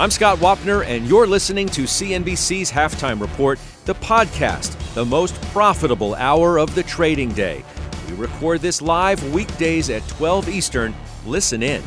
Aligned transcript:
I'm 0.00 0.12
Scott 0.12 0.38
Wapner, 0.38 0.86
and 0.86 1.08
you're 1.08 1.26
listening 1.26 1.68
to 1.70 1.82
CNBC's 1.82 2.70
Halftime 2.70 3.20
Report, 3.20 3.58
the 3.84 3.96
podcast, 3.96 4.94
the 4.94 5.04
most 5.04 5.34
profitable 5.50 6.14
hour 6.14 6.60
of 6.60 6.72
the 6.76 6.84
trading 6.84 7.32
day. 7.32 7.64
We 8.08 8.14
record 8.14 8.60
this 8.60 8.80
live 8.80 9.32
weekdays 9.32 9.90
at 9.90 10.06
12 10.06 10.50
Eastern. 10.50 10.94
Listen 11.26 11.64
in. 11.64 11.82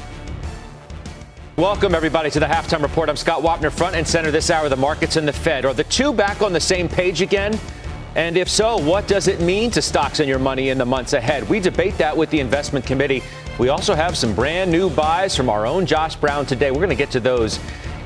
Welcome, 1.56 1.96
everybody, 1.96 2.30
to 2.32 2.42
the 2.42 2.48
halftime 2.48 2.82
report. 2.82 3.08
I'm 3.08 3.16
Scott 3.16 3.44
Wapner, 3.44 3.72
front 3.72 3.96
and 3.96 4.06
center 4.06 4.30
this 4.30 4.50
hour. 4.50 4.68
The 4.68 4.76
markets 4.76 5.16
and 5.16 5.26
the 5.26 5.32
Fed. 5.32 5.64
Are 5.64 5.74
the 5.74 5.86
two 5.86 6.12
back 6.12 6.42
on 6.42 6.52
the 6.52 6.60
same 6.60 6.90
page 6.90 7.22
again? 7.22 7.58
And 8.16 8.36
if 8.36 8.50
so, 8.50 8.76
what 8.76 9.08
does 9.08 9.30
it 9.30 9.40
mean 9.40 9.72
to 9.72 9.82
stocks 9.82 10.20
and 10.20 10.28
your 10.28 10.38
money 10.38 10.68
in 10.68 10.78
the 10.78 10.86
months 10.86 11.14
ahead? 11.14 11.48
We 11.48 11.62
debate 11.62 11.98
that 12.00 12.18
with 12.18 12.30
the 12.30 12.42
investment 12.42 12.86
committee. 12.86 13.24
We 13.58 13.70
also 13.70 13.96
have 13.96 14.18
some 14.18 14.36
brand 14.36 14.70
new 14.70 14.90
buys 14.90 15.34
from 15.34 15.50
our 15.50 15.66
own 15.66 15.86
Josh 15.86 16.18
Brown 16.18 16.46
today. 16.46 16.72
We're 16.72 16.80
going 16.80 16.90
to 16.90 16.96
get 16.96 17.12
to 17.12 17.22
those 17.22 17.58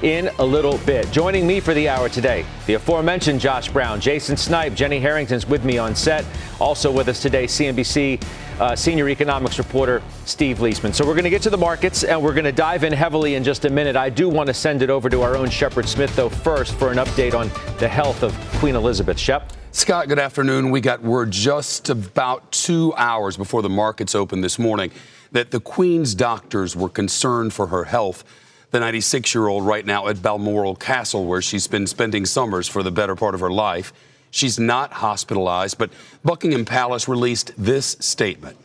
in 0.01 0.29
a 0.39 0.45
little 0.45 0.77
bit. 0.79 1.09
Joining 1.11 1.47
me 1.47 1.59
for 1.59 1.73
the 1.73 1.89
hour 1.89 2.09
today, 2.09 2.45
the 2.65 2.73
aforementioned 2.75 3.39
Josh 3.39 3.69
Brown, 3.69 3.99
Jason 3.99 4.37
Snipe, 4.37 4.73
Jenny 4.73 4.99
Harrington's 4.99 5.45
with 5.47 5.63
me 5.63 5.77
on 5.77 5.95
set. 5.95 6.25
Also 6.59 6.91
with 6.91 7.07
us 7.07 7.21
today, 7.21 7.45
CNBC 7.45 8.21
uh, 8.59 8.75
senior 8.75 9.09
economics 9.09 9.57
reporter 9.57 10.01
Steve 10.25 10.59
Liesman. 10.59 10.93
So 10.93 11.05
we're 11.05 11.13
going 11.13 11.25
to 11.25 11.29
get 11.29 11.41
to 11.43 11.49
the 11.49 11.57
markets 11.57 12.03
and 12.03 12.21
we're 12.21 12.33
going 12.33 12.45
to 12.45 12.51
dive 12.51 12.83
in 12.83 12.93
heavily 12.93 13.35
in 13.35 13.43
just 13.43 13.65
a 13.65 13.69
minute. 13.69 13.95
I 13.95 14.09
do 14.09 14.29
want 14.29 14.47
to 14.47 14.53
send 14.53 14.81
it 14.81 14.89
over 14.89 15.09
to 15.09 15.21
our 15.21 15.35
own 15.35 15.49
Shepard 15.49 15.87
Smith, 15.87 16.15
though, 16.15 16.29
first 16.29 16.75
for 16.75 16.91
an 16.91 16.97
update 16.97 17.33
on 17.33 17.49
the 17.79 17.87
health 17.87 18.23
of 18.23 18.33
Queen 18.59 18.75
Elizabeth. 18.75 19.19
Shep? 19.19 19.51
Scott, 19.71 20.07
good 20.07 20.19
afternoon. 20.19 20.71
We 20.71 20.79
got 20.79 21.01
word 21.01 21.31
just 21.31 21.89
about 21.89 22.49
two 22.51 22.93
hours 22.95 23.35
before 23.35 23.61
the 23.61 23.69
markets 23.69 24.15
opened 24.15 24.43
this 24.43 24.57
morning 24.57 24.91
that 25.33 25.51
the 25.51 25.59
Queen's 25.59 26.15
doctors 26.15 26.77
were 26.77 26.87
concerned 26.87 27.53
for 27.53 27.67
her 27.67 27.83
health. 27.83 28.23
The 28.75 28.81
96 28.81 29.33
year 29.33 29.47
old 29.47 29.65
right 29.65 29.85
now 29.85 30.09
at 30.09 30.21
Balmoral 30.21 30.75
Castle, 30.75 31.23
where 31.23 31.41
she's 31.41 31.65
been 31.65 31.87
spending 31.87 32.25
summers 32.25 32.67
for 32.67 32.83
the 32.83 32.91
better 32.91 33.15
part 33.15 33.33
of 33.33 33.39
her 33.39 33.49
life. 33.49 33.93
She's 34.31 34.59
not 34.59 34.91
hospitalized, 34.91 35.77
but 35.77 35.91
Buckingham 36.25 36.65
Palace 36.65 37.07
released 37.07 37.53
this 37.57 37.95
statement. 38.01 38.57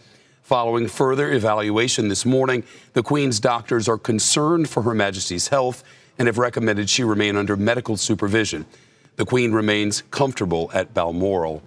Following 0.43 0.89
further 0.89 1.33
evaluation 1.33 2.09
this 2.09 2.27
morning, 2.27 2.65
the 2.93 3.05
Queen's 3.05 3.39
doctors 3.39 3.89
are 3.89 3.97
concerned 3.97 4.69
for 4.69 4.83
Her 4.83 4.95
Majesty's 4.95 5.47
health 5.47 5.85
and 6.19 6.27
have 6.27 6.39
recommended 6.39 6.91
she 6.91 7.05
remain 7.05 7.37
under 7.37 7.57
medical 7.57 7.97
supervision. 7.97 8.67
The 9.15 9.25
Queen 9.25 9.53
remains 9.53 10.03
comfortable 10.11 10.73
at 10.75 10.93
Balmoral. 10.93 11.63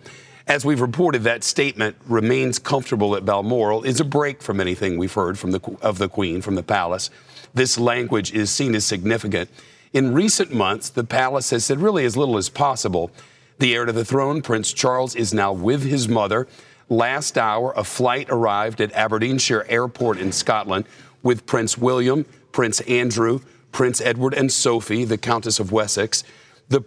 As 0.47 0.65
we've 0.65 0.81
reported, 0.81 1.23
that 1.23 1.45
statement 1.45 1.95
remains 2.07 2.59
comfortable 2.59 3.15
at 3.15 3.23
Balmoral 3.23 3.83
is 3.83 4.01
a 4.01 4.03
break 4.03 4.41
from 4.41 4.59
anything 4.59 4.97
we've 4.97 5.13
heard 5.13 5.39
from 5.39 5.51
the, 5.51 5.61
of 5.81 5.97
the 5.97 6.09
Queen 6.09 6.41
from 6.41 6.55
the 6.55 6.63
palace. 6.63 7.09
This 7.53 7.77
language 7.77 8.33
is 8.33 8.49
seen 8.49 8.75
as 8.75 8.85
significant. 8.85 9.49
In 9.93 10.13
recent 10.13 10.51
months, 10.51 10.89
the 10.89 11.03
palace 11.03 11.51
has 11.51 11.65
said 11.65 11.79
really 11.79 12.05
as 12.05 12.17
little 12.17 12.37
as 12.37 12.49
possible 12.49 13.11
the 13.59 13.75
heir 13.75 13.85
to 13.85 13.91
the 13.91 14.03
throne, 14.03 14.41
Prince 14.41 14.73
Charles, 14.73 15.15
is 15.15 15.33
now 15.33 15.53
with 15.53 15.83
his 15.83 16.09
mother. 16.09 16.47
Last 16.89 17.37
hour, 17.37 17.73
a 17.77 17.83
flight 17.83 18.27
arrived 18.29 18.81
at 18.81 18.91
Aberdeenshire 18.93 19.65
Airport 19.69 20.17
in 20.17 20.31
Scotland 20.31 20.85
with 21.21 21.45
Prince 21.45 21.77
William, 21.77 22.25
Prince 22.51 22.81
Andrew, 22.81 23.39
Prince 23.71 24.01
Edward, 24.01 24.33
and 24.33 24.51
Sophie, 24.51 25.05
the 25.05 25.17
Countess 25.17 25.59
of 25.59 25.71
Wessex. 25.71 26.23
The 26.69 26.83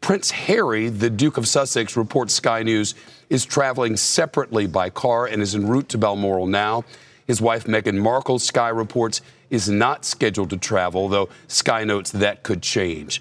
Prince 0.00 0.30
Harry, 0.30 0.88
the 0.88 1.10
Duke 1.10 1.36
of 1.36 1.48
Sussex, 1.48 1.96
reports 1.96 2.34
Sky 2.34 2.62
News, 2.62 2.94
is 3.30 3.44
traveling 3.44 3.96
separately 3.96 4.66
by 4.66 4.90
car 4.90 5.26
and 5.26 5.42
is 5.42 5.54
en 5.54 5.66
route 5.66 5.88
to 5.88 5.98
Balmoral 5.98 6.46
now. 6.46 6.84
His 7.26 7.40
wife 7.40 7.64
Meghan 7.64 7.98
Markle, 7.98 8.38
Sky 8.38 8.68
reports, 8.68 9.22
is 9.54 9.70
not 9.70 10.04
scheduled 10.04 10.50
to 10.50 10.56
travel, 10.56 11.08
though 11.08 11.28
Sky 11.48 11.84
notes 11.84 12.10
that 12.10 12.42
could 12.42 12.62
change. 12.62 13.20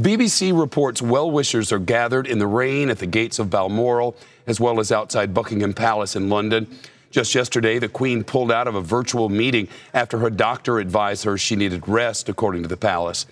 BBC 0.00 0.58
reports 0.58 1.00
well 1.00 1.30
wishers 1.30 1.72
are 1.72 1.78
gathered 1.78 2.26
in 2.26 2.38
the 2.38 2.46
rain 2.46 2.90
at 2.90 2.98
the 2.98 3.06
gates 3.06 3.38
of 3.38 3.50
Balmoral, 3.50 4.16
as 4.46 4.60
well 4.60 4.78
as 4.78 4.92
outside 4.92 5.34
Buckingham 5.34 5.74
Palace 5.74 6.14
in 6.14 6.28
London. 6.28 6.68
Just 7.10 7.34
yesterday, 7.34 7.78
the 7.78 7.88
Queen 7.88 8.22
pulled 8.22 8.52
out 8.52 8.68
of 8.68 8.74
a 8.74 8.80
virtual 8.80 9.28
meeting 9.28 9.66
after 9.94 10.18
her 10.18 10.30
doctor 10.30 10.78
advised 10.78 11.24
her 11.24 11.38
she 11.38 11.56
needed 11.56 11.88
rest, 11.88 12.28
according 12.28 12.62
to 12.62 12.68
the 12.68 12.76
palace. 12.76 13.26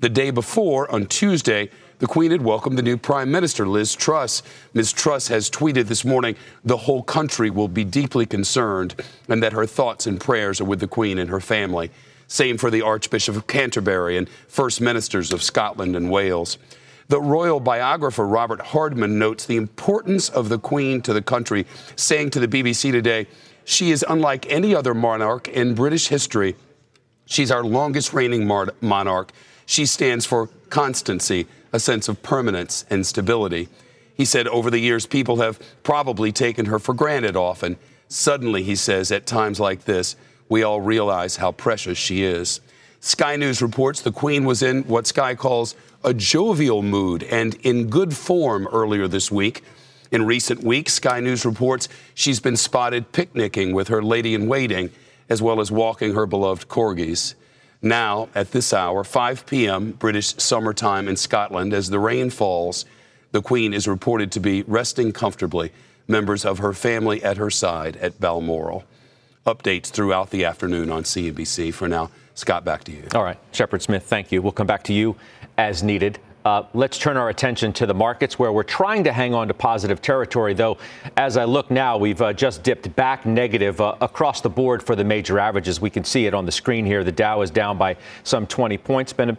The 0.00 0.08
day 0.08 0.30
before, 0.30 0.90
on 0.92 1.06
Tuesday, 1.06 1.70
the 2.02 2.08
Queen 2.08 2.32
had 2.32 2.42
welcomed 2.42 2.76
the 2.76 2.82
new 2.82 2.96
Prime 2.96 3.30
Minister, 3.30 3.64
Liz 3.64 3.94
Truss. 3.94 4.42
Ms. 4.74 4.92
Truss 4.92 5.28
has 5.28 5.48
tweeted 5.48 5.86
this 5.86 6.04
morning 6.04 6.34
the 6.64 6.78
whole 6.78 7.04
country 7.04 7.48
will 7.48 7.68
be 7.68 7.84
deeply 7.84 8.26
concerned 8.26 9.00
and 9.28 9.40
that 9.40 9.52
her 9.52 9.66
thoughts 9.66 10.08
and 10.08 10.20
prayers 10.20 10.60
are 10.60 10.64
with 10.64 10.80
the 10.80 10.88
Queen 10.88 11.16
and 11.16 11.30
her 11.30 11.38
family. 11.38 11.92
Same 12.26 12.58
for 12.58 12.72
the 12.72 12.82
Archbishop 12.82 13.36
of 13.36 13.46
Canterbury 13.46 14.16
and 14.16 14.28
First 14.48 14.80
Ministers 14.80 15.32
of 15.32 15.44
Scotland 15.44 15.94
and 15.94 16.10
Wales. 16.10 16.58
The 17.06 17.20
royal 17.20 17.60
biographer 17.60 18.26
Robert 18.26 18.62
Hardman 18.62 19.16
notes 19.16 19.46
the 19.46 19.56
importance 19.56 20.28
of 20.28 20.48
the 20.48 20.58
Queen 20.58 21.02
to 21.02 21.12
the 21.12 21.22
country, 21.22 21.68
saying 21.94 22.30
to 22.30 22.40
the 22.40 22.48
BBC 22.48 22.90
today, 22.90 23.28
She 23.64 23.92
is 23.92 24.04
unlike 24.08 24.50
any 24.50 24.74
other 24.74 24.92
monarch 24.92 25.46
in 25.46 25.76
British 25.76 26.08
history. 26.08 26.56
She's 27.26 27.52
our 27.52 27.62
longest 27.62 28.12
reigning 28.12 28.44
monarch. 28.80 29.30
She 29.66 29.86
stands 29.86 30.26
for 30.26 30.48
constancy, 30.68 31.46
a 31.72 31.80
sense 31.80 32.08
of 32.08 32.22
permanence 32.22 32.84
and 32.90 33.06
stability. 33.06 33.68
He 34.14 34.24
said, 34.24 34.46
Over 34.48 34.70
the 34.70 34.78
years, 34.78 35.06
people 35.06 35.36
have 35.36 35.58
probably 35.82 36.32
taken 36.32 36.66
her 36.66 36.78
for 36.78 36.94
granted 36.94 37.36
often. 37.36 37.76
Suddenly, 38.08 38.62
he 38.62 38.76
says, 38.76 39.10
at 39.10 39.26
times 39.26 39.58
like 39.58 39.84
this, 39.84 40.16
we 40.48 40.62
all 40.62 40.80
realize 40.80 41.36
how 41.36 41.52
precious 41.52 41.96
she 41.96 42.22
is. 42.22 42.60
Sky 43.00 43.36
News 43.36 43.62
reports 43.62 44.00
the 44.00 44.12
Queen 44.12 44.44
was 44.44 44.62
in 44.62 44.82
what 44.84 45.06
Sky 45.06 45.34
calls 45.34 45.74
a 46.04 46.12
jovial 46.12 46.82
mood 46.82 47.22
and 47.24 47.54
in 47.62 47.88
good 47.88 48.14
form 48.14 48.68
earlier 48.70 49.08
this 49.08 49.30
week. 49.32 49.64
In 50.12 50.26
recent 50.26 50.62
weeks, 50.62 50.92
Sky 50.94 51.20
News 51.20 51.46
reports 51.46 51.88
she's 52.14 52.38
been 52.38 52.56
spotted 52.56 53.12
picnicking 53.12 53.72
with 53.72 53.88
her 53.88 54.02
lady 54.02 54.34
in 54.34 54.46
waiting, 54.46 54.90
as 55.28 55.40
well 55.40 55.58
as 55.58 55.72
walking 55.72 56.14
her 56.14 56.26
beloved 56.26 56.68
corgis. 56.68 57.34
Now, 57.82 58.28
at 58.34 58.52
this 58.52 58.72
hour, 58.72 59.02
5 59.02 59.44
p.m. 59.44 59.92
British 59.92 60.34
summertime 60.36 61.08
in 61.08 61.16
Scotland, 61.16 61.74
as 61.74 61.90
the 61.90 61.98
rain 61.98 62.30
falls, 62.30 62.84
the 63.32 63.42
Queen 63.42 63.74
is 63.74 63.88
reported 63.88 64.30
to 64.32 64.40
be 64.40 64.62
resting 64.62 65.12
comfortably, 65.12 65.72
members 66.06 66.44
of 66.44 66.58
her 66.58 66.72
family 66.72 67.22
at 67.24 67.38
her 67.38 67.50
side 67.50 67.96
at 67.96 68.20
Balmoral 68.20 68.84
updates 69.44 69.86
throughout 69.86 70.30
the 70.30 70.44
afternoon 70.44 70.90
on 70.90 71.02
CNBC. 71.02 71.74
For 71.74 71.88
now, 71.88 72.10
Scott, 72.34 72.64
back 72.64 72.84
to 72.84 72.92
you. 72.92 73.04
All 73.14 73.24
right, 73.24 73.38
Shepard 73.50 73.82
Smith, 73.82 74.04
thank 74.04 74.30
you. 74.30 74.40
We'll 74.40 74.52
come 74.52 74.66
back 74.66 74.84
to 74.84 74.92
you 74.92 75.16
as 75.58 75.82
needed. 75.82 76.20
Uh, 76.44 76.64
let's 76.74 76.98
turn 76.98 77.16
our 77.16 77.28
attention 77.28 77.72
to 77.72 77.86
the 77.86 77.94
markets 77.94 78.38
where 78.38 78.52
we're 78.52 78.62
trying 78.62 79.04
to 79.04 79.12
hang 79.12 79.32
on 79.32 79.48
to 79.48 79.54
positive 79.54 80.02
territory, 80.02 80.54
though. 80.54 80.76
As 81.16 81.36
I 81.36 81.44
look 81.44 81.70
now, 81.70 81.96
we've 81.96 82.20
uh, 82.20 82.32
just 82.32 82.62
dipped 82.62 82.94
back 82.96 83.24
negative 83.24 83.80
uh, 83.80 83.94
across 84.00 84.40
the 84.40 84.50
board 84.50 84.82
for 84.82 84.96
the 84.96 85.04
major 85.04 85.38
averages. 85.38 85.80
We 85.80 85.90
can 85.90 86.04
see 86.04 86.26
it 86.26 86.34
on 86.34 86.44
the 86.44 86.52
screen 86.52 86.84
here. 86.84 87.04
The 87.04 87.12
Dow 87.12 87.42
is 87.42 87.50
down 87.50 87.78
by 87.78 87.96
some 88.24 88.46
20 88.46 88.76
points. 88.78 89.12
Been 89.12 89.30
a, 89.30 89.36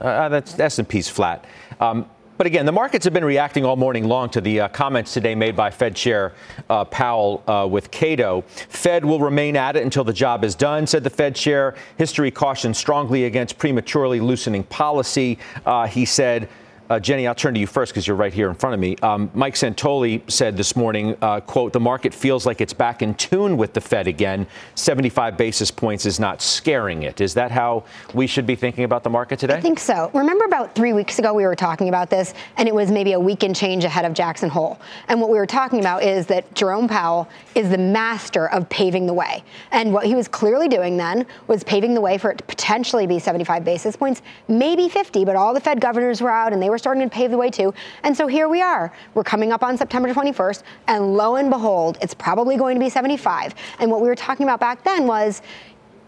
uh, 0.00 0.28
that's 0.30 0.58
S&P's 0.58 1.08
flat. 1.08 1.44
Um, 1.80 2.08
but 2.38 2.46
again, 2.46 2.64
the 2.64 2.72
markets 2.72 3.04
have 3.04 3.12
been 3.12 3.24
reacting 3.24 3.64
all 3.64 3.74
morning 3.74 4.04
long 4.04 4.30
to 4.30 4.40
the 4.40 4.60
uh, 4.60 4.68
comments 4.68 5.12
today 5.12 5.34
made 5.34 5.56
by 5.56 5.70
Fed 5.70 5.96
Chair 5.96 6.32
uh, 6.70 6.84
Powell 6.84 7.42
uh, 7.48 7.66
with 7.68 7.90
Cato. 7.90 8.42
Fed 8.46 9.04
will 9.04 9.18
remain 9.18 9.56
at 9.56 9.74
it 9.74 9.82
until 9.82 10.04
the 10.04 10.12
job 10.12 10.44
is 10.44 10.54
done, 10.54 10.86
said 10.86 11.02
the 11.02 11.10
Fed 11.10 11.34
Chair. 11.34 11.74
History 11.96 12.30
cautions 12.30 12.78
strongly 12.78 13.24
against 13.24 13.58
prematurely 13.58 14.20
loosening 14.20 14.62
policy. 14.62 15.36
Uh, 15.66 15.88
he 15.88 16.04
said, 16.04 16.48
uh, 16.90 17.00
Jenny, 17.00 17.26
I'll 17.26 17.34
turn 17.34 17.54
to 17.54 17.60
you 17.60 17.66
first 17.66 17.92
because 17.92 18.06
you're 18.06 18.16
right 18.16 18.32
here 18.32 18.48
in 18.48 18.54
front 18.54 18.74
of 18.74 18.80
me. 18.80 18.96
Um, 19.02 19.30
Mike 19.32 19.54
Santoli 19.54 20.28
said 20.30 20.56
this 20.56 20.76
morning, 20.76 21.16
uh, 21.22 21.40
"quote 21.40 21.72
The 21.72 21.80
market 21.80 22.12
feels 22.12 22.44
like 22.44 22.60
it's 22.60 22.74
back 22.74 23.00
in 23.00 23.14
tune 23.14 23.56
with 23.56 23.72
the 23.72 23.80
Fed 23.80 24.06
again. 24.06 24.46
75 24.74 25.38
basis 25.38 25.70
points 25.70 26.04
is 26.04 26.20
not 26.20 26.42
scaring 26.42 27.04
it. 27.04 27.22
Is 27.22 27.32
that 27.34 27.50
how 27.50 27.84
we 28.12 28.26
should 28.26 28.46
be 28.46 28.56
thinking 28.56 28.84
about 28.84 29.04
the 29.04 29.10
market 29.10 29.38
today? 29.38 29.56
I 29.56 29.60
think 29.60 29.78
so. 29.78 30.10
Remember 30.12 30.44
about 30.44 30.74
three 30.74 30.92
weeks 30.92 31.18
ago 31.18 31.32
we 31.32 31.44
were 31.44 31.56
talking 31.56 31.88
about 31.88 32.10
this, 32.10 32.34
and 32.58 32.68
it 32.68 32.74
was 32.74 32.90
maybe 32.90 33.12
a 33.12 33.20
week 33.20 33.38
weekend 33.38 33.54
change 33.54 33.84
ahead 33.84 34.04
of 34.04 34.14
Jackson 34.14 34.48
Hole. 34.48 34.80
And 35.06 35.20
what 35.20 35.30
we 35.30 35.38
were 35.38 35.46
talking 35.46 35.78
about 35.78 36.02
is 36.02 36.26
that 36.26 36.52
Jerome 36.56 36.88
Powell 36.88 37.28
is 37.54 37.70
the 37.70 37.78
master 37.78 38.48
of 38.50 38.68
paving 38.68 39.06
the 39.06 39.14
way, 39.14 39.44
and 39.70 39.92
what 39.92 40.06
he 40.06 40.16
was 40.16 40.26
clearly 40.26 40.66
doing 40.66 40.96
then 40.96 41.24
was 41.46 41.62
paving 41.62 41.94
the 41.94 42.00
way 42.00 42.18
for 42.18 42.32
it 42.32 42.38
to 42.38 42.44
potentially 42.44 43.06
be 43.06 43.20
75 43.20 43.64
basis 43.64 43.94
points, 43.94 44.22
maybe 44.48 44.88
50. 44.88 45.24
But 45.24 45.36
all 45.36 45.54
the 45.54 45.60
Fed 45.60 45.80
governors 45.80 46.20
were 46.20 46.32
out, 46.32 46.52
and 46.52 46.60
they 46.60 46.68
were 46.68 46.77
starting 46.78 47.02
to 47.02 47.08
pave 47.08 47.30
the 47.30 47.38
way 47.38 47.50
too. 47.50 47.74
And 48.02 48.16
so 48.16 48.26
here 48.26 48.48
we 48.48 48.62
are. 48.62 48.92
We're 49.14 49.24
coming 49.24 49.52
up 49.52 49.62
on 49.62 49.76
September 49.76 50.12
21st, 50.12 50.62
and 50.86 51.14
lo 51.14 51.36
and 51.36 51.50
behold, 51.50 51.98
it's 52.00 52.14
probably 52.14 52.56
going 52.56 52.76
to 52.76 52.80
be 52.80 52.90
75. 52.90 53.54
And 53.78 53.90
what 53.90 54.00
we 54.00 54.08
were 54.08 54.14
talking 54.14 54.44
about 54.44 54.60
back 54.60 54.84
then 54.84 55.06
was, 55.06 55.42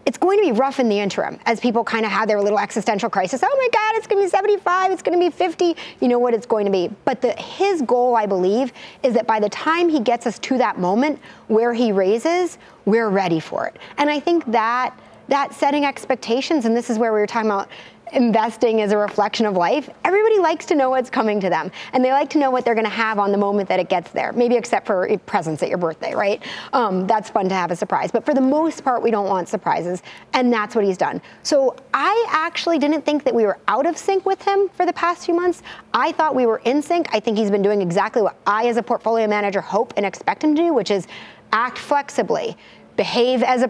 it's 0.05 0.17
going 0.17 0.39
to 0.39 0.43
be 0.43 0.51
rough 0.51 0.79
in 0.79 0.89
the 0.89 0.99
interim 0.99 1.39
as 1.45 1.59
people 1.59 1.83
kind 1.83 2.05
of 2.05 2.11
have 2.11 2.27
their 2.27 2.41
little 2.41 2.59
existential 2.59 3.09
crisis. 3.09 3.41
Oh 3.43 3.55
my 3.55 3.69
God, 3.71 3.97
it's 3.97 4.07
going 4.07 4.21
to 4.21 4.25
be 4.25 4.29
75, 4.29 4.91
it's 4.91 5.01
going 5.01 5.19
to 5.19 5.23
be 5.23 5.29
50. 5.29 5.75
You 5.99 6.07
know 6.07 6.19
what 6.19 6.33
it's 6.33 6.45
going 6.45 6.65
to 6.65 6.71
be. 6.71 6.89
But 7.05 7.21
the, 7.21 7.33
his 7.33 7.81
goal, 7.83 8.15
I 8.15 8.25
believe, 8.25 8.73
is 9.03 9.13
that 9.13 9.27
by 9.27 9.39
the 9.39 9.49
time 9.49 9.89
he 9.89 9.99
gets 9.99 10.25
us 10.25 10.39
to 10.39 10.57
that 10.57 10.79
moment 10.79 11.19
where 11.47 11.73
he 11.73 11.91
raises, 11.91 12.57
we're 12.85 13.09
ready 13.09 13.39
for 13.39 13.67
it. 13.67 13.77
And 13.97 14.09
I 14.09 14.19
think 14.19 14.45
that 14.51 14.97
that 15.27 15.53
setting 15.53 15.85
expectations, 15.85 16.65
and 16.65 16.75
this 16.75 16.89
is 16.89 16.99
where 16.99 17.13
we 17.13 17.19
were 17.19 17.27
talking 17.27 17.49
about 17.49 17.69
investing 18.13 18.79
is 18.79 18.91
a 18.91 18.97
reflection 18.97 19.45
of 19.45 19.55
life, 19.55 19.89
everybody 20.03 20.39
likes 20.39 20.65
to 20.67 20.75
know 20.75 20.89
what's 20.89 21.09
coming 21.09 21.39
to 21.39 21.49
them. 21.49 21.71
And 21.93 22.03
they 22.03 22.11
like 22.11 22.29
to 22.31 22.37
know 22.37 22.51
what 22.51 22.65
they're 22.65 22.75
going 22.75 22.85
to 22.85 22.89
have 22.89 23.19
on 23.19 23.31
the 23.31 23.37
moment 23.37 23.69
that 23.69 23.79
it 23.79 23.89
gets 23.89 24.11
there, 24.11 24.31
maybe 24.33 24.55
except 24.55 24.85
for 24.85 25.07
presents 25.25 25.63
at 25.63 25.69
your 25.69 25.77
birthday, 25.77 26.13
right? 26.13 26.43
Um, 26.73 27.07
that's 27.07 27.29
fun 27.29 27.49
to 27.49 27.55
have 27.55 27.71
a 27.71 27.75
surprise. 27.75 28.11
But 28.11 28.25
for 28.25 28.33
the 28.33 28.41
most 28.41 28.83
part, 28.83 29.01
we 29.01 29.11
don't 29.11 29.27
want 29.27 29.49
surprises. 29.49 30.01
And 30.33 30.51
that's 30.51 30.75
what 30.75 30.85
he's 30.85 30.97
done. 30.97 31.21
So 31.43 31.75
I 31.93 32.25
actually 32.29 32.79
didn't 32.79 33.03
think 33.03 33.23
that 33.23 33.33
we 33.33 33.45
were 33.45 33.59
out 33.67 33.85
of 33.85 33.97
sync 33.97 34.25
with 34.25 34.41
him 34.41 34.69
for 34.69 34.85
the 34.85 34.93
past 34.93 35.25
few 35.25 35.35
months. 35.35 35.63
I 35.93 36.11
thought 36.11 36.35
we 36.35 36.45
were 36.45 36.61
in 36.65 36.81
sync. 36.81 37.07
I 37.13 37.19
think 37.19 37.37
he's 37.37 37.51
been 37.51 37.61
doing 37.61 37.81
exactly 37.81 38.21
what 38.21 38.37
I, 38.45 38.67
as 38.67 38.77
a 38.77 38.83
portfolio 38.83 39.27
manager, 39.27 39.61
hope 39.61 39.93
and 39.97 40.05
expect 40.05 40.43
him 40.43 40.55
to 40.55 40.61
do, 40.61 40.73
which 40.73 40.91
is 40.91 41.07
act 41.53 41.77
flexibly 41.77 42.57
behave 42.97 43.43
as 43.43 43.63
a 43.63 43.69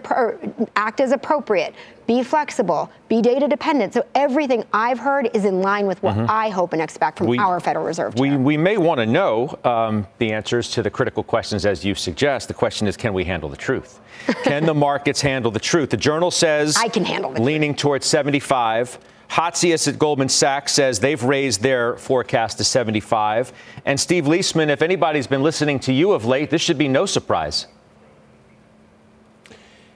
act 0.76 1.00
as 1.00 1.12
appropriate, 1.12 1.74
be 2.06 2.22
flexible, 2.22 2.90
be 3.08 3.22
data 3.22 3.48
dependent. 3.48 3.94
So 3.94 4.04
everything 4.14 4.64
I've 4.72 4.98
heard 4.98 5.30
is 5.34 5.44
in 5.44 5.60
line 5.60 5.86
with 5.86 6.02
what 6.02 6.16
mm-hmm. 6.16 6.26
I 6.28 6.50
hope 6.50 6.72
and 6.72 6.82
expect 6.82 7.18
from 7.18 7.28
we, 7.28 7.38
our 7.38 7.60
Federal 7.60 7.84
Reserve. 7.84 8.18
We, 8.18 8.36
we 8.36 8.56
may 8.56 8.76
want 8.76 8.98
to 8.98 9.06
know 9.06 9.58
um, 9.64 10.06
the 10.18 10.32
answers 10.32 10.70
to 10.72 10.82
the 10.82 10.90
critical 10.90 11.22
questions 11.22 11.64
as 11.64 11.84
you 11.84 11.94
suggest. 11.94 12.48
The 12.48 12.54
question 12.54 12.86
is, 12.86 12.96
can 12.96 13.14
we 13.14 13.24
handle 13.24 13.48
the 13.48 13.56
truth? 13.56 14.00
can 14.44 14.66
the 14.66 14.74
markets 14.74 15.20
handle 15.20 15.50
the 15.50 15.60
truth? 15.60 15.90
The 15.90 15.96
journal 15.96 16.30
says 16.30 16.76
I 16.76 16.88
can 16.88 17.04
handle 17.04 17.34
it. 17.34 17.40
Leaning 17.40 17.74
towards 17.74 18.06
75. 18.06 18.98
Hatzius 19.32 19.88
at 19.88 19.98
Goldman 19.98 20.28
Sachs 20.28 20.72
says 20.72 21.00
they've 21.00 21.22
raised 21.22 21.62
their 21.62 21.96
forecast 21.96 22.58
to 22.58 22.64
75. 22.64 23.50
And 23.86 23.98
Steve 23.98 24.24
Liesman, 24.24 24.68
if 24.68 24.82
anybody's 24.82 25.26
been 25.26 25.42
listening 25.42 25.80
to 25.80 25.92
you 25.92 26.12
of 26.12 26.26
late, 26.26 26.50
this 26.50 26.60
should 26.60 26.76
be 26.76 26.86
no 26.86 27.06
surprise. 27.06 27.66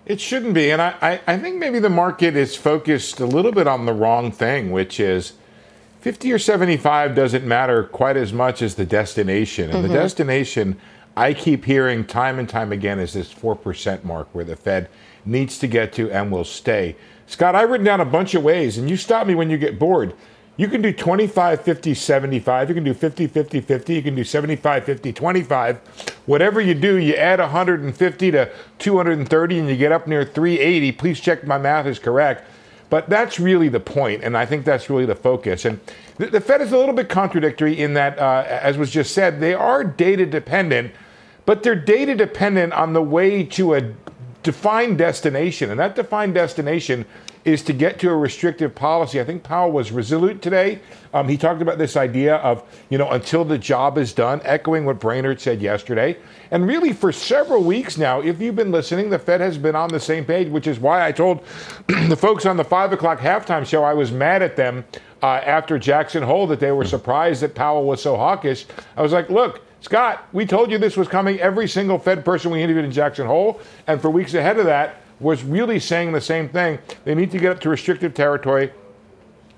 It 0.07 0.21
shouldn't 0.21 0.55
be. 0.55 0.71
And 0.71 0.81
I, 0.81 1.21
I, 1.27 1.37
think 1.37 1.57
maybe 1.57 1.81
the 1.81 1.91
market 1.91 2.37
is 2.37 2.55
focused 2.55 3.19
a 3.19 3.27
little 3.27 3.51
bit 3.51 3.67
on 3.67 3.87
the 3.87 3.93
wrong 3.93 4.31
thing, 4.31 4.71
which 4.71 5.01
is 5.01 5.33
50 6.01 6.33
or 6.33 6.39
75 6.39 7.17
doesn't 7.17 7.45
matter 7.45 7.83
quite 7.83 8.17
as 8.17 8.33
much 8.33 8.63
as 8.63 8.77
the 8.77 8.87
destination. 8.87 9.65
And 9.71 9.81
mm-hmm. 9.81 9.89
the 9.89 9.95
destination, 9.95 10.79
I 11.17 11.35
keep 11.35 11.65
hearing 11.65 12.07
time 12.07 12.39
and 12.39 12.49
time 12.49 12.71
again, 12.71 13.01
is 13.01 13.15
this 13.15 13.35
4% 13.35 14.05
mark 14.05 14.29
where 14.33 14.45
the 14.45 14.55
Fed 14.55 14.89
needs 15.25 15.59
to 15.59 15.67
get 15.67 15.93
to 15.95 16.09
and 16.13 16.31
will 16.31 16.45
stay. 16.45 16.95
Scott, 17.27 17.57
I've 17.57 17.69
written 17.69 17.85
down 17.85 18.01
a 18.01 18.05
bunch 18.05 18.37
of 18.37 18.45
ways, 18.45 18.79
and 18.79 18.89
you 18.89 18.97
stop 18.97 19.27
me 19.27 19.35
when 19.35 19.51
you 19.51 19.59
get 19.59 19.81
bored. 19.81 20.15
You 20.59 20.69
can 20.69 20.81
do 20.81 20.93
25, 20.93 21.61
50, 21.61 21.95
75. 21.95 22.69
You 22.69 22.75
can 22.75 22.85
do 22.85 22.95
50, 22.95 23.27
50, 23.27 23.61
50. 23.61 23.95
You 23.95 24.03
can 24.03 24.15
do 24.15 24.25
75, 24.25 24.85
50, 24.85 25.13
25. 25.13 25.77
Whatever 26.25 26.61
you 26.63 26.75
do, 26.75 26.97
you 26.97 27.15
add 27.15 27.41
150 27.41 28.31
to 28.31 28.51
230 28.79 29.59
and 29.59 29.69
you 29.69 29.77
get 29.77 29.93
up 29.93 30.07
near 30.07 30.25
380. 30.25 30.93
Please 30.93 31.21
check 31.21 31.47
my 31.47 31.59
math 31.59 31.87
is 31.87 31.99
correct. 31.99 32.49
But 32.89 33.09
that's 33.09 33.41
really 33.41 33.69
the 33.69 33.81
point, 33.81 34.23
and 34.23 34.37
I 34.37 34.47
think 34.47 34.65
that's 34.65 34.89
really 34.89 35.07
the 35.07 35.17
focus. 35.17 35.65
And 35.65 35.81
the, 36.19 36.29
the 36.29 36.41
Fed 36.41 36.61
is 36.61 36.73
a 36.73 36.79
little 36.79 36.95
bit 36.95 37.09
contradictory 37.09 37.79
in 37.81 37.95
that, 37.95 38.17
uh, 38.19 38.45
as 38.47 38.79
was 38.79 38.91
just 38.91 39.13
said, 39.13 39.41
they 39.41 39.55
are 39.55 39.83
data 39.83 40.25
dependent, 40.25 40.93
but 41.47 41.65
they're 41.65 41.75
data 41.75 42.15
dependent 42.15 42.73
on 42.73 42.93
the 42.93 43.03
way 43.03 43.43
to 43.43 43.75
a 43.75 43.93
defined 44.45 44.99
destination. 44.99 45.71
And 45.71 45.81
that 45.81 45.97
defined 45.97 46.35
destination 46.35 47.07
is 47.47 47.63
to 47.63 47.73
get 47.73 48.01
to 48.01 48.11
a 48.11 48.17
restrictive 48.17 48.75
policy. 48.75 49.21
I 49.21 49.25
think 49.25 49.45
Powell 49.45 49.71
was 49.71 49.93
resolute 49.93 50.43
today. 50.43 50.81
Um, 51.15 51.29
he 51.29 51.37
talked 51.37 51.63
about 51.63 51.79
this 51.79 51.97
idea 51.97 52.37
of, 52.39 52.65
you 52.91 52.99
know, 52.99 53.09
until 53.13 53.45
the 53.45 53.57
job 53.57 53.99
is 53.99 54.13
done, 54.13 54.41
echoing 54.43 54.85
what 54.85 54.99
Brainard 54.99 55.41
said 55.41 55.63
yesterday. 55.63 56.17
And 56.51 56.67
really, 56.67 56.93
for 56.93 57.13
several 57.13 57.63
weeks 57.63 57.97
now, 57.97 58.21
if 58.21 58.41
you've 58.41 58.57
been 58.57 58.73
listening, 58.73 59.11
the 59.11 59.19
Fed 59.21 59.41
has 59.41 59.59
been 59.59 59.77
on 59.77 59.91
the 59.91 60.01
same 60.01 60.25
page, 60.25 60.49
which 60.49 60.67
is 60.67 60.81
why 60.81 61.07
I 61.07 61.13
told 61.13 61.45
the 61.87 62.17
folks 62.17 62.47
on 62.47 62.57
the 62.57 62.65
5 62.65 62.93
o'clock 62.93 63.21
halftime 63.21 63.65
show 63.65 63.85
I 63.85 63.95
was 63.95 64.11
mad 64.11 64.43
at 64.43 64.57
them 64.57 64.85
uh, 65.23 65.27
after 65.27 65.79
Jackson 65.79 66.25
Hole 66.25 66.49
that 66.49 66.59
they 66.59 66.73
were 66.73 66.85
surprised 66.85 67.43
that 67.43 67.55
Powell 67.55 67.85
was 67.85 68.03
so 68.03 68.17
hawkish. 68.17 68.67
I 68.97 69.03
was 69.03 69.13
like, 69.13 69.31
look, 69.31 69.63
Scott, 69.83 70.27
we 70.33 70.47
told 70.47 70.73
you 70.73 70.79
this 70.79 70.97
was 70.97 71.07
coming. 71.07 71.39
Every 71.39 71.69
single 71.69 71.97
Fed 71.97 72.25
person 72.25 72.51
we 72.51 72.61
interviewed 72.61 72.87
in 72.87 72.91
Jackson 72.91 73.25
Hole, 73.25 73.61
and 73.87 74.03
for 74.03 74.11
weeks 74.11 74.35
ahead 74.35 74.59
of 74.59 74.65
that, 74.65 74.97
was 75.21 75.43
really 75.43 75.81
saying 75.81 76.13
the 76.13 76.21
same 76.21 76.49
thing. 76.49 76.79
They 77.05 77.15
need 77.15 77.31
to 77.31 77.39
get 77.39 77.53
up 77.53 77.61
to 77.61 77.71
restrictive 77.71 78.15
territory, 78.15 78.73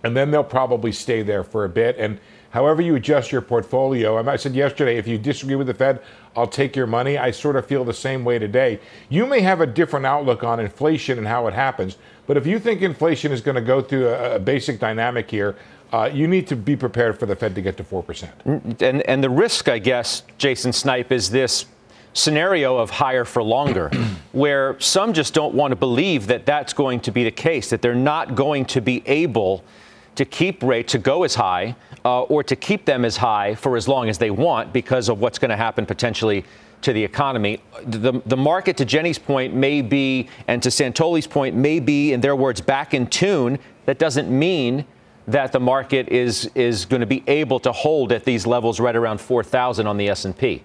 and 0.02 0.16
then 0.16 0.30
they'll 0.30 0.44
probably 0.44 0.92
stay 0.92 1.22
there 1.22 1.42
for 1.42 1.64
a 1.64 1.68
bit. 1.68 1.96
And 1.98 2.20
however 2.50 2.80
you 2.80 2.94
adjust 2.94 3.32
your 3.32 3.40
portfolio, 3.40 4.28
I 4.28 4.36
said 4.36 4.54
yesterday, 4.54 4.96
if 4.96 5.06
you 5.08 5.18
disagree 5.18 5.56
with 5.56 5.66
the 5.66 5.74
Fed, 5.74 6.00
I'll 6.36 6.46
take 6.46 6.76
your 6.76 6.86
money. 6.86 7.18
I 7.18 7.32
sort 7.32 7.56
of 7.56 7.66
feel 7.66 7.84
the 7.84 7.92
same 7.92 8.24
way 8.24 8.38
today. 8.38 8.78
You 9.08 9.26
may 9.26 9.40
have 9.40 9.60
a 9.60 9.66
different 9.66 10.06
outlook 10.06 10.44
on 10.44 10.60
inflation 10.60 11.18
and 11.18 11.26
how 11.26 11.48
it 11.48 11.54
happens, 11.54 11.96
but 12.26 12.36
if 12.36 12.46
you 12.46 12.58
think 12.58 12.82
inflation 12.82 13.32
is 13.32 13.40
going 13.40 13.56
to 13.56 13.60
go 13.60 13.82
through 13.82 14.08
a, 14.08 14.36
a 14.36 14.38
basic 14.38 14.78
dynamic 14.78 15.30
here, 15.30 15.56
uh, 15.92 16.10
you 16.12 16.28
need 16.28 16.46
to 16.46 16.56
be 16.56 16.76
prepared 16.76 17.18
for 17.18 17.26
the 17.26 17.34
Fed 17.34 17.54
to 17.54 17.62
get 17.62 17.76
to 17.78 17.84
4%. 17.84 18.82
And, 18.82 19.02
and 19.02 19.24
the 19.24 19.30
risk, 19.30 19.68
I 19.68 19.78
guess, 19.78 20.22
Jason 20.36 20.72
Snipe, 20.72 21.10
is 21.10 21.30
this 21.30 21.64
scenario 22.18 22.76
of 22.76 22.90
higher 22.90 23.24
for 23.24 23.42
longer, 23.42 23.90
where 24.32 24.78
some 24.80 25.12
just 25.12 25.34
don't 25.34 25.54
want 25.54 25.72
to 25.72 25.76
believe 25.76 26.26
that 26.26 26.44
that's 26.44 26.72
going 26.72 27.00
to 27.00 27.10
be 27.10 27.24
the 27.24 27.30
case, 27.30 27.70
that 27.70 27.80
they're 27.80 27.94
not 27.94 28.34
going 28.34 28.64
to 28.66 28.80
be 28.80 29.02
able 29.06 29.64
to 30.16 30.24
keep 30.24 30.62
rates 30.62 30.92
to 30.92 30.98
go 30.98 31.22
as 31.22 31.36
high 31.36 31.76
uh, 32.04 32.22
or 32.22 32.42
to 32.42 32.56
keep 32.56 32.84
them 32.84 33.04
as 33.04 33.16
high 33.16 33.54
for 33.54 33.76
as 33.76 33.86
long 33.86 34.08
as 34.08 34.18
they 34.18 34.30
want 34.30 34.72
because 34.72 35.08
of 35.08 35.20
what's 35.20 35.38
going 35.38 35.50
to 35.50 35.56
happen 35.56 35.86
potentially 35.86 36.44
to 36.82 36.92
the 36.92 37.02
economy. 37.02 37.60
The, 37.84 38.20
the 38.26 38.36
market, 38.36 38.76
to 38.78 38.84
Jenny's 38.84 39.18
point, 39.18 39.54
may 39.54 39.80
be, 39.80 40.28
and 40.46 40.62
to 40.62 40.70
Santoli's 40.70 41.26
point, 41.26 41.54
may 41.54 41.80
be, 41.80 42.12
in 42.12 42.20
their 42.20 42.36
words, 42.36 42.60
back 42.60 42.94
in 42.94 43.06
tune. 43.06 43.58
That 43.86 43.98
doesn't 43.98 44.28
mean 44.28 44.84
that 45.28 45.52
the 45.52 45.60
market 45.60 46.08
is 46.08 46.50
is 46.54 46.84
going 46.86 47.00
to 47.00 47.06
be 47.06 47.22
able 47.26 47.60
to 47.60 47.70
hold 47.70 48.12
at 48.12 48.24
these 48.24 48.46
levels 48.46 48.80
right 48.80 48.96
around 48.96 49.20
4,000 49.20 49.86
on 49.86 49.96
the 49.98 50.08
S&P. 50.08 50.62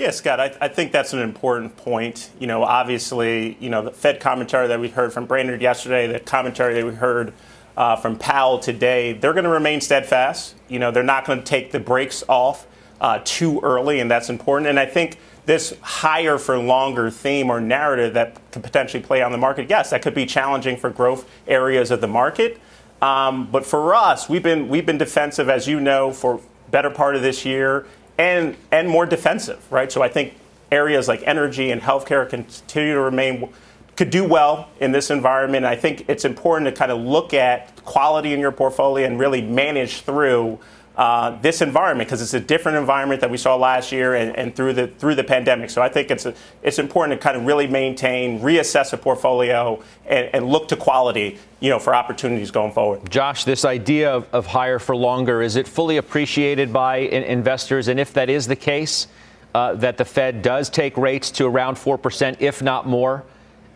Yeah, 0.00 0.12
Scott, 0.12 0.40
I, 0.40 0.56
I, 0.62 0.68
think 0.68 0.92
that's 0.92 1.12
an 1.12 1.18
important 1.18 1.76
point. 1.76 2.30
You 2.38 2.46
know, 2.46 2.62
obviously, 2.62 3.58
you 3.60 3.68
know, 3.68 3.82
the 3.82 3.90
Fed 3.90 4.18
commentary 4.18 4.68
that 4.68 4.80
we 4.80 4.88
heard 4.88 5.12
from 5.12 5.26
Brainard 5.26 5.60
yesterday, 5.60 6.06
the 6.06 6.18
commentary 6.18 6.72
that 6.72 6.86
we 6.86 6.94
heard 6.94 7.34
uh, 7.76 7.96
from 7.96 8.16
Powell 8.16 8.58
today, 8.60 9.12
they're 9.12 9.34
going 9.34 9.44
to 9.44 9.50
remain 9.50 9.82
steadfast. 9.82 10.54
You 10.68 10.78
know, 10.78 10.90
they're 10.90 11.02
not 11.02 11.26
going 11.26 11.40
to 11.40 11.44
take 11.44 11.70
the 11.70 11.80
brakes 11.80 12.24
off 12.30 12.66
uh, 12.98 13.20
too 13.26 13.60
early, 13.60 14.00
and 14.00 14.10
that's 14.10 14.30
important. 14.30 14.70
And 14.70 14.80
I 14.80 14.86
think 14.86 15.18
this 15.44 15.76
higher 15.82 16.38
for 16.38 16.56
longer 16.56 17.10
theme 17.10 17.50
or 17.50 17.60
narrative 17.60 18.14
that 18.14 18.40
could 18.52 18.62
potentially 18.62 19.02
play 19.02 19.20
on 19.20 19.32
the 19.32 19.38
market, 19.38 19.68
yes, 19.68 19.90
that 19.90 20.00
could 20.00 20.14
be 20.14 20.24
challenging 20.24 20.78
for 20.78 20.88
growth 20.88 21.28
areas 21.46 21.90
of 21.90 22.00
the 22.00 22.08
market. 22.08 22.58
Um, 23.02 23.50
but 23.52 23.66
for 23.66 23.94
us, 23.94 24.30
we've 24.30 24.42
been 24.42 24.70
we've 24.70 24.86
been 24.86 24.96
defensive, 24.96 25.50
as 25.50 25.68
you 25.68 25.78
know, 25.78 26.10
for 26.10 26.40
better 26.70 26.88
part 26.88 27.16
of 27.16 27.22
this 27.22 27.44
year 27.44 27.84
and 28.20 28.54
and 28.70 28.88
more 28.88 29.06
defensive, 29.06 29.60
right? 29.72 29.90
So 29.90 30.02
I 30.02 30.08
think 30.08 30.34
areas 30.70 31.08
like 31.08 31.22
energy 31.24 31.70
and 31.70 31.80
healthcare 31.80 32.28
continue 32.28 32.94
to 32.94 33.00
remain 33.00 33.48
could 33.96 34.10
do 34.10 34.26
well 34.26 34.68
in 34.78 34.92
this 34.92 35.10
environment. 35.10 35.64
I 35.64 35.74
think 35.74 36.04
it's 36.06 36.24
important 36.24 36.66
to 36.66 36.78
kind 36.78 36.92
of 36.92 37.00
look 37.00 37.34
at 37.34 37.74
quality 37.84 38.32
in 38.32 38.40
your 38.40 38.52
portfolio 38.52 39.06
and 39.06 39.18
really 39.18 39.42
manage 39.42 40.02
through 40.02 40.58
uh, 40.96 41.40
this 41.40 41.62
environment 41.62 42.08
because 42.08 42.20
it's 42.20 42.34
a 42.34 42.40
different 42.40 42.76
environment 42.76 43.20
that 43.20 43.30
we 43.30 43.36
saw 43.36 43.56
last 43.56 43.92
year 43.92 44.14
and, 44.14 44.36
and, 44.36 44.54
through 44.54 44.72
the 44.72 44.88
through 44.88 45.14
the 45.14 45.24
pandemic. 45.24 45.70
So 45.70 45.80
I 45.80 45.88
think 45.88 46.10
it's 46.10 46.26
a, 46.26 46.34
it's 46.62 46.78
important 46.78 47.18
to 47.18 47.24
kind 47.24 47.36
of 47.36 47.46
really 47.46 47.66
maintain, 47.66 48.40
reassess 48.40 48.92
a 48.92 48.96
portfolio, 48.96 49.82
and, 50.06 50.28
and, 50.34 50.48
look 50.48 50.68
to 50.68 50.76
quality, 50.76 51.38
you 51.60 51.70
know, 51.70 51.78
for 51.78 51.94
opportunities 51.94 52.50
going 52.50 52.72
forward. 52.72 53.08
Josh, 53.08 53.44
this 53.44 53.64
idea 53.64 54.12
of, 54.12 54.28
of 54.32 54.46
higher 54.46 54.78
for 54.78 54.96
longer 54.96 55.42
is 55.42 55.56
it 55.56 55.68
fully 55.68 55.96
appreciated 55.96 56.72
by 56.72 56.98
in- 56.98 57.22
investors? 57.22 57.88
And 57.88 58.00
if 58.00 58.12
that 58.14 58.28
is 58.28 58.46
the 58.46 58.56
case, 58.56 59.06
uh, 59.54 59.74
that 59.74 59.96
the 59.96 60.04
Fed 60.04 60.42
does 60.42 60.68
take 60.68 60.96
rates 60.96 61.30
to 61.32 61.46
around 61.46 61.78
four 61.78 61.98
percent, 61.98 62.38
if 62.40 62.62
not 62.62 62.86
more, 62.86 63.24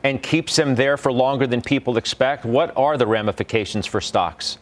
and 0.02 0.22
keeps 0.22 0.56
them 0.56 0.74
there 0.74 0.96
for 0.96 1.12
longer 1.12 1.46
than 1.46 1.62
people 1.62 1.96
expect, 1.96 2.44
what 2.44 2.76
are 2.76 2.98
the 2.98 3.06
ramifications 3.06 3.86
for 3.86 4.00
stocks? 4.00 4.58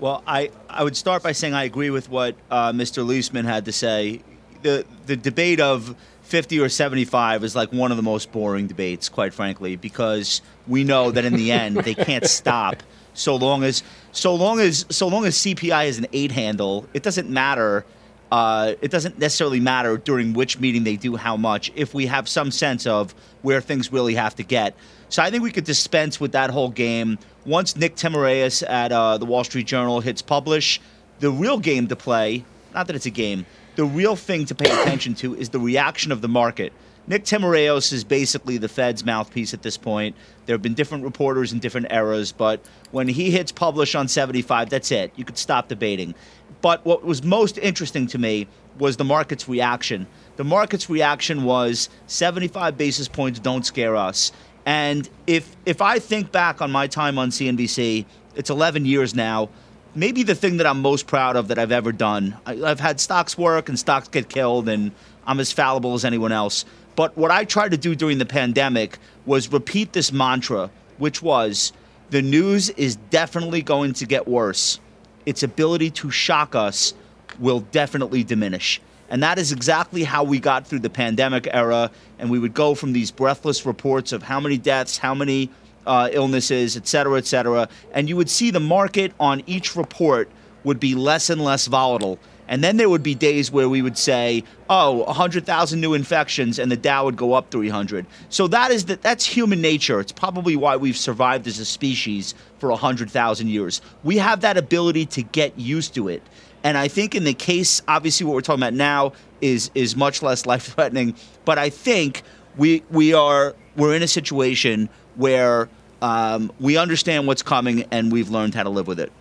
Well, 0.00 0.22
I, 0.26 0.50
I 0.68 0.84
would 0.84 0.96
start 0.96 1.24
by 1.24 1.32
saying 1.32 1.54
I 1.54 1.64
agree 1.64 1.90
with 1.90 2.08
what 2.08 2.36
uh, 2.50 2.72
Mr. 2.72 3.04
Liesman 3.04 3.44
had 3.44 3.64
to 3.64 3.72
say. 3.72 4.22
The, 4.62 4.84
the 5.06 5.16
debate 5.16 5.60
of 5.60 5.96
50 6.22 6.60
or 6.60 6.68
75 6.68 7.42
is 7.42 7.56
like 7.56 7.72
one 7.72 7.90
of 7.90 7.96
the 7.96 8.02
most 8.02 8.30
boring 8.30 8.66
debates, 8.68 9.08
quite 9.08 9.34
frankly, 9.34 9.76
because 9.76 10.40
we 10.68 10.84
know 10.84 11.10
that 11.10 11.24
in 11.24 11.34
the 11.34 11.50
end 11.52 11.78
they 11.78 11.94
can't 11.94 12.26
stop 12.26 12.82
so 13.14 13.34
long 13.34 13.64
as 13.64 13.82
so 14.12 14.34
long 14.34 14.60
as 14.60 14.86
so 14.90 15.08
long 15.08 15.24
as 15.24 15.36
CPI 15.38 15.86
is 15.86 15.98
an 15.98 16.06
eight 16.12 16.30
handle. 16.30 16.86
It 16.94 17.02
doesn't 17.02 17.28
matter. 17.28 17.84
Uh, 18.30 18.74
it 18.82 18.90
doesn't 18.90 19.18
necessarily 19.18 19.58
matter 19.58 19.96
during 19.96 20.34
which 20.34 20.60
meeting 20.60 20.84
they 20.84 20.96
do 20.96 21.16
how 21.16 21.36
much 21.36 21.72
if 21.74 21.94
we 21.94 22.06
have 22.06 22.28
some 22.28 22.50
sense 22.50 22.86
of 22.86 23.14
where 23.42 23.60
things 23.60 23.90
really 23.90 24.14
have 24.14 24.36
to 24.36 24.42
get. 24.42 24.76
So 25.10 25.22
I 25.22 25.30
think 25.30 25.42
we 25.42 25.50
could 25.50 25.64
dispense 25.64 26.20
with 26.20 26.32
that 26.32 26.50
whole 26.50 26.68
game 26.68 27.18
once 27.46 27.76
Nick 27.76 27.96
Timiraos 27.96 28.68
at 28.68 28.92
uh, 28.92 29.16
the 29.16 29.24
Wall 29.24 29.44
Street 29.44 29.66
Journal 29.66 30.00
hits 30.00 30.20
publish. 30.20 30.80
The 31.20 31.30
real 31.30 31.58
game 31.58 31.88
to 31.88 31.96
play, 31.96 32.44
not 32.74 32.86
that 32.86 32.96
it's 32.96 33.06
a 33.06 33.10
game, 33.10 33.46
the 33.76 33.84
real 33.84 34.16
thing 34.16 34.44
to 34.46 34.54
pay 34.54 34.70
attention 34.70 35.14
to 35.16 35.34
is 35.34 35.48
the 35.48 35.58
reaction 35.58 36.12
of 36.12 36.20
the 36.20 36.28
market. 36.28 36.72
Nick 37.06 37.24
Timiraos 37.24 37.90
is 37.90 38.04
basically 38.04 38.58
the 38.58 38.68
Fed's 38.68 39.02
mouthpiece 39.02 39.54
at 39.54 39.62
this 39.62 39.78
point. 39.78 40.14
There 40.44 40.52
have 40.52 40.60
been 40.60 40.74
different 40.74 41.04
reporters 41.04 41.54
in 41.54 41.58
different 41.58 41.86
eras, 41.90 42.32
but 42.32 42.60
when 42.90 43.08
he 43.08 43.30
hits 43.30 43.50
publish 43.50 43.94
on 43.94 44.08
75, 44.08 44.68
that's 44.68 44.90
it. 44.92 45.10
You 45.16 45.24
could 45.24 45.38
stop 45.38 45.68
debating. 45.68 46.14
But 46.60 46.84
what 46.84 47.04
was 47.04 47.22
most 47.22 47.56
interesting 47.56 48.08
to 48.08 48.18
me 48.18 48.46
was 48.78 48.98
the 48.98 49.04
market's 49.04 49.48
reaction. 49.48 50.06
The 50.36 50.44
market's 50.44 50.90
reaction 50.90 51.44
was 51.44 51.88
75 52.08 52.76
basis 52.76 53.08
points 53.08 53.38
don't 53.38 53.64
scare 53.64 53.96
us. 53.96 54.30
And 54.68 55.08
if 55.26 55.56
if 55.64 55.80
I 55.80 55.98
think 55.98 56.30
back 56.30 56.60
on 56.60 56.70
my 56.70 56.88
time 56.88 57.18
on 57.18 57.30
CNBC, 57.30 58.04
it's 58.36 58.50
11 58.50 58.84
years 58.84 59.14
now. 59.14 59.48
Maybe 59.94 60.22
the 60.22 60.34
thing 60.34 60.58
that 60.58 60.66
I'm 60.66 60.82
most 60.82 61.06
proud 61.06 61.36
of 61.36 61.48
that 61.48 61.58
I've 61.58 61.72
ever 61.72 61.90
done. 61.90 62.36
I, 62.44 62.62
I've 62.62 62.78
had 62.78 63.00
stocks 63.00 63.38
work 63.38 63.70
and 63.70 63.78
stocks 63.78 64.08
get 64.08 64.28
killed, 64.28 64.68
and 64.68 64.92
I'm 65.26 65.40
as 65.40 65.52
fallible 65.52 65.94
as 65.94 66.04
anyone 66.04 66.32
else. 66.32 66.66
But 66.96 67.16
what 67.16 67.30
I 67.30 67.46
tried 67.46 67.70
to 67.70 67.78
do 67.78 67.94
during 67.94 68.18
the 68.18 68.26
pandemic 68.26 68.98
was 69.24 69.50
repeat 69.50 69.94
this 69.94 70.12
mantra, 70.12 70.70
which 70.98 71.22
was 71.22 71.72
the 72.10 72.20
news 72.20 72.68
is 72.68 72.96
definitely 73.08 73.62
going 73.62 73.94
to 73.94 74.04
get 74.04 74.28
worse. 74.28 74.80
Its 75.24 75.42
ability 75.42 75.92
to 75.92 76.10
shock 76.10 76.54
us 76.54 76.92
will 77.38 77.60
definitely 77.60 78.22
diminish. 78.22 78.82
And 79.10 79.22
that 79.22 79.38
is 79.38 79.52
exactly 79.52 80.04
how 80.04 80.24
we 80.24 80.38
got 80.38 80.66
through 80.66 80.80
the 80.80 80.90
pandemic 80.90 81.48
era. 81.50 81.90
And 82.18 82.30
we 82.30 82.38
would 82.38 82.54
go 82.54 82.74
from 82.74 82.92
these 82.92 83.10
breathless 83.10 83.64
reports 83.64 84.12
of 84.12 84.22
how 84.22 84.40
many 84.40 84.58
deaths, 84.58 84.98
how 84.98 85.14
many 85.14 85.50
uh, 85.86 86.10
illnesses, 86.12 86.76
et 86.76 86.86
cetera, 86.86 87.18
et 87.18 87.26
cetera. 87.26 87.68
And 87.92 88.08
you 88.08 88.16
would 88.16 88.30
see 88.30 88.50
the 88.50 88.60
market 88.60 89.12
on 89.18 89.42
each 89.46 89.74
report 89.74 90.30
would 90.64 90.78
be 90.78 90.94
less 90.94 91.30
and 91.30 91.42
less 91.42 91.66
volatile. 91.66 92.18
And 92.48 92.64
then 92.64 92.78
there 92.78 92.88
would 92.88 93.02
be 93.02 93.14
days 93.14 93.50
where 93.50 93.68
we 93.68 93.82
would 93.82 93.98
say, 93.98 94.42
"Oh, 94.70 95.04
100,000 95.04 95.80
new 95.80 95.92
infections," 95.92 96.58
and 96.58 96.72
the 96.72 96.78
Dow 96.78 97.04
would 97.04 97.16
go 97.16 97.34
up 97.34 97.50
300. 97.50 98.06
So 98.30 98.48
that 98.48 98.70
is 98.70 98.86
that. 98.86 99.02
That's 99.02 99.26
human 99.26 99.60
nature. 99.60 100.00
It's 100.00 100.12
probably 100.12 100.56
why 100.56 100.76
we've 100.76 100.96
survived 100.96 101.46
as 101.46 101.58
a 101.58 101.66
species 101.66 102.34
for 102.58 102.70
100,000 102.70 103.48
years. 103.48 103.82
We 104.02 104.16
have 104.16 104.40
that 104.40 104.56
ability 104.56 105.04
to 105.06 105.22
get 105.22 105.58
used 105.58 105.94
to 105.94 106.08
it. 106.08 106.22
And 106.64 106.76
I 106.76 106.88
think 106.88 107.14
in 107.14 107.24
the 107.24 107.34
case, 107.34 107.82
obviously, 107.86 108.26
what 108.26 108.34
we're 108.34 108.40
talking 108.40 108.62
about 108.62 108.74
now 108.74 109.12
is 109.40 109.70
is 109.74 109.96
much 109.96 110.22
less 110.22 110.46
life 110.52 110.74
threatening. 110.74 111.14
But 111.44 111.58
I 111.58 111.70
think 111.70 112.22
we 112.56 112.82
we 112.90 113.14
are 113.14 113.54
we're 113.76 113.94
in 113.94 114.02
a 114.02 114.08
situation 114.08 114.88
where 115.14 115.68
um, 116.02 116.52
we 116.60 116.76
understand 116.76 117.26
what's 117.26 117.42
coming 117.42 117.84
and 117.90 118.12
we've 118.12 118.30
learned 118.30 118.54
how 118.54 118.62
to 118.62 118.70
live 118.70 118.86
with 118.86 119.00
it. 119.00 119.12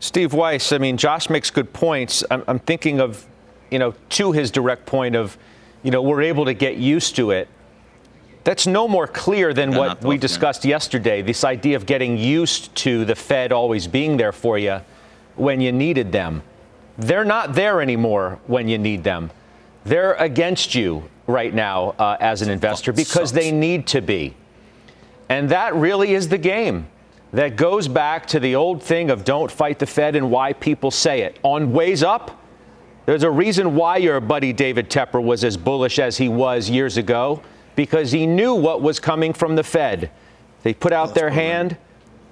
Steve 0.00 0.32
Weiss, 0.32 0.72
I 0.72 0.78
mean, 0.78 0.96
Josh 0.96 1.30
makes 1.30 1.50
good 1.50 1.72
points. 1.72 2.24
I'm, 2.30 2.42
I'm 2.48 2.58
thinking 2.58 3.00
of, 3.00 3.26
you 3.70 3.78
know, 3.78 3.94
to 4.10 4.32
his 4.32 4.50
direct 4.50 4.86
point 4.86 5.14
of, 5.14 5.36
you 5.82 5.90
know, 5.90 6.02
we're 6.02 6.22
able 6.22 6.44
to 6.46 6.54
get 6.54 6.76
used 6.76 7.16
to 7.16 7.30
it. 7.30 7.48
That's 8.44 8.66
no 8.66 8.88
more 8.88 9.06
clear 9.06 9.54
than 9.54 9.76
what 9.76 10.02
we 10.02 10.18
discussed 10.18 10.64
yesterday. 10.64 11.22
This 11.22 11.44
idea 11.44 11.76
of 11.76 11.86
getting 11.86 12.18
used 12.18 12.74
to 12.76 13.04
the 13.04 13.14
Fed 13.14 13.52
always 13.52 13.86
being 13.86 14.16
there 14.16 14.32
for 14.32 14.58
you 14.58 14.80
when 15.36 15.60
you 15.60 15.70
needed 15.70 16.10
them. 16.10 16.42
They're 16.98 17.24
not 17.24 17.54
there 17.54 17.80
anymore 17.80 18.38
when 18.46 18.68
you 18.68 18.78
need 18.78 19.04
them. 19.04 19.30
They're 19.84 20.14
against 20.14 20.74
you 20.74 21.08
right 21.26 21.52
now 21.52 21.94
uh, 21.98 22.16
as 22.20 22.42
an 22.42 22.50
investor 22.50 22.92
because 22.92 23.32
they 23.32 23.50
need 23.50 23.86
to 23.88 24.00
be. 24.00 24.34
And 25.28 25.48
that 25.48 25.74
really 25.74 26.14
is 26.14 26.28
the 26.28 26.38
game 26.38 26.86
that 27.32 27.56
goes 27.56 27.88
back 27.88 28.26
to 28.26 28.40
the 28.40 28.54
old 28.54 28.82
thing 28.82 29.10
of 29.10 29.24
don't 29.24 29.50
fight 29.50 29.78
the 29.78 29.86
Fed 29.86 30.14
and 30.14 30.30
why 30.30 30.52
people 30.52 30.90
say 30.90 31.22
it. 31.22 31.38
On 31.42 31.72
ways 31.72 32.02
up, 32.02 32.38
there's 33.06 33.22
a 33.22 33.30
reason 33.30 33.74
why 33.74 33.96
your 33.96 34.20
buddy 34.20 34.52
David 34.52 34.90
Tepper 34.90 35.22
was 35.22 35.42
as 35.42 35.56
bullish 35.56 35.98
as 35.98 36.18
he 36.18 36.28
was 36.28 36.68
years 36.68 36.98
ago 36.98 37.42
because 37.74 38.12
he 38.12 38.26
knew 38.26 38.54
what 38.54 38.82
was 38.82 39.00
coming 39.00 39.32
from 39.32 39.56
the 39.56 39.64
Fed. 39.64 40.10
They 40.62 40.74
put 40.74 40.92
out 40.92 41.14
their 41.14 41.30
hand. 41.30 41.76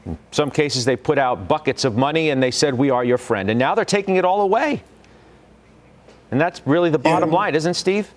In 0.07 0.19
some 0.31 0.51
cases, 0.51 0.85
they 0.85 0.97
put 0.97 1.19
out 1.19 1.47
buckets 1.49 1.85
of 1.85 1.97
money 1.97 2.31
and 2.31 2.43
they 2.43 2.51
said, 2.51 2.75
We 2.75 2.91
are 2.91 3.05
your 3.05 3.19
friend. 3.19 3.51
And 3.51 3.59
now 3.59 3.75
they're 3.75 3.85
taking 3.85 4.17
it 4.17 4.25
all 4.25 4.41
away. 4.41 4.83
And 6.31 6.41
that's 6.41 6.63
really 6.67 6.91
the 6.91 6.99
bottom 6.99 7.31
yeah. 7.31 7.37
line, 7.37 7.55
isn't 7.55 7.75
Steve? 7.75 8.13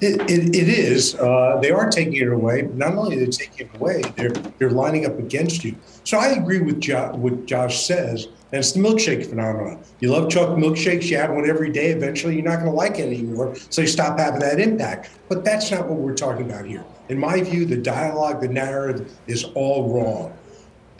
It, 0.00 0.20
it, 0.28 0.56
it 0.56 0.68
is. 0.68 1.14
Uh, 1.14 1.60
they 1.62 1.70
are 1.70 1.88
taking 1.88 2.16
it 2.16 2.26
away. 2.26 2.62
Not 2.74 2.94
only 2.94 3.16
are 3.16 3.20
they 3.20 3.26
taking 3.26 3.68
it 3.68 3.76
away, 3.76 4.02
they're 4.16 4.30
they're 4.30 4.70
lining 4.70 5.06
up 5.06 5.16
against 5.18 5.62
you. 5.64 5.76
So 6.02 6.18
I 6.18 6.30
agree 6.30 6.60
with 6.60 6.80
jo- 6.80 7.12
what 7.14 7.46
Josh 7.46 7.86
says, 7.86 8.24
and 8.24 8.58
it's 8.58 8.72
the 8.72 8.80
milkshake 8.80 9.24
phenomenon. 9.26 9.80
You 10.00 10.10
love 10.10 10.28
chocolate 10.28 10.58
milkshakes, 10.58 11.04
you 11.04 11.18
have 11.18 11.30
one 11.30 11.48
every 11.48 11.70
day. 11.70 11.92
Eventually, 11.92 12.34
you're 12.34 12.44
not 12.44 12.56
going 12.56 12.72
to 12.72 12.76
like 12.76 12.98
it 12.98 13.06
anymore, 13.06 13.54
so 13.70 13.80
you 13.80 13.86
stop 13.86 14.18
having 14.18 14.40
that 14.40 14.58
impact. 14.58 15.10
But 15.28 15.44
that's 15.44 15.70
not 15.70 15.88
what 15.88 15.98
we're 15.98 16.16
talking 16.16 16.50
about 16.50 16.66
here. 16.66 16.84
In 17.08 17.18
my 17.18 17.40
view, 17.40 17.64
the 17.64 17.76
dialogue, 17.76 18.40
the 18.40 18.48
narrative 18.48 19.12
is 19.28 19.44
all 19.54 19.94
wrong. 19.94 20.36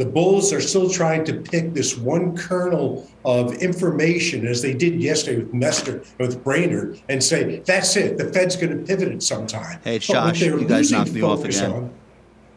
The 0.03 0.09
Bulls 0.09 0.53
are 0.53 0.61
still 0.61 0.91
trying 0.91 1.25
to 1.27 1.35
pick 1.35 1.75
this 1.75 1.97
one 1.97 2.37
kernel 2.37 3.09
of 3.25 3.55
information, 3.63 4.49
as 4.49 4.61
they 4.61 4.75
did 4.75 5.01
yesterday 5.01 5.45
with 5.45 5.55
Mester, 5.55 6.03
with 6.19 6.43
Brainard, 6.43 7.01
and 7.09 7.23
say, 7.23 7.61
that's 7.61 7.95
it. 7.95 8.19
The 8.19 8.25
Fed's 8.33 8.57
going 8.57 8.77
to 8.77 8.85
pivot 8.85 9.13
at 9.13 9.23
some 9.23 9.47
time. 9.47 9.79
Hey, 9.85 10.01
Josh, 10.01 10.41
you 10.41 10.65
guys 10.65 10.91
knocked 10.91 11.13
me 11.13 11.23
off 11.23 11.45
again. 11.45 11.71
On, 11.71 11.95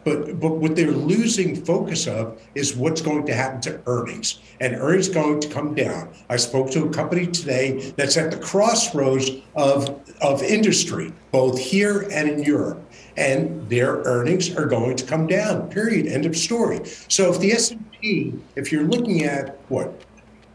but, 0.06 0.40
but 0.40 0.58
what 0.58 0.76
they're 0.76 0.92
losing 0.92 1.66
focus 1.66 2.08
of 2.08 2.42
is 2.54 2.76
what's 2.76 3.02
going 3.02 3.26
to 3.26 3.34
happen 3.34 3.60
to 3.62 3.82
earnings. 3.88 4.40
And 4.62 4.76
earnings 4.76 5.10
going 5.10 5.42
to 5.42 5.50
come 5.50 5.74
down. 5.74 6.14
I 6.30 6.38
spoke 6.38 6.72
to 6.72 6.86
a 6.86 6.90
company 6.90 7.28
today 7.28 7.92
that's 7.98 8.16
at 8.16 8.32
the 8.32 8.38
crossroads 8.38 9.32
of, 9.56 10.00
of 10.22 10.44
industry, 10.44 11.12
both 11.32 11.60
here 11.60 12.08
and 12.12 12.30
in 12.30 12.44
Europe 12.44 12.82
and 13.18 13.70
their 13.70 13.98
earnings 14.04 14.56
are 14.56 14.66
going 14.66 14.96
to 14.98 15.06
come 15.06 15.28
down. 15.28 15.70
Period. 15.70 16.08
End 16.08 16.26
of 16.26 16.36
story. 16.36 16.82
So 17.08 17.32
if 17.32 17.40
the 17.40 17.52
S&P, 17.54 18.34
if 18.56 18.72
you're 18.72 18.84
looking 18.84 19.24
at 19.24 19.58
what, 19.70 20.02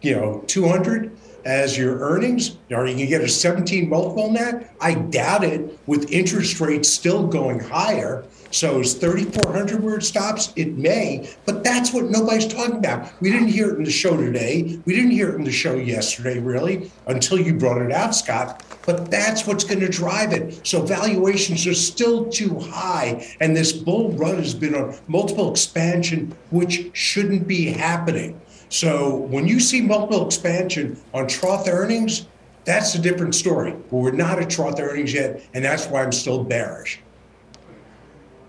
you 0.02 0.14
know, 0.14 0.44
200 0.46 1.16
as 1.44 1.76
your 1.76 1.98
earnings, 1.98 2.56
are 2.72 2.86
you 2.86 2.96
can 2.96 3.06
get 3.08 3.20
a 3.22 3.28
17 3.28 3.88
multiple 3.88 4.24
on 4.24 4.34
that? 4.34 4.74
I 4.80 4.94
doubt 4.94 5.44
it. 5.44 5.78
With 5.86 6.10
interest 6.10 6.60
rates 6.60 6.88
still 6.88 7.26
going 7.26 7.60
higher, 7.60 8.24
so 8.52 8.80
is 8.80 8.94
3,400 8.94 9.82
where 9.82 9.96
it 9.96 10.02
stops? 10.02 10.52
It 10.56 10.76
may, 10.76 11.30
but 11.46 11.62
that's 11.62 11.92
what 11.92 12.06
nobody's 12.06 12.48
talking 12.48 12.76
about. 12.76 13.10
We 13.20 13.30
didn't 13.30 13.48
hear 13.48 13.70
it 13.70 13.78
in 13.78 13.84
the 13.84 13.90
show 13.90 14.16
today. 14.16 14.80
We 14.84 14.94
didn't 14.94 15.12
hear 15.12 15.30
it 15.30 15.36
in 15.36 15.44
the 15.44 15.52
show 15.52 15.74
yesterday, 15.74 16.40
really, 16.40 16.90
until 17.06 17.38
you 17.38 17.54
brought 17.54 17.80
it 17.80 17.92
out, 17.92 18.14
Scott. 18.14 18.64
But 18.84 19.10
that's 19.10 19.46
what's 19.46 19.62
going 19.62 19.80
to 19.80 19.88
drive 19.88 20.32
it. 20.32 20.66
So 20.66 20.82
valuations 20.82 21.66
are 21.66 21.74
still 21.74 22.28
too 22.28 22.58
high, 22.58 23.26
and 23.40 23.56
this 23.56 23.72
bull 23.72 24.12
run 24.12 24.36
has 24.36 24.54
been 24.54 24.74
on 24.74 24.96
multiple 25.06 25.50
expansion, 25.50 26.34
which 26.50 26.90
shouldn't 26.92 27.46
be 27.46 27.66
happening. 27.66 28.40
So 28.70 29.16
when 29.16 29.48
you 29.48 29.58
see 29.60 29.80
multiple 29.80 30.24
expansion 30.24 30.98
on 31.12 31.26
trough 31.26 31.66
earnings, 31.68 32.26
that's 32.64 32.94
a 32.94 33.00
different 33.00 33.34
story. 33.34 33.74
We're 33.90 34.12
not 34.12 34.40
at 34.40 34.48
trough 34.48 34.78
earnings 34.78 35.12
yet, 35.12 35.42
and 35.54 35.64
that's 35.64 35.86
why 35.86 36.04
I'm 36.04 36.12
still 36.12 36.44
bearish. 36.44 37.00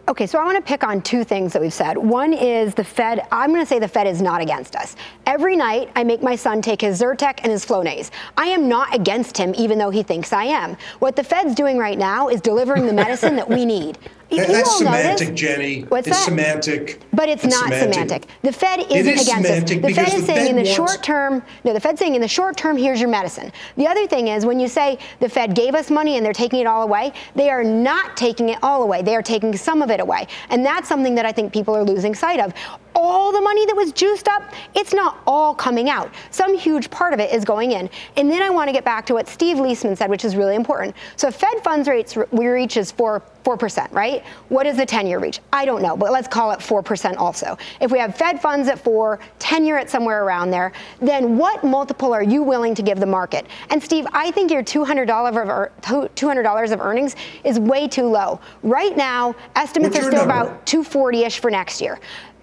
Okay, 0.08 0.28
so 0.28 0.40
I 0.40 0.44
want 0.44 0.58
to 0.58 0.64
pick 0.64 0.84
on 0.84 1.02
two 1.02 1.24
things 1.24 1.54
that 1.54 1.62
we've 1.62 1.74
said. 1.74 1.98
One 1.98 2.34
is 2.34 2.76
the 2.76 2.84
Fed, 2.84 3.26
I'm 3.32 3.50
going 3.50 3.62
to 3.62 3.66
say 3.66 3.80
the 3.80 3.88
Fed 3.88 4.08
is 4.08 4.22
not 4.22 4.42
against 4.42 4.76
us. 4.76 4.96
Every 5.26 5.56
night, 5.56 5.90
I 5.96 6.04
make 6.04 6.22
my 6.22 6.36
son 6.36 6.62
take 6.62 6.82
his 6.82 7.02
Zyrtec 7.02 7.40
and 7.44 7.52
his 7.52 7.66
Flonase. 7.66 8.12
I 8.38 8.48
am 8.48 8.68
not 8.68 8.94
against 8.94 9.38
him, 9.38 9.54
even 9.58 9.78
though 9.78 9.90
he 9.90 10.04
thinks 10.04 10.34
I 10.34 10.44
am. 10.46 10.76
What 11.00 11.16
the 11.16 11.24
Fed's 11.24 11.56
doing 11.56 11.78
right 11.78 11.98
now 11.98 12.28
is 12.28 12.42
delivering 12.42 12.86
the 12.86 12.94
medicine 12.94 13.36
that 13.38 13.50
we 13.50 13.64
need. 13.64 13.98
That's 14.32 14.78
semantic, 14.78 15.36
Jenny. 15.36 15.82
What's 15.82 16.08
it's 16.08 16.18
that? 16.18 16.26
semantic. 16.26 17.02
But 17.14 17.30
it's, 17.30 17.44
it's 17.44 17.54
not 17.54 17.66
semantic. 17.66 17.94
semantic. 17.94 18.28
The 18.42 18.52
Fed 18.52 18.80
isn't 18.80 18.92
is 18.92 19.28
against 19.28 19.50
us. 19.50 19.64
The 19.70 19.94
Fed 19.94 20.08
is 20.08 20.14
the 20.14 20.26
saying 20.26 20.26
Fed 20.26 20.48
in 20.50 20.56
the 20.56 20.66
short 20.66 21.04
term, 21.04 21.44
no, 21.64 21.74
the 21.74 21.80
Fed's 21.80 22.00
saying 22.00 22.16
in 22.16 22.22
the 22.22 22.28
short 22.28 22.58
term, 22.58 22.78
here's 22.78 23.00
your 23.00 23.10
medicine. 23.10 23.52
The 23.78 23.88
other 23.88 24.08
thing 24.08 24.30
is 24.30 24.46
when 24.46 24.60
you 24.60 24.68
say 24.68 24.98
the 25.20 25.30
Fed 25.30 25.56
gave 25.56 25.76
us 25.76 25.92
money 25.92 26.18
and 26.18 26.26
they're 26.26 26.34
taking 26.34 26.60
it 26.60 26.68
all 26.68 26.84
away, 26.84 27.14
they 27.36 27.50
are 27.50 27.64
not 27.64 28.16
taking 28.16 28.50
it 28.50 28.60
all 28.64 28.84
away. 28.84 29.02
They 29.02 29.16
are 29.16 29.22
taking 29.22 29.56
some 29.56 29.82
of 29.82 29.92
it 29.92 30.00
away. 30.00 30.28
And 30.50 30.66
that's 30.66 30.88
something 30.88 31.16
that 31.16 31.26
I 31.26 31.32
think 31.32 31.54
people 31.54 31.76
are 31.76 31.84
losing 31.84 32.16
sight 32.16 32.40
of. 32.40 32.54
All 32.96 33.32
the 33.32 33.42
money 33.42 33.66
that 33.66 33.76
was 33.76 33.92
juiced 33.92 34.28
up, 34.28 34.54
it's 34.76 34.94
not 34.94 35.22
all 35.26 35.54
coming 35.54 35.90
out. 35.90 36.12
Some 36.30 36.58
huge 36.58 36.90
part 36.90 37.14
of 37.14 37.20
it 37.20 37.34
is 37.34 37.46
going 37.46 37.72
in. 37.72 37.90
And 38.18 38.30
then 38.30 38.42
I 38.42 38.50
want 38.50 38.68
to 38.68 38.74
get 38.74 38.84
back 38.84 39.06
to 39.08 39.14
what 39.14 39.28
Steve 39.28 39.58
Liesman 39.58 39.98
said, 39.98 40.10
which 40.10 40.26
is 40.26 40.36
really 40.36 40.56
important. 40.56 40.96
So 41.16 41.28
if 41.28 41.36
Fed 41.36 41.64
funds 41.64 41.88
rates 41.88 42.18
we 42.32 42.48
reach 42.48 42.78
is 42.78 42.92
four 42.92 43.22
four 43.44 43.58
percent, 43.58 43.92
right? 43.92 44.24
What 44.50 44.68
is 44.68 44.78
the 44.78 44.86
10-year 44.86 45.18
reach? 45.20 45.40
I 45.52 45.66
don't 45.66 45.82
know, 45.82 45.98
but 45.98 46.12
let's 46.12 46.28
call 46.28 46.52
it 46.52 46.62
four 46.62 46.84
percent 46.84 47.18
also. 47.18 47.58
If 47.80 47.92
we 47.92 47.98
have 48.00 48.16
Fed 48.16 48.40
funds 48.40 48.68
at 48.68 48.80
four, 48.80 49.20
10-year 49.40 49.78
at 49.78 49.90
somewhere 49.90 50.24
around 50.24 50.52
there, 50.52 50.72
then 51.00 51.38
what 51.38 51.64
multiple 51.64 52.14
are 52.14 52.24
you 52.24 52.44
willing 52.44 52.76
to 52.76 52.84
give 52.84 53.00
the 53.00 53.06
market? 53.06 53.48
And 53.70 53.82
Steve, 53.82 54.06
I 54.14 54.32
think 54.32 54.52
your 54.52 54.64
$200 54.64 55.10
of 55.10 56.16
$200 56.16 56.72
of 56.72 56.82
earnings 56.82 57.16
is 57.44 57.60
way 57.60 57.88
too 57.88 58.06
low. 58.08 58.40
Right 58.64 58.96
now, 58.96 59.36
estimates 59.56 59.96
What's 59.96 60.08
are 60.08 60.12
still 60.12 60.28
number? 60.28 60.50
about 60.50 60.66
240-ish 60.66 61.40
for 61.40 61.50
next 61.50 61.82
year. 61.82 62.00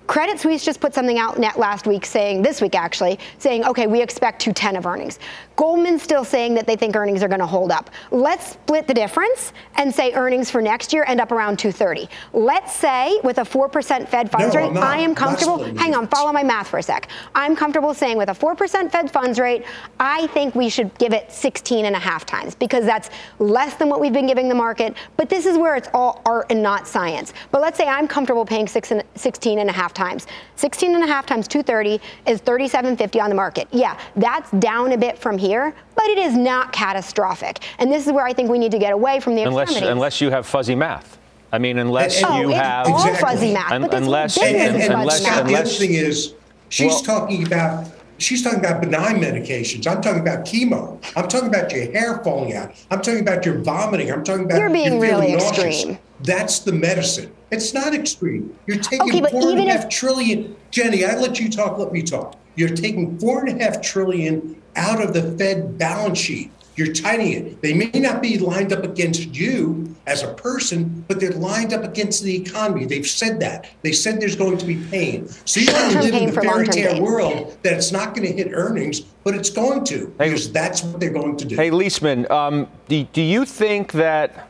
Credit 0.08 0.40
Suisse 0.40 0.64
just 0.64 0.80
put 0.80 0.94
something 0.94 1.18
out 1.18 1.38
net 1.38 1.58
last 1.58 1.86
week 1.86 2.06
saying, 2.06 2.40
this 2.40 2.62
week 2.62 2.74
actually, 2.74 3.18
saying, 3.36 3.64
okay, 3.66 3.86
we 3.86 4.00
expect 4.00 4.40
210 4.40 4.76
of 4.76 4.86
earnings. 4.86 5.18
Goldman's 5.54 6.02
still 6.02 6.24
saying 6.24 6.54
that 6.54 6.66
they 6.66 6.76
think 6.76 6.96
earnings 6.96 7.22
are 7.22 7.28
going 7.28 7.40
to 7.40 7.46
hold 7.46 7.70
up. 7.70 7.90
Let's 8.10 8.52
split 8.52 8.86
the 8.86 8.94
difference 8.94 9.52
and 9.74 9.94
say 9.94 10.14
earnings 10.14 10.50
for 10.50 10.62
next 10.62 10.94
year 10.94 11.04
end 11.06 11.20
up 11.20 11.30
around 11.30 11.58
230. 11.58 12.08
Let's 12.32 12.72
say 12.74 13.20
with 13.22 13.36
a 13.36 13.42
4% 13.42 14.08
Fed 14.08 14.30
funds 14.30 14.54
No, 14.54 14.60
rate, 14.60 14.72
not. 14.72 14.82
I 14.82 14.98
am 14.98 15.14
comfortable. 15.14 15.62
Hang 15.76 15.94
on, 15.94 16.08
follow 16.08 16.32
my 16.32 16.42
math 16.42 16.68
for 16.68 16.78
a 16.78 16.82
sec. 16.82 17.08
I'm 17.34 17.54
comfortable 17.54 17.92
saying 17.92 18.16
with 18.16 18.30
a 18.30 18.34
4% 18.34 18.90
Fed 18.90 19.10
funds 19.10 19.38
rate, 19.38 19.66
I 20.00 20.28
think 20.28 20.54
we 20.54 20.70
should 20.70 20.96
give 20.96 21.12
it 21.12 21.30
16 21.30 21.84
and 21.84 21.94
a 21.94 21.98
half 21.98 22.24
times 22.24 22.54
because 22.54 22.86
that's 22.86 23.10
less 23.40 23.74
than 23.74 23.90
what 23.90 24.00
we've 24.00 24.12
been 24.14 24.26
giving 24.26 24.48
the 24.48 24.54
market. 24.54 24.96
But 25.18 25.28
this 25.28 25.44
is 25.44 25.58
where 25.58 25.76
it's 25.76 25.88
all 25.92 26.22
art 26.24 26.46
and 26.48 26.62
not 26.62 26.88
science. 26.88 27.34
But 27.50 27.60
let's 27.60 27.76
say 27.76 27.86
I'm 27.86 28.08
comfortable 28.08 28.46
paying 28.46 28.66
six 28.66 28.90
and, 28.90 29.02
16 29.16 29.58
and 29.58 29.68
a 29.68 29.72
half 29.72 29.92
times. 29.98 30.26
16 30.56 30.94
and 30.94 31.04
a 31.04 31.06
half 31.06 31.26
times 31.26 31.46
230 31.48 32.00
is 32.26 32.40
37.50 32.40 33.20
on 33.20 33.28
the 33.28 33.34
market. 33.34 33.68
Yeah, 33.72 33.98
that's 34.16 34.50
down 34.52 34.92
a 34.92 34.96
bit 34.98 35.18
from 35.18 35.36
here, 35.36 35.74
but 35.94 36.04
it 36.06 36.18
is 36.18 36.34
not 36.36 36.72
catastrophic. 36.72 37.58
And 37.78 37.92
this 37.92 38.06
is 38.06 38.12
where 38.12 38.24
I 38.24 38.32
think 38.32 38.48
we 38.50 38.58
need 38.58 38.72
to 38.72 38.78
get 38.78 38.92
away 38.92 39.20
from 39.20 39.34
the 39.34 39.42
Unless, 39.42 39.76
unless 39.82 40.20
you 40.20 40.30
have 40.30 40.46
fuzzy 40.46 40.74
math. 40.74 41.18
I 41.52 41.58
mean, 41.58 41.78
unless 41.78 42.18
And- 42.22 42.26
oh, 42.26 42.40
you 42.40 42.50
it's 42.50 42.58
have. 42.58 42.86
Exactly. 42.88 43.20
fuzzy 43.20 43.52
math. 43.52 43.72
Un- 43.72 43.82
but 43.82 43.90
this 43.90 44.00
unless- 44.00 44.38
business 44.38 44.52
And, 44.54 44.56
and, 44.68 44.76
is 44.76 44.82
and 44.84 44.92
fuzzy 44.92 45.00
unless- 45.00 45.22
math. 45.22 45.46
The 45.46 45.56
other 45.56 45.68
thing 45.68 45.94
is, 45.94 46.34
she's 46.68 46.92
Well- 46.92 47.02
talking 47.02 47.46
about 47.46 47.86
she's 48.18 48.42
talking 48.42 48.58
about 48.58 48.80
benign 48.80 49.16
medications. 49.16 49.86
I'm 49.86 50.00
talking 50.02 50.20
about 50.20 50.44
chemo. 50.44 51.00
I'm 51.16 51.28
talking 51.28 51.48
about 51.48 51.72
your 51.72 51.90
hair 51.92 52.18
falling 52.22 52.54
out. 52.54 52.72
I'm 52.90 53.00
talking 53.00 53.20
about 53.20 53.44
your 53.46 53.58
vomiting. 53.58 54.10
I'm 54.12 54.24
talking 54.24 54.44
about 54.44 54.58
You're 54.58 54.70
being 54.70 54.84
feeling 55.00 55.00
really 55.00 55.32
nauseous. 55.32 55.64
extreme. 55.76 55.98
That's 56.22 56.58
the 56.60 56.72
medicine. 56.72 57.32
It's 57.50 57.72
not 57.72 57.94
extreme. 57.94 58.56
You're 58.66 58.78
taking 58.78 59.24
Okay, 59.24 59.30
four 59.30 59.50
and 59.52 59.60
a 59.60 59.74
if- 59.74 59.88
trillion. 59.88 60.56
Jenny, 60.70 61.04
I 61.04 61.16
let 61.16 61.40
you 61.40 61.48
talk. 61.48 61.78
Let 61.78 61.92
me 61.92 62.02
talk. 62.02 62.36
You're 62.56 62.68
taking 62.70 63.18
four 63.18 63.44
and 63.44 63.60
a 63.60 63.64
half 63.64 63.80
trillion 63.80 64.60
out 64.76 65.02
of 65.02 65.14
the 65.14 65.22
Fed 65.38 65.78
balance 65.78 66.18
sheet. 66.18 66.50
You're 66.78 66.92
tightening 66.92 67.32
it. 67.32 67.60
They 67.60 67.74
may 67.74 67.90
not 67.98 68.22
be 68.22 68.38
lined 68.38 68.72
up 68.72 68.84
against 68.84 69.34
you 69.34 69.96
as 70.06 70.22
a 70.22 70.32
person, 70.34 71.04
but 71.08 71.18
they're 71.18 71.32
lined 71.32 71.72
up 71.72 71.82
against 71.82 72.22
the 72.22 72.36
economy. 72.36 72.84
They've 72.84 73.04
said 73.04 73.40
that. 73.40 73.68
They 73.82 73.90
said 73.90 74.20
there's 74.20 74.36
going 74.36 74.58
to 74.58 74.64
be 74.64 74.76
pain. 74.88 75.26
So 75.44 75.58
you 75.58 75.72
want 75.72 75.94
to 75.94 76.02
live 76.02 76.14
in 76.14 76.26
the 76.26 76.32
for 76.32 76.42
fairy 76.42 76.68
tale 76.68 77.02
world 77.02 77.58
that 77.64 77.72
it's 77.72 77.90
not 77.90 78.14
going 78.14 78.28
to 78.28 78.32
hit 78.32 78.52
earnings, 78.52 79.00
but 79.00 79.34
it's 79.34 79.50
going 79.50 79.82
to 79.86 80.14
Hey- 80.20 80.28
because 80.28 80.52
that's 80.52 80.84
what 80.84 81.00
they're 81.00 81.10
going 81.10 81.36
to 81.38 81.44
do. 81.44 81.56
Hey, 81.56 81.70
Liesman, 81.70 82.30
um, 82.30 82.68
do, 82.86 83.02
do 83.12 83.22
you 83.22 83.44
think 83.44 83.90
that 83.94 84.48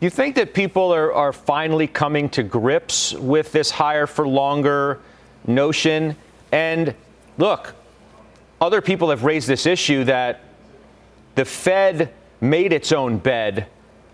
you 0.00 0.10
think 0.10 0.34
that 0.34 0.52
people 0.52 0.92
are, 0.92 1.14
are 1.14 1.32
finally 1.32 1.86
coming 1.86 2.28
to 2.30 2.42
grips 2.42 3.14
with 3.14 3.52
this 3.52 3.70
higher 3.70 4.06
for 4.06 4.28
longer 4.28 5.00
notion? 5.46 6.14
And 6.52 6.94
look, 7.38 7.74
other 8.60 8.82
people 8.82 9.08
have 9.08 9.24
raised 9.24 9.48
this 9.48 9.64
issue 9.64 10.04
that 10.04 10.51
the 11.34 11.44
Fed 11.44 12.12
made 12.40 12.72
its 12.72 12.92
own 12.92 13.18
bed 13.18 13.66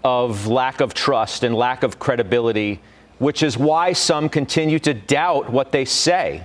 of 0.04 0.46
lack 0.46 0.80
of 0.80 0.94
trust 0.94 1.42
and 1.44 1.54
lack 1.54 1.82
of 1.82 1.98
credibility, 1.98 2.80
which 3.18 3.42
is 3.42 3.58
why 3.58 3.92
some 3.92 4.28
continue 4.28 4.78
to 4.78 4.94
doubt 4.94 5.50
what 5.50 5.72
they 5.72 5.84
say, 5.84 6.44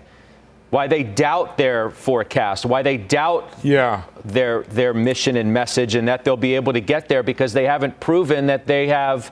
why 0.71 0.87
they 0.87 1.03
doubt 1.03 1.57
their 1.57 1.91
forecast, 1.91 2.65
why 2.65 2.81
they 2.81 2.97
doubt 2.97 3.47
Yeah. 3.61 4.03
their 4.25 4.63
their 4.63 4.93
mission 4.93 5.37
and 5.37 5.53
message 5.53 5.93
and 5.95 6.07
that 6.07 6.23
they'll 6.23 6.35
be 6.35 6.55
able 6.55 6.73
to 6.73 6.81
get 6.81 7.07
there 7.07 7.21
because 7.21 7.53
they 7.53 7.65
haven't 7.65 7.99
proven 7.99 8.47
that 8.47 8.65
they 8.65 8.87
have 8.87 9.31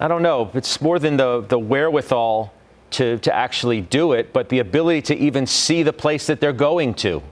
I 0.00 0.06
don't 0.06 0.22
know, 0.22 0.50
it's 0.54 0.80
more 0.80 0.98
than 0.98 1.16
the 1.18 1.44
the 1.46 1.58
wherewithal 1.58 2.52
to 2.92 3.18
to 3.18 3.34
actually 3.34 3.82
do 3.82 4.12
it, 4.12 4.32
but 4.32 4.48
the 4.48 4.60
ability 4.60 5.02
to 5.02 5.16
even 5.16 5.46
see 5.46 5.82
the 5.82 5.92
place 5.92 6.26
that 6.26 6.40
they're 6.40 6.52
going 6.54 6.94
to. 6.94 7.22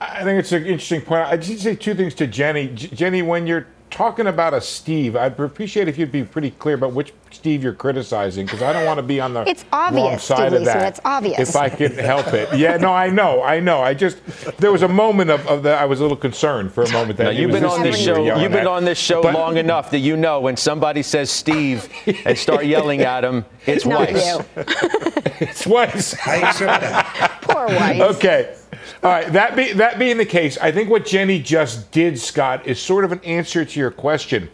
I 0.00 0.24
think 0.24 0.38
it's 0.40 0.52
an 0.52 0.64
interesting 0.64 1.02
point. 1.02 1.26
I 1.26 1.36
just 1.36 1.62
say 1.62 1.74
two 1.74 1.94
things 1.94 2.14
to 2.14 2.26
Jenny. 2.26 2.68
J- 2.68 2.88
Jenny, 2.88 3.22
when 3.22 3.46
you're 3.46 3.66
talking 3.90 4.28
about 4.28 4.54
a 4.54 4.60
Steve, 4.60 5.14
I'd 5.16 5.38
appreciate 5.38 5.88
if 5.88 5.98
you'd 5.98 6.12
be 6.12 6.22
pretty 6.24 6.52
clear 6.52 6.76
about 6.76 6.92
which 6.92 7.12
Steve 7.32 7.62
you're 7.62 7.74
criticizing, 7.74 8.46
because 8.46 8.62
I 8.62 8.72
don't 8.72 8.86
want 8.86 8.96
to 8.98 9.02
be 9.02 9.20
on 9.20 9.34
the 9.34 9.42
It's 9.48 9.64
obvious, 9.72 10.04
wrong 10.04 10.18
side 10.18 10.48
Steve 10.50 10.60
of 10.60 10.64
that. 10.64 10.74
Leeson, 10.76 10.88
it's 10.88 11.00
obvious. 11.04 11.48
If 11.50 11.56
I 11.56 11.68
could 11.68 11.92
help 11.92 12.28
it. 12.28 12.56
Yeah, 12.56 12.76
no, 12.78 12.92
I 12.94 13.10
know, 13.10 13.42
I 13.42 13.60
know. 13.60 13.82
I 13.82 13.92
just 13.94 14.18
there 14.58 14.72
was 14.72 14.82
a 14.82 14.88
moment 14.88 15.30
of, 15.30 15.46
of 15.48 15.64
that 15.64 15.78
I 15.82 15.84
was 15.84 15.98
a 16.00 16.02
little 16.02 16.16
concerned 16.16 16.72
for 16.72 16.82
a 16.84 16.90
moment 16.92 17.18
that 17.18 17.24
Now, 17.24 17.30
it 17.30 17.36
you've 17.36 17.50
been 17.50 17.64
on 17.64 17.82
this 17.82 17.98
show. 17.98 18.24
You've 18.24 18.52
been 18.52 18.60
at. 18.60 18.66
on 18.68 18.84
this 18.84 18.98
show 18.98 19.22
But- 19.22 19.34
long 19.34 19.56
enough 19.58 19.90
that 19.90 19.98
you 19.98 20.16
know 20.16 20.40
when 20.40 20.56
somebody 20.56 21.02
says 21.02 21.30
Steve 21.30 21.88
and 22.24 22.38
start 22.38 22.64
yelling 22.64 23.02
at 23.02 23.24
him, 23.24 23.44
it's 23.66 23.84
Not 23.84 24.10
Weiss. 24.12 24.36
you. 24.56 24.64
It's 25.42 25.66
Weiss. 25.66 26.14
I 26.26 26.36
accept 26.36 26.80
that. 26.82 27.38
Poor 27.42 27.66
Weiss. 27.66 28.00
Okay. 28.16 28.54
All 29.02 29.10
right. 29.10 29.32
That 29.32 29.56
be 29.56 29.72
that 29.74 29.98
being 29.98 30.18
the 30.18 30.24
case, 30.24 30.58
I 30.58 30.72
think 30.72 30.90
what 30.90 31.06
Jenny 31.06 31.40
just 31.40 31.90
did, 31.90 32.18
Scott, 32.18 32.66
is 32.66 32.80
sort 32.80 33.04
of 33.04 33.12
an 33.12 33.20
answer 33.24 33.64
to 33.64 33.80
your 33.80 33.90
question. 33.90 34.50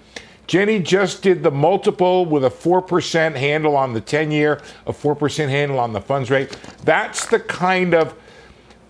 Jenny 0.46 0.78
just 0.78 1.22
did 1.22 1.42
the 1.42 1.50
multiple 1.50 2.24
with 2.24 2.44
a 2.44 2.50
4% 2.50 3.34
handle 3.34 3.76
on 3.76 3.92
the 3.94 4.00
10 4.00 4.30
year, 4.30 4.60
a 4.86 4.92
4% 4.92 5.48
handle 5.48 5.78
on 5.78 5.92
the 5.92 6.00
funds 6.00 6.30
rate. 6.30 6.56
That's 6.84 7.26
the 7.26 7.40
kind 7.40 7.94
of, 7.94 8.14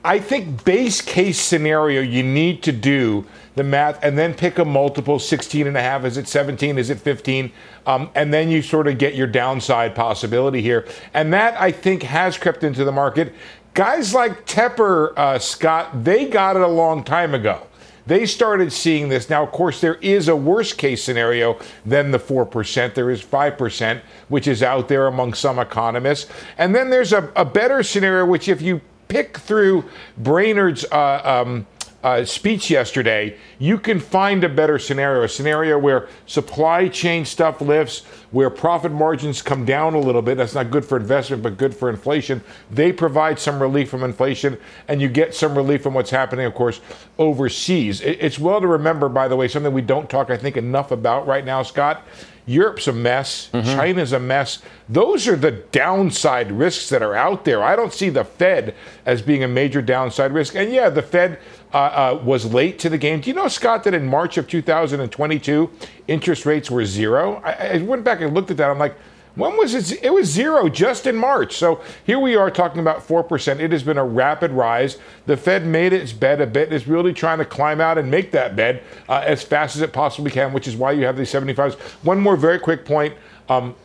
I 0.05 0.19
think, 0.19 0.65
base 0.65 1.01
case 1.01 1.41
scenario 1.41 2.03
you 2.03 2.23
need 2.23 2.63
to 2.65 2.73
do 2.73 3.25
the 3.55 3.65
math 3.65 3.99
and 4.05 4.19
then 4.19 4.35
pick 4.35 4.59
a 4.59 4.65
multiple 4.67 5.19
16 5.19 5.67
and 5.67 5.77
a 5.79 5.81
half. 5.81 6.05
Is 6.05 6.19
it 6.19 6.29
17? 6.29 6.77
Is 6.77 6.91
it 6.91 6.99
15? 6.99 7.51
Um, 7.87 8.11
and 8.15 8.33
then 8.33 8.51
you 8.51 8.61
sort 8.61 8.87
of 8.87 8.99
get 8.99 9.15
your 9.15 9.27
downside 9.27 9.95
possibility 9.95 10.61
here. 10.61 10.87
And 11.15 11.33
that, 11.33 11.59
I 11.59 11.73
think, 11.73 12.03
has 12.03 12.37
crept 12.37 12.65
into 12.65 12.85
the 12.85 12.93
market. 12.93 13.35
Guys 13.77 14.15
like 14.15 14.47
Tepper, 14.47 15.12
uh, 15.19 15.39
Scott, 15.39 16.03
they 16.03 16.25
got 16.25 16.57
it 16.57 16.62
a 16.62 16.67
long 16.67 17.05
time 17.05 17.35
ago. 17.35 17.67
They 18.07 18.25
started 18.25 18.73
seeing 18.73 19.11
this. 19.11 19.29
Now, 19.29 19.43
of 19.43 19.53
course, 19.53 19.83
there 19.83 19.97
is 19.97 20.29
a 20.29 20.35
worst 20.35 20.79
case 20.79 21.05
scenario 21.05 21.59
than 21.85 22.11
the 22.11 22.19
4%. 22.19 22.95
There 22.95 23.11
is 23.11 23.23
5%, 23.23 24.01
which 24.31 24.49
is 24.49 24.62
out 24.62 24.89
there 24.89 25.09
among 25.09 25.35
some 25.35 25.59
economists. 25.59 26.31
And 26.57 26.75
then 26.75 26.89
there's 26.89 27.12
a, 27.12 27.31
a 27.37 27.45
better 27.45 27.83
scenario, 27.83 28.25
which 28.25 28.49
if 28.49 28.62
you 28.62 28.81
pick 29.09 29.37
through 29.37 29.85
Brainard's 30.17 30.87
uh, 30.91 31.45
um, 31.45 31.67
uh, 32.03 32.25
speech 32.25 32.71
yesterday, 32.71 33.37
you 33.59 33.79
can 33.79 33.99
find 33.99 34.45
a 34.45 34.49
better 34.49 34.79
scenario, 34.79 35.23
a 35.23 35.29
scenario 35.29 35.79
where 35.79 36.09
supply 36.27 36.89
chain 36.89 37.25
stuff 37.25 37.61
lifts, 37.61 38.05
where 38.31 38.51
profit 38.51 38.93
margins 38.93 39.43
come 39.43 39.65
down 39.65 39.95
a 39.95 39.99
little 39.99 40.23
bit. 40.23 40.37
That's 40.37 40.55
not 40.55 40.71
good 40.71 40.85
for 40.85 40.97
investment, 40.97 41.43
but 41.43 41.57
good 41.57 41.75
for 41.75 41.91
inflation. 41.91 42.43
They 42.71 42.93
provide 42.93 43.39
some 43.39 43.61
relief 43.61 43.89
from 43.89 44.05
inflation, 44.05 44.59
and 44.89 45.01
you 45.01 45.09
get 45.09 45.35
some 45.35 45.57
relief 45.57 45.83
from 45.83 45.95
what's 45.95 46.11
happening, 46.11 46.47
of 46.47 46.55
course, 46.55 46.81
overseas. 47.19 48.01
It's 48.01 48.39
well 48.39 48.61
to 48.61 48.67
remember, 48.67 49.09
by 49.09 49.27
the 49.29 49.37
way, 49.37 49.49
something 49.49 49.73
we 49.73 49.83
don't 49.83 50.09
talk, 50.09 50.31
I 50.31 50.37
think, 50.37 50.57
enough 50.57 50.91
about 50.91 51.27
right 51.27 51.45
now, 51.45 51.63
Scott. 51.63 52.05
Europe's 52.47 52.87
a 52.87 52.93
mess. 52.93 53.51
Mm-hmm. 53.53 53.69
China's 53.69 54.13
a 54.13 54.21
mess. 54.21 54.63
Those 54.89 55.27
are 55.27 55.35
the 55.35 55.51
downside 55.51 56.53
risks 56.53 56.89
that 56.91 57.03
are 57.03 57.15
out 57.15 57.45
there. 57.45 57.63
I 57.63 57.75
don't 57.75 57.93
see 57.93 58.09
the 58.09 58.25
Fed 58.25 58.75
as 59.05 59.21
being 59.21 59.43
a 59.43 59.49
major 59.49 59.83
downside 59.83 60.33
risk. 60.33 60.55
And 60.55 60.73
yeah, 60.73 60.89
the 60.89 61.03
Fed 61.03 61.41
uh, 61.75 61.79
uh, 61.79 62.21
was 62.23 62.53
late 62.53 62.79
to 62.79 62.89
the 62.89 62.99
game. 62.99 63.21
Do 63.21 63.31
you 63.31 63.35
know, 63.35 63.49
Scott, 63.49 63.83
that 63.85 63.95
in 63.95 64.07
March 64.07 64.39
of 64.39 64.47
2022, 64.49 65.71
interest 66.07 66.47
rates 66.47 66.71
were 66.71 66.85
zero? 66.85 67.43
I, 67.45 67.53
I 67.53 67.79
went 67.79 68.05
back 68.05 68.21
and 68.21 68.33
looked 68.33 68.53
at 68.53 68.57
that. 68.59 68.71
I'm 68.71 68.79
like, 68.79 68.97
when 69.37 69.57
was 69.57 69.75
it? 69.75 70.03
It 70.03 70.12
was 70.12 70.29
zero 70.29 70.68
just 70.68 71.07
in 71.07 71.14
March. 71.14 71.57
So 71.57 71.81
here 72.05 72.18
we 72.18 72.35
are 72.35 72.51
talking 72.51 72.81
about 72.81 73.07
4%. 73.07 73.61
It 73.61 73.70
has 73.70 73.83
been 73.83 73.99
a 73.99 74.05
rapid 74.05 74.51
rise. 74.51 74.99
The 75.27 75.37
Fed 75.37 75.66
made 75.66 75.92
its 75.92 76.12
bed 76.12 76.40
a 76.40 76.46
bit. 76.46 76.72
It's 76.72 76.87
really 76.87 77.12
trying 77.12 77.38
to 77.38 77.44
climb 77.44 77.81
out 77.81 77.99
and 77.99 78.11
make 78.11 78.33
that 78.33 78.57
bed 78.57 78.83
uh, 79.09 79.22
as 79.25 79.42
fast 79.42 79.77
as 79.77 79.83
it 79.83 79.92
possibly 79.92 80.31
can, 80.31 80.53
which 80.53 80.66
is 80.66 80.75
why 80.75 80.92
you 80.92 81.05
have 81.05 81.16
these 81.16 81.31
75s. 81.31 81.75
One 82.03 82.18
more 82.18 82.37
very 82.37 82.59
quick 82.59 82.85
point. 82.85 83.14
Um, 83.49 83.77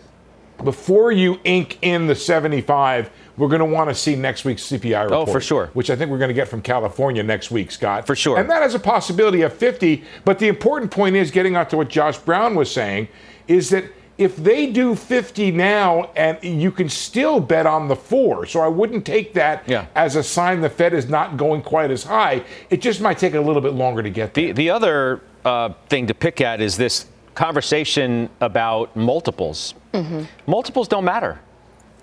before 0.63 1.11
you 1.11 1.39
ink 1.43 1.79
in 1.81 2.07
the 2.07 2.15
75, 2.15 3.09
we're 3.35 3.47
going 3.47 3.59
to 3.59 3.65
want 3.65 3.89
to 3.89 3.95
see 3.95 4.15
next 4.15 4.45
week's 4.45 4.63
CPI 4.63 5.03
report. 5.03 5.27
Oh, 5.27 5.31
for 5.31 5.41
sure. 5.41 5.67
Which 5.73 5.89
I 5.89 5.95
think 5.95 6.11
we're 6.11 6.19
going 6.19 6.29
to 6.29 6.33
get 6.35 6.47
from 6.47 6.61
California 6.61 7.23
next 7.23 7.51
week, 7.51 7.71
Scott. 7.71 8.05
For 8.07 8.15
sure. 8.15 8.37
And 8.37 8.49
that 8.49 8.61
has 8.61 8.75
a 8.75 8.79
possibility 8.79 9.41
of 9.41 9.53
50. 9.53 10.03
But 10.23 10.39
the 10.39 10.47
important 10.47 10.91
point 10.91 11.15
is 11.15 11.31
getting 11.31 11.57
on 11.57 11.67
to 11.69 11.77
what 11.77 11.89
Josh 11.89 12.17
Brown 12.19 12.55
was 12.55 12.71
saying 12.71 13.07
is 13.47 13.69
that 13.71 13.85
if 14.21 14.36
they 14.36 14.67
do 14.67 14.93
50 14.93 15.51
now 15.51 16.12
and 16.15 16.38
you 16.43 16.71
can 16.71 16.88
still 16.88 17.39
bet 17.39 17.65
on 17.65 17.88
the 17.88 17.95
four 17.95 18.45
so 18.45 18.60
i 18.60 18.67
wouldn't 18.67 19.05
take 19.05 19.34
that 19.34 19.67
yeah. 19.67 19.88
as 19.95 20.15
a 20.15 20.23
sign 20.23 20.62
the 20.62 20.69
fed 20.69 20.93
is 20.93 21.10
not 21.10 21.38
going 21.38 21.62
quite 21.62 21.89
as 21.89 22.03
high 22.03 22.43
it 22.69 22.81
just 22.81 23.01
might 23.01 23.17
take 23.17 23.34
a 23.34 23.41
little 23.41 23.62
bit 23.62 23.73
longer 23.73 24.03
to 24.03 24.10
get 24.10 24.34
there. 24.34 24.47
the, 24.47 24.51
the 24.51 24.69
other 24.69 25.21
uh, 25.43 25.69
thing 25.89 26.05
to 26.05 26.13
pick 26.13 26.39
at 26.39 26.62
is 26.62 26.77
this 26.77 27.07
conversation 27.34 28.29
about 28.41 28.95
multiples 28.95 29.73
mm-hmm. 29.93 30.23
multiples 30.45 30.88
don't 30.88 31.05
matter 31.05 31.39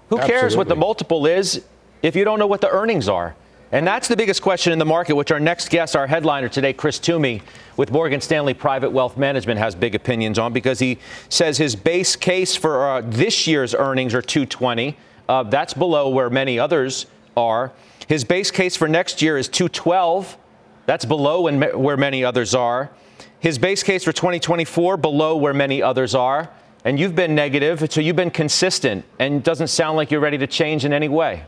who 0.08 0.18
Absolutely. 0.18 0.40
cares 0.40 0.56
what 0.56 0.68
the 0.68 0.76
multiple 0.76 1.26
is 1.26 1.64
if 2.02 2.16
you 2.16 2.24
don't 2.24 2.40
know 2.40 2.46
what 2.46 2.60
the 2.60 2.70
earnings 2.70 3.08
are 3.08 3.36
and 3.70 3.86
that's 3.86 4.08
the 4.08 4.16
biggest 4.16 4.40
question 4.40 4.72
in 4.72 4.78
the 4.78 4.84
market, 4.86 5.14
which 5.14 5.30
our 5.30 5.40
next 5.40 5.68
guest, 5.68 5.94
our 5.94 6.06
headliner 6.06 6.48
today, 6.48 6.72
Chris 6.72 6.98
Toomey 6.98 7.42
with 7.76 7.90
Morgan 7.90 8.20
Stanley 8.20 8.54
Private 8.54 8.90
Wealth 8.90 9.16
Management, 9.16 9.60
has 9.60 9.74
big 9.74 9.94
opinions 9.94 10.38
on 10.38 10.52
because 10.52 10.78
he 10.78 10.98
says 11.28 11.58
his 11.58 11.76
base 11.76 12.16
case 12.16 12.56
for 12.56 12.88
uh, 12.88 13.02
this 13.04 13.46
year's 13.46 13.74
earnings 13.74 14.14
are 14.14 14.22
220. 14.22 14.96
Uh, 15.28 15.42
that's 15.42 15.74
below 15.74 16.08
where 16.08 16.30
many 16.30 16.58
others 16.58 17.06
are. 17.36 17.72
His 18.06 18.24
base 18.24 18.50
case 18.50 18.74
for 18.74 18.88
next 18.88 19.20
year 19.20 19.36
is 19.36 19.48
212. 19.48 20.38
That's 20.86 21.04
below 21.04 21.42
where 21.76 21.96
many 21.98 22.24
others 22.24 22.54
are. 22.54 22.90
His 23.38 23.58
base 23.58 23.82
case 23.82 24.02
for 24.02 24.12
2024 24.12 24.96
below 24.96 25.36
where 25.36 25.52
many 25.52 25.82
others 25.82 26.14
are. 26.14 26.50
And 26.84 26.98
you've 26.98 27.14
been 27.14 27.34
negative, 27.34 27.92
so 27.92 28.00
you've 28.00 28.16
been 28.16 28.30
consistent, 28.30 29.04
and 29.18 29.42
doesn't 29.42 29.66
sound 29.66 29.98
like 29.98 30.10
you're 30.10 30.20
ready 30.20 30.38
to 30.38 30.46
change 30.46 30.86
in 30.86 30.92
any 30.94 31.08
way. 31.08 31.44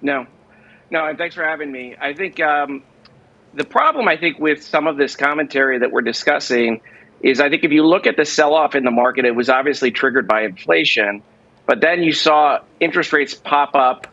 No, 0.00 0.26
no, 0.94 1.06
and 1.06 1.18
thanks 1.18 1.34
for 1.34 1.42
having 1.42 1.72
me. 1.72 1.96
I 2.00 2.14
think 2.14 2.40
um, 2.40 2.84
the 3.52 3.64
problem, 3.64 4.06
I 4.06 4.16
think, 4.16 4.38
with 4.38 4.62
some 4.62 4.86
of 4.86 4.96
this 4.96 5.16
commentary 5.16 5.80
that 5.80 5.90
we're 5.90 6.02
discussing 6.02 6.82
is 7.20 7.40
I 7.40 7.50
think 7.50 7.64
if 7.64 7.72
you 7.72 7.84
look 7.84 8.06
at 8.06 8.16
the 8.16 8.24
sell 8.24 8.54
off 8.54 8.76
in 8.76 8.84
the 8.84 8.92
market, 8.92 9.24
it 9.24 9.34
was 9.34 9.48
obviously 9.48 9.90
triggered 9.90 10.28
by 10.28 10.44
inflation, 10.44 11.24
but 11.66 11.80
then 11.80 12.04
you 12.04 12.12
saw 12.12 12.60
interest 12.78 13.12
rates 13.12 13.34
pop 13.34 13.74
up 13.74 14.06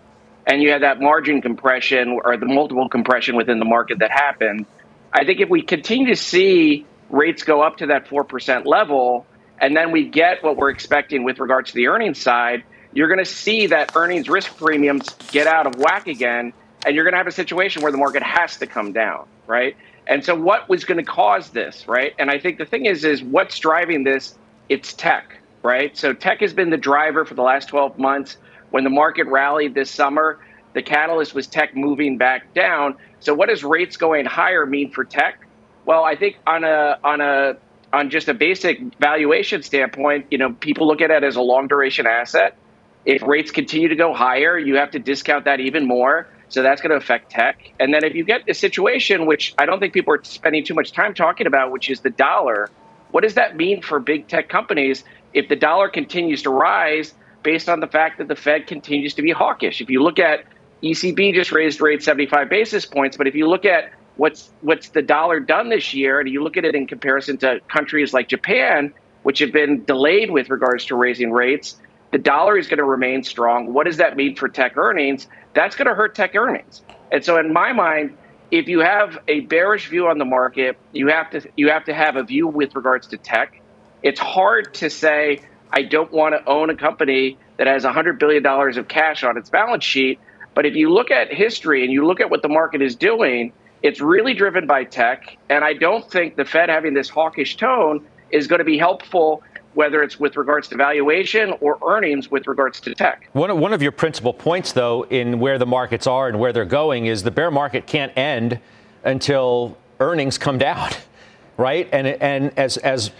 and 0.47 0.63
you 0.63 0.71
had 0.71 0.81
that 0.81 0.99
margin 0.99 1.39
compression 1.39 2.19
or 2.25 2.35
the 2.37 2.47
multiple 2.47 2.89
compression 2.89 3.35
within 3.35 3.59
the 3.59 3.65
market 3.65 3.99
that 3.99 4.09
happened. 4.09 4.65
I 5.13 5.23
think 5.23 5.39
if 5.39 5.49
we 5.49 5.61
continue 5.61 6.07
to 6.07 6.15
see 6.15 6.87
rates 7.11 7.43
go 7.43 7.61
up 7.61 7.77
to 7.77 7.87
that 7.87 8.07
4% 8.07 8.65
level, 8.65 9.27
and 9.59 9.77
then 9.77 9.91
we 9.91 10.07
get 10.07 10.43
what 10.43 10.57
we're 10.57 10.71
expecting 10.71 11.23
with 11.23 11.37
regards 11.37 11.69
to 11.69 11.75
the 11.75 11.89
earnings 11.89 12.19
side, 12.19 12.63
you're 12.91 13.07
going 13.07 13.23
to 13.23 13.31
see 13.31 13.67
that 13.67 13.95
earnings 13.95 14.27
risk 14.27 14.57
premiums 14.57 15.13
get 15.31 15.45
out 15.45 15.67
of 15.67 15.75
whack 15.75 16.07
again 16.07 16.53
and 16.85 16.95
you're 16.95 17.03
going 17.03 17.13
to 17.13 17.17
have 17.17 17.27
a 17.27 17.31
situation 17.31 17.81
where 17.81 17.91
the 17.91 17.97
market 17.97 18.23
has 18.23 18.57
to 18.57 18.67
come 18.67 18.91
down, 18.93 19.27
right? 19.47 19.75
And 20.07 20.23
so, 20.23 20.35
what 20.35 20.67
was 20.67 20.85
going 20.85 20.97
to 20.97 21.09
cause 21.09 21.49
this, 21.49 21.87
right? 21.87 22.13
And 22.17 22.29
I 22.29 22.39
think 22.39 22.57
the 22.57 22.65
thing 22.65 22.85
is, 22.85 23.05
is 23.05 23.23
what's 23.23 23.57
driving 23.59 24.03
this? 24.03 24.37
It's 24.69 24.93
tech, 24.93 25.37
right? 25.63 25.95
So, 25.95 26.13
tech 26.13 26.39
has 26.41 26.53
been 26.53 26.69
the 26.69 26.77
driver 26.77 27.25
for 27.25 27.35
the 27.35 27.43
last 27.43 27.67
12 27.69 27.99
months. 27.99 28.37
When 28.71 28.83
the 28.83 28.89
market 28.89 29.27
rallied 29.27 29.73
this 29.75 29.91
summer, 29.91 30.39
the 30.73 30.81
catalyst 30.81 31.33
was 31.35 31.47
tech 31.47 31.75
moving 31.75 32.17
back 32.17 32.53
down. 32.53 32.95
So, 33.19 33.33
what 33.33 33.49
does 33.49 33.63
rates 33.63 33.97
going 33.97 34.25
higher 34.25 34.65
mean 34.65 34.91
for 34.91 35.03
tech? 35.03 35.45
Well, 35.85 36.03
I 36.03 36.15
think 36.15 36.37
on 36.47 36.63
a 36.63 36.97
on 37.03 37.21
a 37.21 37.57
on 37.93 38.09
just 38.09 38.27
a 38.27 38.33
basic 38.33 38.79
valuation 38.99 39.63
standpoint, 39.63 40.27
you 40.31 40.37
know, 40.37 40.53
people 40.53 40.87
look 40.87 41.01
at 41.01 41.11
it 41.11 41.23
as 41.23 41.35
a 41.35 41.41
long 41.41 41.67
duration 41.67 42.07
asset. 42.07 42.57
If 43.05 43.21
rates 43.23 43.51
continue 43.51 43.89
to 43.89 43.95
go 43.95 44.13
higher, 44.13 44.57
you 44.57 44.75
have 44.77 44.91
to 44.91 44.99
discount 44.99 45.45
that 45.45 45.59
even 45.59 45.87
more. 45.87 46.27
So 46.51 46.61
that's 46.61 46.81
going 46.81 46.91
to 46.91 46.97
affect 46.97 47.31
tech. 47.31 47.71
And 47.79 47.93
then 47.93 48.03
if 48.03 48.13
you 48.13 48.25
get 48.25 48.41
a 48.47 48.53
situation, 48.53 49.25
which 49.25 49.55
I 49.57 49.65
don't 49.65 49.79
think 49.79 49.93
people 49.93 50.13
are 50.13 50.23
spending 50.23 50.65
too 50.65 50.73
much 50.73 50.91
time 50.91 51.13
talking 51.13 51.47
about, 51.47 51.71
which 51.71 51.89
is 51.89 52.01
the 52.01 52.09
dollar, 52.09 52.69
what 53.11 53.21
does 53.21 53.35
that 53.35 53.55
mean 53.55 53.81
for 53.81 53.99
big 53.99 54.27
tech 54.27 54.49
companies 54.49 55.05
if 55.33 55.47
the 55.47 55.55
dollar 55.55 55.87
continues 55.89 56.43
to 56.43 56.49
rise 56.49 57.13
based 57.41 57.69
on 57.69 57.79
the 57.79 57.87
fact 57.87 58.17
that 58.17 58.27
the 58.27 58.35
Fed 58.35 58.67
continues 58.67 59.13
to 59.13 59.21
be 59.21 59.31
hawkish? 59.31 59.79
If 59.79 59.89
you 59.89 60.03
look 60.03 60.19
at 60.19 60.43
ECB 60.83 61.33
just 61.33 61.53
raised 61.53 61.79
rates 61.79 62.03
75 62.03 62.49
basis 62.49 62.85
points, 62.85 63.15
but 63.15 63.27
if 63.27 63.35
you 63.35 63.47
look 63.47 63.63
at 63.63 63.93
what's 64.17 64.51
what's 64.59 64.89
the 64.89 65.01
dollar 65.01 65.39
done 65.39 65.69
this 65.69 65.93
year, 65.93 66.19
and 66.19 66.27
you 66.27 66.43
look 66.43 66.57
at 66.57 66.65
it 66.65 66.75
in 66.75 66.85
comparison 66.85 67.37
to 67.37 67.61
countries 67.69 68.13
like 68.13 68.27
Japan, 68.27 68.93
which 69.23 69.39
have 69.39 69.53
been 69.53 69.85
delayed 69.85 70.29
with 70.29 70.49
regards 70.49 70.85
to 70.87 70.95
raising 70.97 71.31
rates, 71.31 71.77
the 72.11 72.17
dollar 72.17 72.57
is 72.57 72.67
going 72.67 72.79
to 72.79 72.83
remain 72.83 73.23
strong. 73.23 73.73
What 73.73 73.85
does 73.85 73.97
that 73.97 74.17
mean 74.17 74.35
for 74.35 74.49
tech 74.49 74.75
earnings? 74.75 75.27
That's 75.53 75.75
going 75.75 75.87
to 75.87 75.95
hurt 75.95 76.15
tech 76.15 76.35
earnings. 76.35 76.81
And 77.11 77.23
so, 77.23 77.37
in 77.37 77.51
my 77.51 77.73
mind, 77.73 78.17
if 78.51 78.67
you 78.67 78.79
have 78.79 79.17
a 79.27 79.41
bearish 79.41 79.87
view 79.87 80.07
on 80.07 80.17
the 80.17 80.25
market, 80.25 80.77
you 80.91 81.07
have 81.07 81.31
to 81.31 81.41
you 81.55 81.69
have 81.69 81.85
to 81.85 81.93
have 81.93 82.15
a 82.15 82.23
view 82.23 82.47
with 82.47 82.75
regards 82.75 83.07
to 83.07 83.17
tech. 83.17 83.61
It's 84.03 84.19
hard 84.19 84.73
to 84.75 84.89
say 84.89 85.41
I 85.71 85.83
don't 85.83 86.11
want 86.11 86.35
to 86.35 86.49
own 86.49 86.69
a 86.69 86.75
company 86.75 87.37
that 87.57 87.67
has 87.67 87.83
$100 87.85 88.19
billion 88.19 88.45
of 88.45 88.87
cash 88.87 89.23
on 89.23 89.37
its 89.37 89.49
balance 89.49 89.83
sheet. 89.83 90.19
But 90.53 90.65
if 90.65 90.75
you 90.75 90.91
look 90.91 91.11
at 91.11 91.33
history 91.33 91.83
and 91.83 91.93
you 91.93 92.05
look 92.05 92.19
at 92.19 92.29
what 92.29 92.41
the 92.41 92.49
market 92.49 92.81
is 92.81 92.95
doing, 92.95 93.53
it's 93.81 94.01
really 94.01 94.33
driven 94.33 94.67
by 94.67 94.83
tech. 94.83 95.37
And 95.49 95.63
I 95.63 95.73
don't 95.73 96.09
think 96.09 96.35
the 96.35 96.43
Fed 96.43 96.69
having 96.69 96.93
this 96.93 97.07
hawkish 97.07 97.55
tone 97.55 98.05
is 98.31 98.47
going 98.47 98.59
to 98.59 98.65
be 98.65 98.77
helpful 98.77 99.43
whether 99.73 100.03
it's 100.03 100.19
with 100.19 100.35
regards 100.35 100.67
to 100.69 100.75
valuation 100.75 101.53
or 101.61 101.77
earnings 101.85 102.29
with 102.29 102.47
regards 102.47 102.79
to 102.81 102.93
tech. 102.93 103.29
One 103.33 103.49
of, 103.49 103.57
one 103.57 103.73
of 103.73 103.81
your 103.81 103.91
principal 103.91 104.33
points, 104.33 104.73
though, 104.73 105.03
in 105.03 105.39
where 105.39 105.57
the 105.57 105.65
markets 105.65 106.07
are 106.07 106.27
and 106.27 106.39
where 106.39 106.51
they're 106.51 106.65
going 106.65 107.05
is 107.05 107.23
the 107.23 107.31
bear 107.31 107.51
market 107.51 107.87
can't 107.87 108.15
end 108.17 108.59
until 109.03 109.77
earnings 109.99 110.37
come 110.37 110.57
down, 110.57 110.91
right? 111.57 111.87
And, 111.91 112.07
and 112.07 112.57
as, 112.57 112.77
as, 112.77 113.11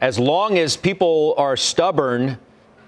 as 0.00 0.18
long 0.18 0.58
as 0.58 0.76
people 0.76 1.34
are 1.38 1.56
stubborn 1.56 2.38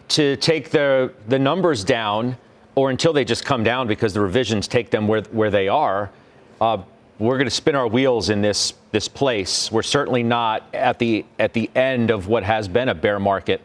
to 0.08 0.36
take 0.36 0.70
the, 0.70 1.12
the 1.28 1.38
numbers 1.38 1.84
down, 1.84 2.36
or 2.74 2.90
until 2.90 3.12
they 3.12 3.24
just 3.24 3.44
come 3.44 3.62
down 3.62 3.86
because 3.86 4.12
the 4.12 4.20
revisions 4.20 4.66
take 4.66 4.90
them 4.90 5.06
where, 5.06 5.22
where 5.30 5.50
they 5.50 5.68
are, 5.68 6.10
uh, 6.60 6.78
we're 7.18 7.36
going 7.36 7.46
to 7.46 7.50
spin 7.50 7.74
our 7.74 7.86
wheels 7.86 8.30
in 8.30 8.42
this 8.42 8.74
this 8.90 9.08
place. 9.08 9.70
We're 9.70 9.82
certainly 9.82 10.22
not 10.22 10.62
at 10.74 10.98
the 10.98 11.24
at 11.38 11.52
the 11.52 11.70
end 11.74 12.10
of 12.10 12.28
what 12.28 12.42
has 12.42 12.68
been 12.68 12.88
a 12.88 12.94
bear 12.94 13.18
market. 13.18 13.60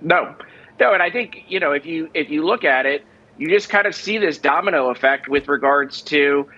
No, 0.00 0.34
no, 0.80 0.92
and 0.92 1.02
I 1.02 1.10
think 1.10 1.44
you 1.48 1.60
know 1.60 1.72
if 1.72 1.86
you 1.86 2.10
if 2.14 2.30
you 2.30 2.44
look 2.44 2.64
at 2.64 2.86
it, 2.86 3.04
you 3.38 3.48
just 3.48 3.68
kind 3.68 3.86
of 3.86 3.94
see 3.94 4.18
this 4.18 4.38
domino 4.38 4.90
effect 4.90 5.28
with 5.28 5.48
regards 5.48 6.02
to 6.02 6.48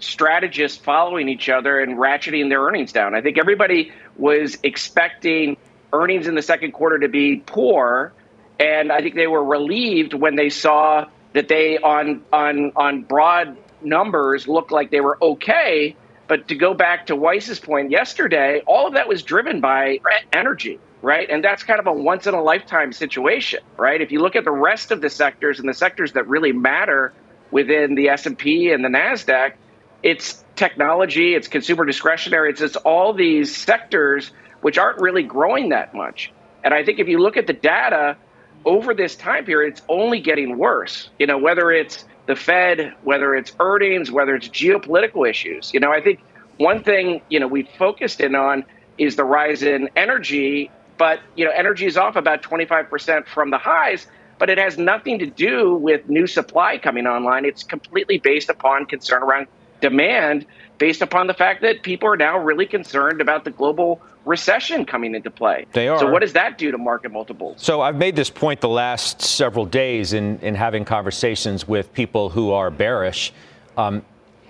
strategists 0.00 0.78
following 0.78 1.28
each 1.28 1.48
other 1.48 1.80
and 1.80 1.96
ratcheting 1.96 2.48
their 2.48 2.62
earnings 2.62 2.92
down. 2.92 3.14
I 3.14 3.20
think 3.20 3.38
everybody 3.38 3.92
was 4.16 4.58
expecting 4.62 5.56
earnings 5.92 6.26
in 6.26 6.34
the 6.34 6.42
second 6.42 6.72
quarter 6.72 6.98
to 6.98 7.08
be 7.08 7.36
poor, 7.46 8.12
and 8.58 8.90
I 8.90 9.00
think 9.00 9.14
they 9.14 9.28
were 9.28 9.44
relieved 9.44 10.14
when 10.14 10.34
they 10.34 10.50
saw 10.50 11.06
that 11.32 11.46
they 11.48 11.78
on 11.78 12.22
on 12.32 12.72
on 12.74 13.02
broad 13.02 13.56
numbers 13.84 14.48
looked 14.48 14.72
like 14.72 14.90
they 14.90 15.00
were 15.00 15.18
okay. 15.22 15.96
But 16.26 16.48
to 16.48 16.54
go 16.54 16.74
back 16.74 17.06
to 17.06 17.16
Weiss's 17.16 17.60
point 17.60 17.90
yesterday, 17.90 18.62
all 18.66 18.86
of 18.86 18.94
that 18.94 19.08
was 19.08 19.22
driven 19.22 19.60
by 19.60 19.98
energy, 20.32 20.80
right? 21.02 21.28
And 21.28 21.44
that's 21.44 21.62
kind 21.62 21.78
of 21.78 21.86
a 21.86 21.92
once 21.92 22.26
in 22.26 22.34
a 22.34 22.42
lifetime 22.42 22.92
situation, 22.92 23.60
right? 23.76 24.00
If 24.00 24.10
you 24.10 24.20
look 24.20 24.34
at 24.36 24.44
the 24.44 24.50
rest 24.50 24.90
of 24.90 25.02
the 25.02 25.10
sectors 25.10 25.60
and 25.60 25.68
the 25.68 25.74
sectors 25.74 26.12
that 26.12 26.26
really 26.26 26.52
matter 26.52 27.12
within 27.50 27.94
the 27.94 28.08
S&P 28.08 28.72
and 28.72 28.82
the 28.82 28.88
Nasdaq, 28.88 29.54
it's 30.02 30.42
technology, 30.56 31.34
it's 31.34 31.48
consumer 31.48 31.84
discretionary, 31.84 32.50
it's, 32.50 32.60
it's 32.60 32.76
all 32.76 33.12
these 33.12 33.54
sectors 33.54 34.30
which 34.62 34.78
aren't 34.78 35.00
really 35.00 35.22
growing 35.22 35.68
that 35.70 35.94
much. 35.94 36.32
And 36.62 36.72
I 36.72 36.84
think 36.84 36.98
if 36.98 37.08
you 37.08 37.18
look 37.18 37.36
at 37.36 37.46
the 37.46 37.52
data 37.52 38.16
over 38.64 38.94
this 38.94 39.16
time 39.16 39.44
period, 39.44 39.72
it's 39.74 39.82
only 39.88 40.20
getting 40.20 40.58
worse. 40.58 41.08
You 41.18 41.26
know, 41.26 41.38
whether 41.38 41.70
it's 41.70 42.04
the 42.26 42.36
Fed, 42.36 42.94
whether 43.02 43.34
it's 43.34 43.52
earnings, 43.60 44.10
whether 44.10 44.34
it's 44.34 44.48
geopolitical 44.48 45.28
issues. 45.28 45.72
You 45.74 45.80
know, 45.80 45.92
I 45.92 46.00
think 46.00 46.20
one 46.56 46.82
thing, 46.82 47.20
you 47.28 47.40
know, 47.40 47.46
we 47.46 47.68
focused 47.78 48.20
in 48.20 48.34
on 48.34 48.64
is 48.98 49.16
the 49.16 49.24
rise 49.24 49.62
in 49.62 49.90
energy. 49.96 50.70
But 50.96 51.20
you 51.34 51.44
know, 51.44 51.50
energy 51.50 51.86
is 51.86 51.96
off 51.96 52.16
about 52.16 52.42
25% 52.42 53.26
from 53.26 53.50
the 53.50 53.58
highs, 53.58 54.06
but 54.38 54.48
it 54.48 54.58
has 54.58 54.78
nothing 54.78 55.18
to 55.18 55.26
do 55.26 55.74
with 55.74 56.08
new 56.08 56.26
supply 56.26 56.78
coming 56.78 57.06
online. 57.06 57.44
It's 57.44 57.64
completely 57.64 58.18
based 58.18 58.48
upon 58.48 58.86
concern 58.86 59.22
around 59.22 59.48
demand, 59.80 60.46
based 60.78 61.02
upon 61.02 61.26
the 61.26 61.34
fact 61.34 61.62
that 61.62 61.82
people 61.82 62.08
are 62.08 62.16
now 62.16 62.38
really 62.38 62.66
concerned 62.66 63.20
about 63.20 63.44
the 63.44 63.50
global 63.50 64.00
recession 64.24 64.84
coming 64.84 65.14
into 65.14 65.30
play. 65.30 65.66
They 65.72 65.88
are. 65.88 65.98
So 65.98 66.10
what 66.10 66.20
does 66.20 66.32
that 66.32 66.56
do 66.58 66.70
to 66.70 66.78
market 66.78 67.12
multiples? 67.12 67.62
So 67.62 67.80
I've 67.82 67.96
made 67.96 68.16
this 68.16 68.30
point 68.30 68.60
the 68.60 68.68
last 68.68 69.20
several 69.20 69.66
days 69.66 70.14
in, 70.14 70.38
in 70.40 70.54
having 70.54 70.84
conversations 70.84 71.68
with 71.68 71.92
people 71.92 72.30
who 72.30 72.50
are 72.50 72.70
bearish. 72.70 73.32
Um, 73.76 74.02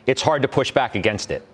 it's 0.06 0.22
hard 0.22 0.42
to 0.42 0.48
push 0.48 0.70
back 0.70 0.94
against 0.94 1.30
it. 1.30 1.46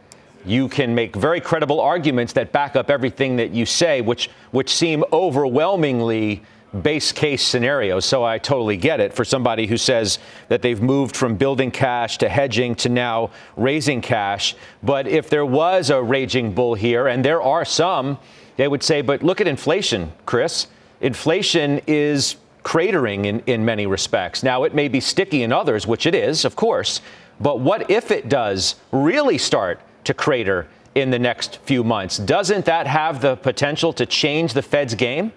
You 0.44 0.68
can 0.68 0.94
make 0.94 1.14
very 1.16 1.40
credible 1.40 1.80
arguments 1.80 2.32
that 2.34 2.50
back 2.50 2.74
up 2.74 2.90
everything 2.90 3.36
that 3.36 3.50
you 3.50 3.66
say, 3.66 4.00
which 4.00 4.30
which 4.52 4.70
seem 4.70 5.04
overwhelmingly 5.12 6.42
base 6.82 7.12
case 7.12 7.42
scenario. 7.42 8.00
So 8.00 8.24
I 8.24 8.38
totally 8.38 8.76
get 8.76 9.00
it 9.00 9.12
for 9.12 9.24
somebody 9.24 9.66
who 9.66 9.76
says 9.76 10.18
that 10.48 10.62
they've 10.62 10.80
moved 10.80 11.16
from 11.16 11.36
building 11.36 11.70
cash 11.70 12.18
to 12.18 12.28
hedging 12.28 12.74
to 12.76 12.88
now 12.88 13.30
raising 13.56 14.00
cash. 14.00 14.54
But 14.82 15.06
if 15.06 15.28
there 15.28 15.46
was 15.46 15.90
a 15.90 16.02
raging 16.02 16.52
bull 16.52 16.74
here, 16.74 17.08
and 17.08 17.24
there 17.24 17.42
are 17.42 17.64
some, 17.64 18.18
they 18.56 18.68
would 18.68 18.82
say, 18.82 19.02
but 19.02 19.22
look 19.22 19.40
at 19.40 19.48
inflation, 19.48 20.12
Chris. 20.26 20.66
Inflation 21.00 21.80
is 21.86 22.36
cratering 22.62 23.24
in, 23.24 23.40
in 23.46 23.64
many 23.64 23.86
respects. 23.86 24.42
Now, 24.42 24.64
it 24.64 24.74
may 24.74 24.88
be 24.88 25.00
sticky 25.00 25.42
in 25.42 25.52
others, 25.52 25.86
which 25.86 26.06
it 26.06 26.14
is, 26.14 26.44
of 26.44 26.56
course. 26.56 27.00
But 27.40 27.60
what 27.60 27.90
if 27.90 28.10
it 28.10 28.28
does 28.28 28.76
really 28.92 29.38
start 29.38 29.80
to 30.04 30.12
crater 30.12 30.68
in 30.94 31.10
the 31.10 31.18
next 31.18 31.56
few 31.58 31.82
months? 31.82 32.18
Doesn't 32.18 32.66
that 32.66 32.86
have 32.86 33.22
the 33.22 33.36
potential 33.36 33.92
to 33.94 34.04
change 34.04 34.52
the 34.52 34.62
Fed's 34.62 34.94
game? 34.94 35.32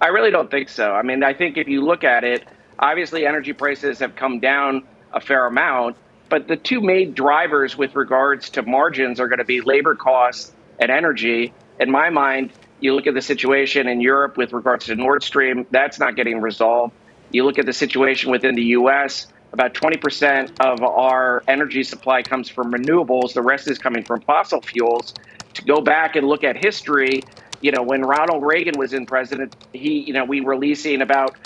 I 0.00 0.08
really 0.08 0.30
don't 0.30 0.50
think 0.50 0.68
so. 0.68 0.92
I 0.92 1.02
mean, 1.02 1.22
I 1.22 1.34
think 1.34 1.58
if 1.58 1.68
you 1.68 1.82
look 1.84 2.04
at 2.04 2.24
it, 2.24 2.46
obviously 2.78 3.26
energy 3.26 3.52
prices 3.52 3.98
have 3.98 4.16
come 4.16 4.40
down 4.40 4.84
a 5.12 5.20
fair 5.20 5.46
amount, 5.46 5.96
but 6.30 6.48
the 6.48 6.56
two 6.56 6.80
main 6.80 7.12
drivers 7.12 7.76
with 7.76 7.94
regards 7.94 8.50
to 8.50 8.62
margins 8.62 9.20
are 9.20 9.28
going 9.28 9.40
to 9.40 9.44
be 9.44 9.60
labor 9.60 9.94
costs 9.94 10.52
and 10.78 10.90
energy. 10.90 11.52
In 11.78 11.90
my 11.90 12.08
mind, 12.08 12.52
you 12.80 12.94
look 12.94 13.06
at 13.06 13.14
the 13.14 13.20
situation 13.20 13.88
in 13.88 14.00
Europe 14.00 14.38
with 14.38 14.52
regards 14.52 14.86
to 14.86 14.94
Nord 14.94 15.22
Stream, 15.22 15.66
that's 15.70 15.98
not 15.98 16.16
getting 16.16 16.40
resolved. 16.40 16.94
You 17.30 17.44
look 17.44 17.58
at 17.58 17.66
the 17.66 17.72
situation 17.72 18.30
within 18.30 18.54
the 18.54 18.64
US, 18.76 19.26
about 19.52 19.74
20% 19.74 20.60
of 20.60 20.82
our 20.82 21.42
energy 21.46 21.82
supply 21.82 22.22
comes 22.22 22.48
from 22.48 22.72
renewables, 22.72 23.34
the 23.34 23.42
rest 23.42 23.68
is 23.68 23.78
coming 23.78 24.04
from 24.04 24.22
fossil 24.22 24.62
fuels. 24.62 25.12
To 25.54 25.62
go 25.64 25.80
back 25.80 26.16
and 26.16 26.26
look 26.26 26.44
at 26.44 26.56
history, 26.56 27.22
you 27.60 27.72
know, 27.72 27.82
when 27.82 28.02
Ronald 28.02 28.44
Reagan 28.44 28.78
was 28.78 28.92
in 28.92 29.06
president, 29.06 29.52
he, 29.72 30.04
you 30.06 30.14
know, 30.14 30.24
we 30.24 30.40
were 30.40 30.56
leasing 30.56 31.02
about 31.02 31.36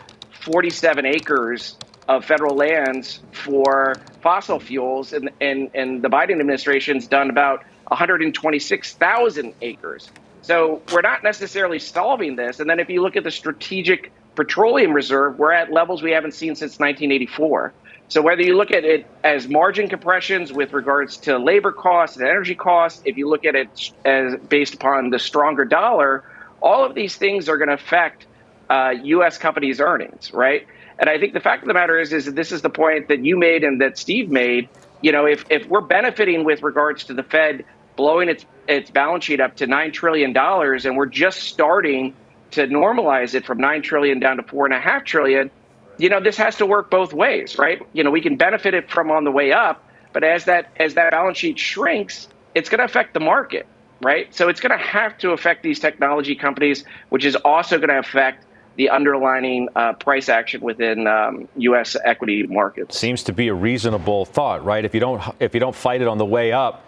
47 0.44 1.06
acres 1.06 1.78
of 2.08 2.24
federal 2.24 2.56
lands 2.56 3.20
for 3.32 4.02
fossil 4.22 4.60
fuels, 4.60 5.12
and 5.12 5.30
and 5.40 5.70
and 5.74 6.02
the 6.02 6.08
Biden 6.08 6.40
administration's 6.40 7.08
done 7.08 7.30
about 7.30 7.60
126,000 7.88 9.54
acres. 9.60 10.12
So 10.42 10.84
we're 10.88 11.02
not 11.02 11.22
necessarily 11.24 11.78
solving 11.78 12.36
this. 12.36 12.60
And 12.60 12.68
then 12.68 12.80
if 12.80 12.88
you 12.90 13.02
look 13.02 13.16
at 13.16 13.24
the 13.24 13.30
strategic 13.30 14.12
petroleum 14.36 14.92
reserve, 14.92 15.38
we're 15.38 15.52
at 15.52 15.72
levels 15.72 16.02
we 16.02 16.12
haven't 16.12 16.34
seen 16.34 16.54
since 16.54 16.78
1984. 16.78 17.74
So 18.08 18.22
whether 18.22 18.42
you 18.42 18.56
look 18.56 18.70
at 18.70 18.84
it 18.84 19.06
as 19.22 19.48
margin 19.48 19.88
compressions 19.88 20.52
with 20.52 20.72
regards 20.72 21.16
to 21.18 21.38
labor 21.38 21.72
costs 21.72 22.16
and 22.16 22.26
energy 22.26 22.54
costs, 22.54 23.02
if 23.04 23.16
you 23.16 23.28
look 23.28 23.44
at 23.44 23.54
it 23.54 23.92
as 24.04 24.36
based 24.48 24.74
upon 24.74 25.10
the 25.10 25.18
stronger 25.18 25.64
dollar, 25.64 26.24
all 26.60 26.84
of 26.84 26.94
these 26.94 27.16
things 27.16 27.48
are 27.48 27.56
going 27.56 27.68
to 27.68 27.74
affect 27.74 28.26
uh, 28.70 28.92
U.S. 29.02 29.38
companies' 29.38 29.80
earnings, 29.80 30.32
right? 30.32 30.66
And 30.98 31.10
I 31.10 31.18
think 31.18 31.32
the 31.32 31.40
fact 31.40 31.62
of 31.62 31.68
the 31.68 31.74
matter 31.74 31.98
is, 31.98 32.12
is 32.12 32.26
that 32.26 32.34
this 32.34 32.52
is 32.52 32.62
the 32.62 32.70
point 32.70 33.08
that 33.08 33.24
you 33.24 33.36
made 33.36 33.64
and 33.64 33.80
that 33.80 33.98
Steve 33.98 34.30
made. 34.30 34.68
You 35.02 35.12
know, 35.12 35.26
if 35.26 35.44
if 35.50 35.66
we're 35.66 35.80
benefiting 35.80 36.44
with 36.44 36.62
regards 36.62 37.04
to 37.04 37.14
the 37.14 37.22
Fed 37.22 37.64
blowing 37.96 38.28
its 38.28 38.46
its 38.68 38.90
balance 38.90 39.24
sheet 39.24 39.40
up 39.40 39.56
to 39.56 39.66
nine 39.66 39.92
trillion 39.92 40.32
dollars, 40.32 40.86
and 40.86 40.96
we're 40.96 41.06
just 41.06 41.40
starting 41.40 42.14
to 42.52 42.66
normalize 42.66 43.34
it 43.34 43.44
from 43.44 43.58
nine 43.58 43.82
trillion 43.82 44.20
down 44.20 44.36
to 44.36 44.42
four 44.44 44.66
and 44.66 44.74
a 44.74 44.80
half 44.80 45.04
trillion 45.04 45.50
you 45.98 46.08
know, 46.08 46.20
this 46.20 46.36
has 46.36 46.56
to 46.56 46.66
work 46.66 46.90
both 46.90 47.12
ways, 47.12 47.58
right? 47.58 47.80
You 47.92 48.04
know, 48.04 48.10
we 48.10 48.20
can 48.20 48.36
benefit 48.36 48.74
it 48.74 48.90
from 48.90 49.10
on 49.10 49.24
the 49.24 49.30
way 49.30 49.52
up, 49.52 49.88
but 50.12 50.24
as 50.24 50.44
that 50.46 50.70
as 50.76 50.94
that 50.94 51.10
balance 51.10 51.38
sheet 51.38 51.58
shrinks, 51.58 52.28
it's 52.54 52.68
going 52.68 52.78
to 52.78 52.84
affect 52.84 53.14
the 53.14 53.20
market, 53.20 53.66
right? 54.00 54.34
So 54.34 54.48
it's 54.48 54.60
going 54.60 54.76
to 54.76 54.84
have 54.84 55.18
to 55.18 55.30
affect 55.30 55.62
these 55.62 55.80
technology 55.80 56.34
companies, 56.34 56.84
which 57.08 57.24
is 57.24 57.36
also 57.36 57.78
going 57.78 57.90
to 57.90 57.98
affect 57.98 58.46
the 58.76 58.90
underlining 58.90 59.68
uh, 59.76 59.92
price 59.94 60.28
action 60.28 60.60
within 60.60 61.06
um, 61.06 61.48
U.S. 61.56 61.96
equity 62.04 62.44
markets. 62.44 62.98
Seems 62.98 63.22
to 63.24 63.32
be 63.32 63.48
a 63.48 63.54
reasonable 63.54 64.24
thought, 64.24 64.64
right? 64.64 64.84
If 64.84 64.94
you 64.94 65.00
don't 65.00 65.22
if 65.40 65.54
you 65.54 65.60
don't 65.60 65.76
fight 65.76 66.02
it 66.02 66.08
on 66.08 66.18
the 66.18 66.26
way 66.26 66.52
up, 66.52 66.84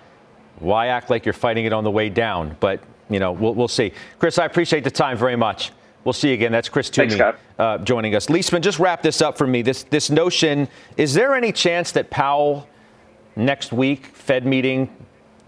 why 0.58 0.88
act 0.88 1.10
like 1.10 1.24
you're 1.24 1.32
fighting 1.32 1.64
it 1.64 1.72
on 1.72 1.84
the 1.84 1.90
way 1.90 2.08
down? 2.08 2.56
But 2.60 2.80
you 3.08 3.20
know, 3.20 3.32
we'll, 3.32 3.54
we'll 3.54 3.68
see. 3.68 3.92
Chris, 4.18 4.38
I 4.38 4.46
appreciate 4.46 4.84
the 4.84 4.90
time 4.90 5.16
very 5.16 5.36
much. 5.36 5.70
We'll 6.06 6.12
see 6.12 6.28
you 6.28 6.34
again. 6.34 6.52
That's 6.52 6.68
Chris 6.68 6.88
Toomey 6.88 7.20
uh, 7.58 7.78
joining 7.78 8.14
us. 8.14 8.28
Liesman, 8.28 8.60
just 8.60 8.78
wrap 8.78 9.02
this 9.02 9.20
up 9.20 9.36
for 9.36 9.44
me. 9.44 9.62
This 9.62 9.82
this 9.82 10.08
notion: 10.08 10.68
is 10.96 11.14
there 11.14 11.34
any 11.34 11.50
chance 11.50 11.90
that 11.90 12.10
Powell 12.10 12.68
next 13.34 13.72
week 13.72 14.06
Fed 14.06 14.46
meeting 14.46 14.88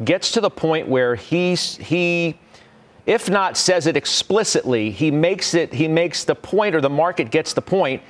gets 0.04 0.32
to 0.32 0.40
the 0.40 0.50
point 0.50 0.88
where 0.88 1.14
he's 1.14 1.76
he 1.76 2.40
if 3.06 3.30
not 3.30 3.56
says 3.56 3.86
it 3.86 3.96
explicitly, 3.96 4.90
he 4.90 5.12
makes 5.12 5.54
it 5.54 5.72
he 5.72 5.86
makes 5.86 6.24
the 6.24 6.34
point 6.34 6.74
or 6.74 6.80
the 6.80 6.90
market 6.90 7.30
gets 7.30 7.52
the 7.52 7.62
point 7.62 8.02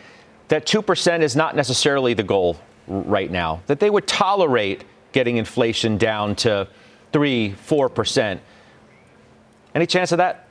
that 0.49 0.65
2% 0.65 1.21
is 1.21 1.37
not 1.37 1.55
necessarily 1.55 2.15
the 2.15 2.23
goal 2.23 2.59
right 2.87 3.31
now. 3.31 3.61
That 3.67 3.79
they 3.79 3.91
would 3.91 4.07
tolerate 4.07 4.85
getting 5.13 5.37
inflation 5.37 5.99
down 5.99 6.35
to 6.37 6.67
3 7.13 7.55
4%. 7.69 8.39
Any 9.75 9.87
chance 9.87 10.13
of 10.13 10.19
that? 10.19 10.48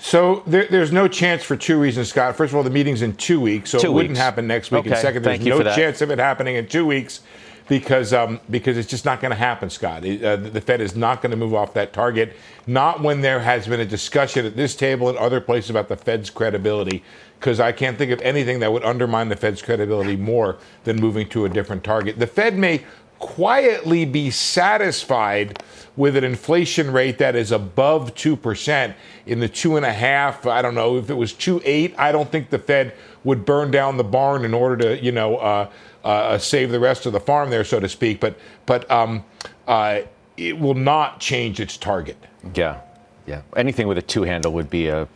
So 0.00 0.42
there, 0.46 0.66
there's 0.66 0.92
no 0.92 1.08
chance 1.08 1.42
for 1.42 1.56
two 1.56 1.78
reasons, 1.78 2.08
Scott. 2.08 2.36
First 2.36 2.52
of 2.52 2.56
all, 2.56 2.62
the 2.62 2.70
meeting's 2.70 3.02
in 3.02 3.16
two 3.16 3.40
weeks, 3.40 3.70
so 3.70 3.78
two 3.78 3.86
it 3.88 3.90
wouldn't 3.90 4.10
weeks. 4.10 4.20
happen 4.20 4.46
next 4.46 4.70
week. 4.70 4.80
Okay. 4.80 4.90
And 4.90 4.98
second, 4.98 5.24
there's 5.24 5.44
no 5.44 5.62
chance 5.62 6.00
of 6.00 6.10
it 6.10 6.18
happening 6.18 6.56
in 6.56 6.66
two 6.66 6.86
weeks 6.86 7.20
because 7.68 8.12
um, 8.12 8.40
because 8.50 8.76
it's 8.76 8.88
just 8.88 9.04
not 9.04 9.20
going 9.20 9.30
to 9.30 9.36
happen, 9.36 9.70
Scott. 9.70 10.04
Uh, 10.04 10.36
the 10.36 10.60
Fed 10.60 10.80
is 10.80 10.96
not 10.96 11.20
going 11.20 11.30
to 11.30 11.36
move 11.36 11.54
off 11.54 11.74
that 11.74 11.92
target. 11.92 12.36
Not 12.66 13.02
when 13.02 13.20
there 13.20 13.40
has 13.40 13.66
been 13.66 13.80
a 13.80 13.86
discussion 13.86 14.46
at 14.46 14.56
this 14.56 14.74
table 14.74 15.08
and 15.08 15.18
other 15.18 15.40
places 15.40 15.70
about 15.70 15.88
the 15.88 15.96
Fed's 15.96 16.30
credibility. 16.30 17.02
Because 17.38 17.60
I 17.60 17.70
can't 17.70 17.96
think 17.96 18.10
of 18.10 18.20
anything 18.22 18.58
that 18.60 18.72
would 18.72 18.84
undermine 18.84 19.28
the 19.28 19.36
Fed's 19.36 19.62
credibility 19.62 20.16
more 20.16 20.58
than 20.82 20.96
moving 20.96 21.28
to 21.28 21.44
a 21.44 21.48
different 21.48 21.84
target. 21.84 22.18
The 22.18 22.26
Fed 22.26 22.58
may 22.58 22.84
quietly 23.20 24.04
be 24.04 24.30
satisfied 24.30 25.62
with 25.98 26.16
an 26.16 26.22
inflation 26.22 26.92
rate 26.92 27.18
that 27.18 27.34
is 27.34 27.50
above 27.50 28.14
2% 28.14 28.94
in 29.26 29.40
the 29.40 29.48
two 29.48 29.76
and 29.76 29.84
a 29.84 29.92
half 29.92 30.46
i 30.46 30.62
don't 30.62 30.74
know 30.74 30.96
if 30.96 31.10
it 31.10 31.14
was 31.14 31.32
two 31.32 31.60
eight 31.64 31.92
i 31.98 32.12
don't 32.12 32.30
think 32.30 32.48
the 32.48 32.58
fed 32.58 32.94
would 33.24 33.44
burn 33.44 33.70
down 33.70 33.96
the 33.96 34.04
barn 34.04 34.44
in 34.44 34.54
order 34.54 34.76
to 34.76 35.04
you 35.04 35.12
know 35.12 35.36
uh, 35.36 35.68
uh, 36.04 36.38
save 36.38 36.70
the 36.70 36.80
rest 36.80 37.04
of 37.04 37.12
the 37.12 37.20
farm 37.20 37.50
there 37.50 37.64
so 37.64 37.80
to 37.80 37.88
speak 37.88 38.20
but 38.20 38.38
but 38.64 38.88
um, 38.90 39.22
uh, 39.66 40.00
it 40.36 40.58
will 40.58 40.74
not 40.74 41.18
change 41.20 41.60
its 41.60 41.76
target 41.76 42.16
yeah 42.54 42.80
yeah 43.26 43.42
anything 43.56 43.88
with 43.88 43.98
a 43.98 44.02
two 44.02 44.22
handle 44.22 44.52
would 44.52 44.70
be 44.70 44.86
a 44.86 45.06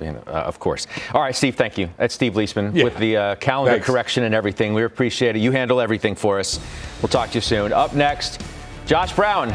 you 0.00 0.10
know, 0.10 0.22
uh, 0.26 0.30
of 0.30 0.58
course. 0.58 0.86
All 1.12 1.20
right, 1.20 1.36
Steve, 1.36 1.54
thank 1.54 1.76
you. 1.76 1.90
That's 1.98 2.14
Steve 2.14 2.32
Liesman 2.32 2.74
Yeah. 2.74 2.84
with 2.84 2.96
the 2.96 3.16
uh, 3.16 3.34
calendar 3.36 3.72
Thanks. 3.72 3.86
correction 3.86 4.24
and 4.24 4.34
everything. 4.34 4.72
We 4.72 4.84
appreciate 4.84 5.36
it. 5.36 5.40
You 5.40 5.52
handle 5.52 5.82
everything 5.82 6.14
for 6.14 6.38
us. 6.40 6.58
We'll 7.02 7.10
talk 7.10 7.28
to 7.30 7.34
you 7.34 7.40
soon. 7.42 7.74
Up 7.74 7.94
next, 7.94 8.42
Josh 8.86 9.12
Brown. 9.12 9.54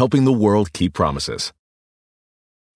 helping 0.00 0.24
the 0.24 0.40
world 0.46 0.72
keep 0.72 0.94
promises. 0.94 1.52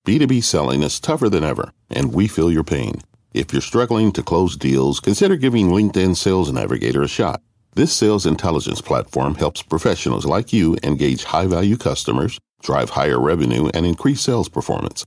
B2B 0.06 0.44
selling 0.44 0.82
is 0.82 1.00
tougher 1.00 1.30
than 1.30 1.42
ever, 1.42 1.72
and 1.88 2.12
we 2.12 2.28
feel 2.28 2.52
your 2.52 2.62
pain. 2.62 3.00
If 3.32 3.50
you're 3.50 3.62
struggling 3.62 4.12
to 4.12 4.22
close 4.22 4.58
deals, 4.58 5.00
consider 5.00 5.36
giving 5.36 5.70
LinkedIn 5.70 6.18
Sales 6.18 6.52
Navigator 6.52 7.02
a 7.02 7.08
shot. 7.08 7.40
This 7.76 7.94
sales 7.94 8.26
intelligence 8.26 8.82
platform 8.82 9.36
helps 9.36 9.62
professionals 9.62 10.26
like 10.26 10.52
you 10.52 10.76
engage 10.82 11.24
high 11.24 11.46
value 11.46 11.78
customers, 11.78 12.38
drive 12.62 12.90
higher 12.90 13.18
revenue, 13.18 13.70
and 13.72 13.86
increase 13.86 14.20
sales 14.20 14.50
performance. 14.50 15.06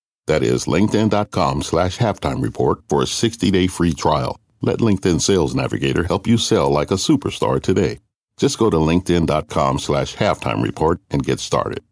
That 0.27 0.43
is 0.43 0.65
linkedin.com 0.65 1.63
slash 1.63 1.97
halftime 1.97 2.41
report 2.41 2.79
for 2.87 3.01
a 3.01 3.07
60 3.07 3.51
day 3.51 3.67
free 3.67 3.93
trial. 3.93 4.39
Let 4.61 4.79
LinkedIn 4.79 5.21
Sales 5.21 5.55
Navigator 5.55 6.03
help 6.03 6.27
you 6.27 6.37
sell 6.37 6.69
like 6.69 6.91
a 6.91 6.95
superstar 6.95 7.61
today. 7.61 7.99
Just 8.37 8.57
go 8.57 8.69
to 8.69 8.77
linkedin.com 8.77 9.79
slash 9.79 10.15
halftime 10.15 10.63
report 10.63 10.99
and 11.09 11.23
get 11.23 11.39
started. 11.39 11.83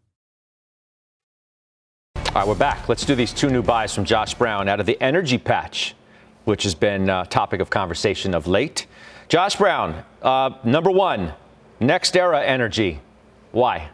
All 2.16 2.22
right, 2.34 2.46
we're 2.46 2.54
back. 2.54 2.88
Let's 2.88 3.04
do 3.04 3.14
these 3.14 3.32
two 3.32 3.50
new 3.50 3.62
buys 3.62 3.94
from 3.94 4.04
Josh 4.04 4.34
Brown 4.34 4.68
out 4.68 4.78
of 4.78 4.86
the 4.86 5.00
energy 5.02 5.36
patch, 5.36 5.96
which 6.44 6.62
has 6.62 6.76
been 6.76 7.10
a 7.10 7.26
topic 7.26 7.60
of 7.60 7.70
conversation 7.70 8.34
of 8.34 8.46
late. 8.46 8.86
Josh 9.28 9.56
Brown, 9.56 10.04
uh, 10.22 10.50
number 10.64 10.90
one, 10.90 11.32
NextEra 11.80 12.44
Energy. 12.44 13.00
Why? 13.52 13.90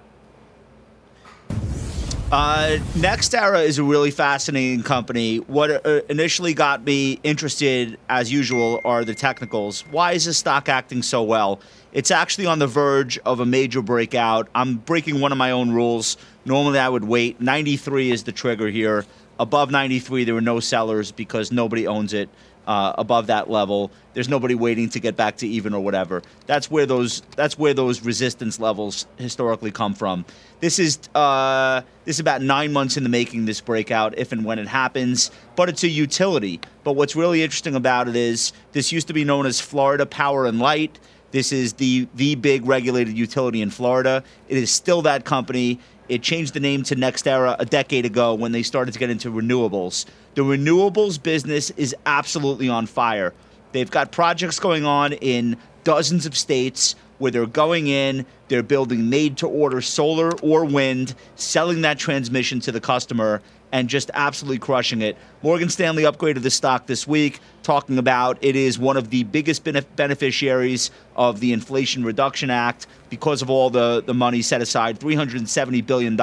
Uh, 2.32 2.78
NextEra 2.94 3.64
is 3.64 3.78
a 3.78 3.84
really 3.84 4.10
fascinating 4.10 4.82
company. 4.82 5.36
What 5.36 5.86
uh, 5.86 6.00
initially 6.08 6.54
got 6.54 6.82
me 6.84 7.20
interested, 7.22 7.98
as 8.08 8.32
usual, 8.32 8.80
are 8.84 9.04
the 9.04 9.14
technicals. 9.14 9.82
Why 9.92 10.12
is 10.12 10.24
this 10.24 10.36
stock 10.36 10.68
acting 10.68 11.02
so 11.02 11.22
well? 11.22 11.60
It's 11.92 12.10
actually 12.10 12.46
on 12.46 12.58
the 12.58 12.66
verge 12.66 13.16
of 13.18 13.38
a 13.38 13.46
major 13.46 13.80
breakout. 13.80 14.48
I'm 14.56 14.78
breaking 14.78 15.20
one 15.20 15.30
of 15.30 15.38
my 15.38 15.52
own 15.52 15.70
rules. 15.70 16.16
Normally, 16.44 16.80
I 16.80 16.88
would 16.88 17.04
wait. 17.04 17.40
93 17.40 18.10
is 18.10 18.24
the 18.24 18.32
trigger 18.32 18.70
here. 18.70 19.06
Above 19.38 19.70
93, 19.70 20.24
there 20.24 20.34
are 20.34 20.40
no 20.40 20.58
sellers 20.58 21.12
because 21.12 21.52
nobody 21.52 21.86
owns 21.86 22.12
it 22.12 22.28
uh, 22.66 22.94
above 22.98 23.28
that 23.28 23.48
level. 23.50 23.90
There's 24.14 24.28
nobody 24.28 24.54
waiting 24.54 24.88
to 24.90 25.00
get 25.00 25.16
back 25.16 25.36
to 25.38 25.46
even 25.46 25.74
or 25.74 25.80
whatever. 25.80 26.22
That's 26.46 26.70
where 26.70 26.86
those 26.86 27.22
that's 27.36 27.58
where 27.58 27.74
those 27.74 28.02
resistance 28.02 28.58
levels 28.58 29.06
historically 29.18 29.70
come 29.70 29.94
from. 29.94 30.24
This 30.60 30.78
is 30.78 30.98
uh, 31.14 31.82
this 32.04 32.16
is 32.16 32.20
about 32.20 32.42
nine 32.42 32.72
months 32.72 32.96
in 32.96 33.02
the 33.02 33.08
making. 33.08 33.44
This 33.44 33.60
breakout, 33.60 34.18
if 34.18 34.32
and 34.32 34.44
when 34.44 34.58
it 34.58 34.68
happens, 34.68 35.30
but 35.54 35.68
it's 35.68 35.84
a 35.84 35.88
utility. 35.88 36.60
But 36.84 36.92
what's 36.92 37.14
really 37.16 37.42
interesting 37.42 37.74
about 37.74 38.08
it 38.08 38.16
is 38.16 38.52
this 38.72 38.92
used 38.92 39.06
to 39.08 39.12
be 39.12 39.24
known 39.24 39.46
as 39.46 39.60
Florida 39.60 40.06
Power 40.06 40.46
and 40.46 40.58
Light. 40.58 40.98
This 41.32 41.52
is 41.52 41.74
the 41.74 42.08
the 42.14 42.34
big 42.36 42.66
regulated 42.66 43.16
utility 43.16 43.60
in 43.60 43.70
Florida. 43.70 44.24
It 44.48 44.56
is 44.56 44.70
still 44.70 45.02
that 45.02 45.24
company. 45.24 45.78
It 46.08 46.22
changed 46.22 46.54
the 46.54 46.60
name 46.60 46.82
to 46.84 46.96
NextEra 46.96 47.56
a 47.58 47.64
decade 47.64 48.06
ago 48.06 48.34
when 48.34 48.52
they 48.52 48.62
started 48.62 48.92
to 48.92 48.98
get 48.98 49.10
into 49.10 49.30
renewables. 49.30 50.04
The 50.34 50.42
renewables 50.42 51.20
business 51.20 51.70
is 51.70 51.96
absolutely 52.06 52.68
on 52.68 52.86
fire. 52.86 53.34
They've 53.72 53.90
got 53.90 54.12
projects 54.12 54.60
going 54.60 54.84
on 54.84 55.14
in 55.14 55.56
dozens 55.82 56.24
of 56.26 56.36
states 56.36 56.94
where 57.18 57.30
they're 57.30 57.46
going 57.46 57.88
in, 57.88 58.26
they're 58.48 58.62
building 58.62 59.08
made 59.08 59.36
to 59.38 59.48
order 59.48 59.80
solar 59.80 60.32
or 60.40 60.64
wind, 60.64 61.14
selling 61.34 61.80
that 61.82 61.98
transmission 61.98 62.60
to 62.60 62.72
the 62.72 62.80
customer, 62.80 63.42
and 63.76 63.90
just 63.90 64.10
absolutely 64.14 64.58
crushing 64.58 65.02
it. 65.02 65.18
Morgan 65.42 65.68
Stanley 65.68 66.04
upgraded 66.04 66.42
the 66.42 66.50
stock 66.50 66.86
this 66.86 67.06
week, 67.06 67.40
talking 67.62 67.98
about 67.98 68.38
it 68.40 68.56
is 68.56 68.78
one 68.78 68.96
of 68.96 69.10
the 69.10 69.22
biggest 69.24 69.64
beneficiaries 69.96 70.90
of 71.14 71.40
the 71.40 71.52
Inflation 71.52 72.02
Reduction 72.02 72.48
Act 72.48 72.86
because 73.10 73.42
of 73.42 73.50
all 73.50 73.68
the, 73.68 74.02
the 74.06 74.14
money 74.14 74.40
set 74.40 74.62
aside 74.62 74.98
$370 74.98 75.86
billion 75.86 76.16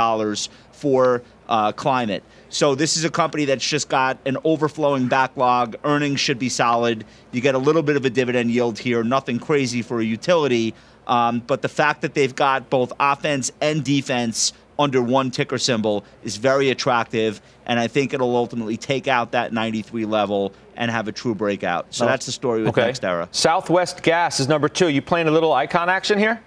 for 0.71 1.21
uh, 1.47 1.71
climate. 1.73 2.23
So 2.49 2.73
this 2.73 2.97
is 2.97 3.03
a 3.03 3.11
company 3.11 3.45
that's 3.45 3.67
just 3.67 3.87
got 3.87 4.17
an 4.25 4.37
overflowing 4.43 5.07
backlog. 5.07 5.75
Earnings 5.83 6.19
should 6.19 6.39
be 6.39 6.49
solid. 6.49 7.05
You 7.31 7.41
get 7.41 7.53
a 7.53 7.59
little 7.59 7.83
bit 7.83 7.97
of 7.97 8.03
a 8.03 8.09
dividend 8.09 8.49
yield 8.49 8.79
here, 8.79 9.03
nothing 9.03 9.37
crazy 9.37 9.83
for 9.83 9.99
a 9.99 10.03
utility. 10.03 10.73
Um, 11.05 11.43
but 11.45 11.61
the 11.61 11.69
fact 11.69 12.01
that 12.01 12.15
they've 12.15 12.33
got 12.33 12.71
both 12.71 12.93
offense 12.99 13.51
and 13.61 13.83
defense 13.83 14.53
under 14.77 15.01
one 15.01 15.31
ticker 15.31 15.57
symbol 15.57 16.03
is 16.23 16.37
very 16.37 16.69
attractive, 16.69 17.41
and 17.65 17.79
I 17.79 17.87
think 17.87 18.13
it'll 18.13 18.35
ultimately 18.35 18.77
take 18.77 19.07
out 19.07 19.31
that 19.31 19.53
93 19.53 20.05
level 20.05 20.53
and 20.75 20.89
have 20.89 21.07
a 21.07 21.11
true 21.11 21.35
breakout. 21.35 21.93
So 21.93 22.05
oh, 22.05 22.07
that's 22.07 22.25
the 22.25 22.31
story 22.31 22.63
with 22.63 22.69
okay. 22.69 22.89
NextEra. 22.89 23.27
Southwest 23.31 24.01
Gas 24.03 24.39
is 24.39 24.47
number 24.47 24.69
two. 24.69 24.89
You 24.89 25.01
playing 25.01 25.27
a 25.27 25.31
little 25.31 25.51
Icahn 25.51 25.87
action 25.87 26.17
here? 26.17 26.41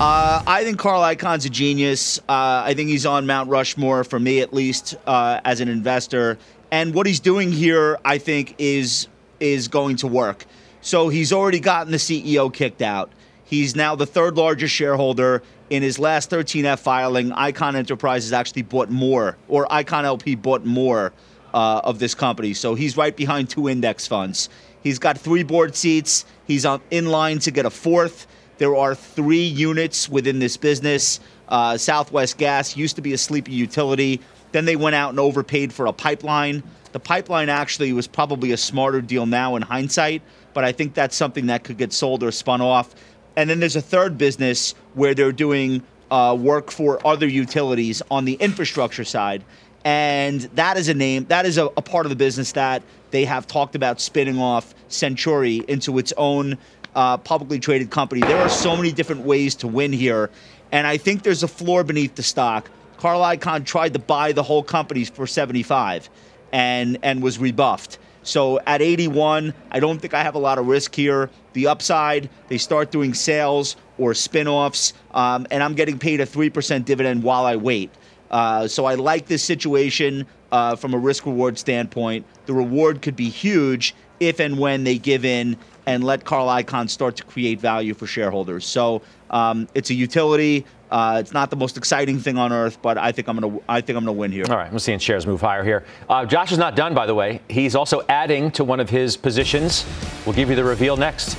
Uh, 0.00 0.42
I 0.46 0.64
think 0.64 0.78
Carl 0.78 1.00
Icahn's 1.02 1.44
a 1.44 1.50
genius. 1.50 2.18
Uh, 2.20 2.62
I 2.64 2.74
think 2.74 2.88
he's 2.88 3.06
on 3.06 3.26
Mount 3.26 3.48
Rushmore 3.48 4.04
for 4.04 4.18
me, 4.18 4.40
at 4.40 4.52
least, 4.52 4.96
uh, 5.06 5.40
as 5.44 5.60
an 5.60 5.68
investor. 5.68 6.38
And 6.70 6.94
what 6.94 7.06
he's 7.06 7.20
doing 7.20 7.52
here, 7.52 7.98
I 8.04 8.18
think, 8.18 8.54
is 8.58 9.08
is 9.38 9.68
going 9.68 9.96
to 9.96 10.06
work. 10.06 10.44
So 10.80 11.08
he's 11.08 11.32
already 11.32 11.60
gotten 11.60 11.92
the 11.92 11.98
CEO 11.98 12.52
kicked 12.52 12.82
out. 12.82 13.12
He's 13.44 13.76
now 13.76 13.94
the 13.94 14.06
third 14.06 14.36
largest 14.36 14.74
shareholder. 14.74 15.42
In 15.72 15.82
his 15.82 15.98
last 15.98 16.28
13F 16.28 16.80
filing, 16.80 17.30
Icahn 17.30 17.76
Enterprises 17.76 18.34
actually 18.34 18.60
bought 18.60 18.90
more, 18.90 19.38
or 19.48 19.64
Icahn 19.68 20.04
LP 20.04 20.34
bought 20.34 20.66
more 20.66 21.14
uh, 21.54 21.80
of 21.82 21.98
this 21.98 22.14
company. 22.14 22.52
So 22.52 22.74
he's 22.74 22.98
right 22.98 23.16
behind 23.16 23.48
two 23.48 23.70
index 23.70 24.06
funds. 24.06 24.50
He's 24.82 24.98
got 24.98 25.16
three 25.16 25.44
board 25.44 25.74
seats. 25.74 26.26
He's 26.46 26.66
on, 26.66 26.82
in 26.90 27.06
line 27.06 27.38
to 27.38 27.50
get 27.50 27.64
a 27.64 27.70
fourth. 27.70 28.26
There 28.58 28.76
are 28.76 28.94
three 28.94 29.44
units 29.44 30.10
within 30.10 30.40
this 30.40 30.58
business. 30.58 31.20
Uh, 31.48 31.78
Southwest 31.78 32.36
Gas 32.36 32.76
used 32.76 32.96
to 32.96 33.02
be 33.02 33.14
a 33.14 33.18
sleepy 33.18 33.52
utility. 33.52 34.20
Then 34.52 34.66
they 34.66 34.76
went 34.76 34.94
out 34.94 35.08
and 35.08 35.18
overpaid 35.18 35.72
for 35.72 35.86
a 35.86 35.92
pipeline. 35.94 36.62
The 36.92 37.00
pipeline 37.00 37.48
actually 37.48 37.94
was 37.94 38.06
probably 38.06 38.52
a 38.52 38.58
smarter 38.58 39.00
deal 39.00 39.24
now 39.24 39.56
in 39.56 39.62
hindsight, 39.62 40.20
but 40.52 40.64
I 40.64 40.72
think 40.72 40.92
that's 40.92 41.16
something 41.16 41.46
that 41.46 41.64
could 41.64 41.78
get 41.78 41.94
sold 41.94 42.22
or 42.22 42.30
spun 42.30 42.60
off. 42.60 42.94
And 43.36 43.48
then 43.48 43.60
there's 43.60 43.76
a 43.76 43.82
third 43.82 44.18
business 44.18 44.74
where 44.94 45.14
they're 45.14 45.32
doing 45.32 45.82
uh, 46.10 46.36
work 46.38 46.70
for 46.70 47.04
other 47.06 47.26
utilities 47.26 48.02
on 48.10 48.24
the 48.24 48.34
infrastructure 48.34 49.04
side. 49.04 49.42
And 49.84 50.42
that 50.54 50.76
is 50.76 50.88
a 50.88 50.94
name, 50.94 51.24
that 51.26 51.46
is 51.46 51.58
a, 51.58 51.66
a 51.76 51.82
part 51.82 52.06
of 52.06 52.10
the 52.10 52.16
business 52.16 52.52
that 52.52 52.82
they 53.10 53.24
have 53.24 53.46
talked 53.46 53.74
about 53.74 54.00
spinning 54.00 54.38
off 54.38 54.74
Centuri 54.88 55.64
into 55.64 55.98
its 55.98 56.12
own 56.16 56.58
uh, 56.94 57.16
publicly 57.16 57.58
traded 57.58 57.90
company. 57.90 58.20
There 58.20 58.38
are 58.38 58.48
so 58.48 58.76
many 58.76 58.92
different 58.92 59.22
ways 59.22 59.54
to 59.56 59.68
win 59.68 59.92
here. 59.92 60.30
And 60.70 60.86
I 60.86 60.96
think 60.96 61.22
there's 61.22 61.42
a 61.42 61.48
floor 61.48 61.84
beneath 61.84 62.14
the 62.14 62.22
stock. 62.22 62.70
Carl 62.98 63.20
Icahn 63.20 63.64
tried 63.64 63.94
to 63.94 63.98
buy 63.98 64.32
the 64.32 64.42
whole 64.42 64.62
company 64.62 65.04
for 65.04 65.26
75 65.26 66.08
and, 66.52 66.98
and 67.02 67.22
was 67.22 67.38
rebuffed. 67.38 67.98
So 68.22 68.60
at 68.66 68.80
81, 68.80 69.52
I 69.70 69.80
don't 69.80 70.00
think 70.00 70.14
I 70.14 70.22
have 70.22 70.34
a 70.34 70.38
lot 70.38 70.58
of 70.58 70.66
risk 70.66 70.94
here. 70.94 71.30
The 71.54 71.66
upside, 71.66 72.30
they 72.48 72.58
start 72.58 72.90
doing 72.90 73.14
sales 73.14 73.76
or 73.98 74.14
spin 74.14 74.48
offs, 74.48 74.92
um, 75.12 75.46
and 75.50 75.62
I'm 75.62 75.74
getting 75.74 75.98
paid 75.98 76.20
a 76.20 76.26
3% 76.26 76.84
dividend 76.84 77.22
while 77.22 77.44
I 77.44 77.56
wait. 77.56 77.90
Uh, 78.30 78.66
so 78.66 78.86
I 78.86 78.94
like 78.94 79.26
this 79.26 79.42
situation 79.42 80.26
uh, 80.50 80.76
from 80.76 80.94
a 80.94 80.98
risk 80.98 81.26
reward 81.26 81.58
standpoint. 81.58 82.24
The 82.46 82.54
reward 82.54 83.02
could 83.02 83.16
be 83.16 83.28
huge 83.28 83.94
if 84.20 84.40
and 84.40 84.58
when 84.58 84.84
they 84.84 84.98
give 84.98 85.24
in 85.24 85.56
and 85.86 86.04
let 86.04 86.24
Carl 86.24 86.46
Icahn 86.46 86.88
start 86.88 87.16
to 87.16 87.24
create 87.24 87.60
value 87.60 87.92
for 87.92 88.06
shareholders. 88.06 88.64
So 88.64 89.02
um, 89.30 89.68
it's 89.74 89.90
a 89.90 89.94
utility. 89.94 90.64
Uh, 90.92 91.16
it's 91.18 91.32
not 91.32 91.48
the 91.48 91.56
most 91.56 91.78
exciting 91.78 92.18
thing 92.18 92.36
on 92.36 92.52
earth, 92.52 92.76
but 92.82 92.98
I 92.98 93.12
think 93.12 93.26
I'm 93.26 93.38
gonna 93.38 93.58
I 93.66 93.80
think 93.80 93.96
I'm 93.96 94.04
gonna 94.04 94.12
win 94.12 94.30
here. 94.30 94.44
All 94.48 94.56
right, 94.56 94.70
I'm 94.70 94.78
seeing 94.78 94.98
shares 94.98 95.26
move 95.26 95.40
higher 95.40 95.64
here. 95.64 95.84
Uh, 96.08 96.26
Josh 96.26 96.52
is 96.52 96.58
not 96.58 96.76
done, 96.76 96.92
by 96.92 97.06
the 97.06 97.14
way. 97.14 97.40
He's 97.48 97.74
also 97.74 98.02
adding 98.10 98.50
to 98.52 98.62
one 98.62 98.78
of 98.78 98.90
his 98.90 99.16
positions. 99.16 99.86
We'll 100.26 100.34
give 100.34 100.50
you 100.50 100.54
the 100.54 100.64
reveal 100.64 100.98
next. 100.98 101.38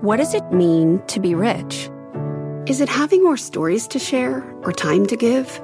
What 0.00 0.16
does 0.16 0.32
it 0.32 0.50
mean 0.50 1.02
to 1.08 1.20
be 1.20 1.34
rich? 1.34 1.90
Is 2.66 2.80
it 2.80 2.88
having 2.88 3.22
more 3.22 3.36
stories 3.36 3.86
to 3.88 3.98
share 3.98 4.50
or 4.62 4.72
time 4.72 5.04
to 5.06 5.16
give? 5.16 5.60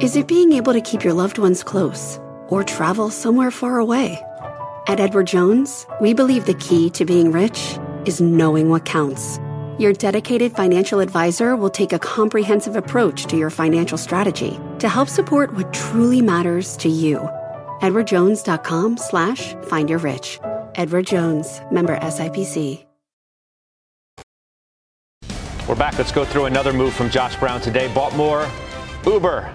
Is 0.00 0.14
it 0.14 0.28
being 0.28 0.52
able 0.52 0.74
to 0.74 0.82
keep 0.82 1.02
your 1.02 1.14
loved 1.14 1.38
ones 1.38 1.64
close 1.64 2.20
or 2.48 2.62
travel 2.64 3.08
somewhere 3.08 3.50
far 3.50 3.78
away? 3.78 4.22
At 4.88 5.00
Edward 5.00 5.26
Jones, 5.26 5.86
we 6.02 6.12
believe 6.12 6.44
the 6.44 6.54
key 6.54 6.90
to 6.90 7.06
being 7.06 7.32
rich 7.32 7.78
is 8.04 8.20
knowing 8.20 8.68
what 8.68 8.84
counts 8.84 9.38
your 9.78 9.92
dedicated 9.92 10.54
financial 10.54 11.00
advisor 11.00 11.56
will 11.56 11.70
take 11.70 11.92
a 11.92 11.98
comprehensive 11.98 12.76
approach 12.76 13.26
to 13.26 13.36
your 13.36 13.50
financial 13.50 13.98
strategy 13.98 14.58
to 14.78 14.88
help 14.88 15.08
support 15.08 15.54
what 15.54 15.72
truly 15.72 16.22
matters 16.22 16.76
to 16.78 16.88
you. 16.88 17.18
EdwardJones.com 17.80 18.98
slash 18.98 19.54
find 19.62 19.88
your 19.88 20.00
rich. 20.00 20.40
Edward 20.74 21.06
Jones, 21.06 21.60
member 21.70 21.98
SIPC. 21.98 22.84
We're 25.68 25.74
back. 25.74 25.98
Let's 25.98 26.12
go 26.12 26.24
through 26.24 26.46
another 26.46 26.72
move 26.72 26.94
from 26.94 27.10
Josh 27.10 27.36
Brown 27.36 27.60
today. 27.60 27.92
Bought 27.92 28.16
more 28.16 28.48
Uber 29.04 29.54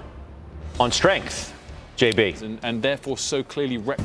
on 0.80 0.92
strength. 0.92 1.52
JB. 1.98 2.40
And, 2.44 2.60
and 2.62 2.84
therefore 2.84 3.18
so 3.18 3.42
clearly. 3.42 3.80
Rep- 3.80 4.00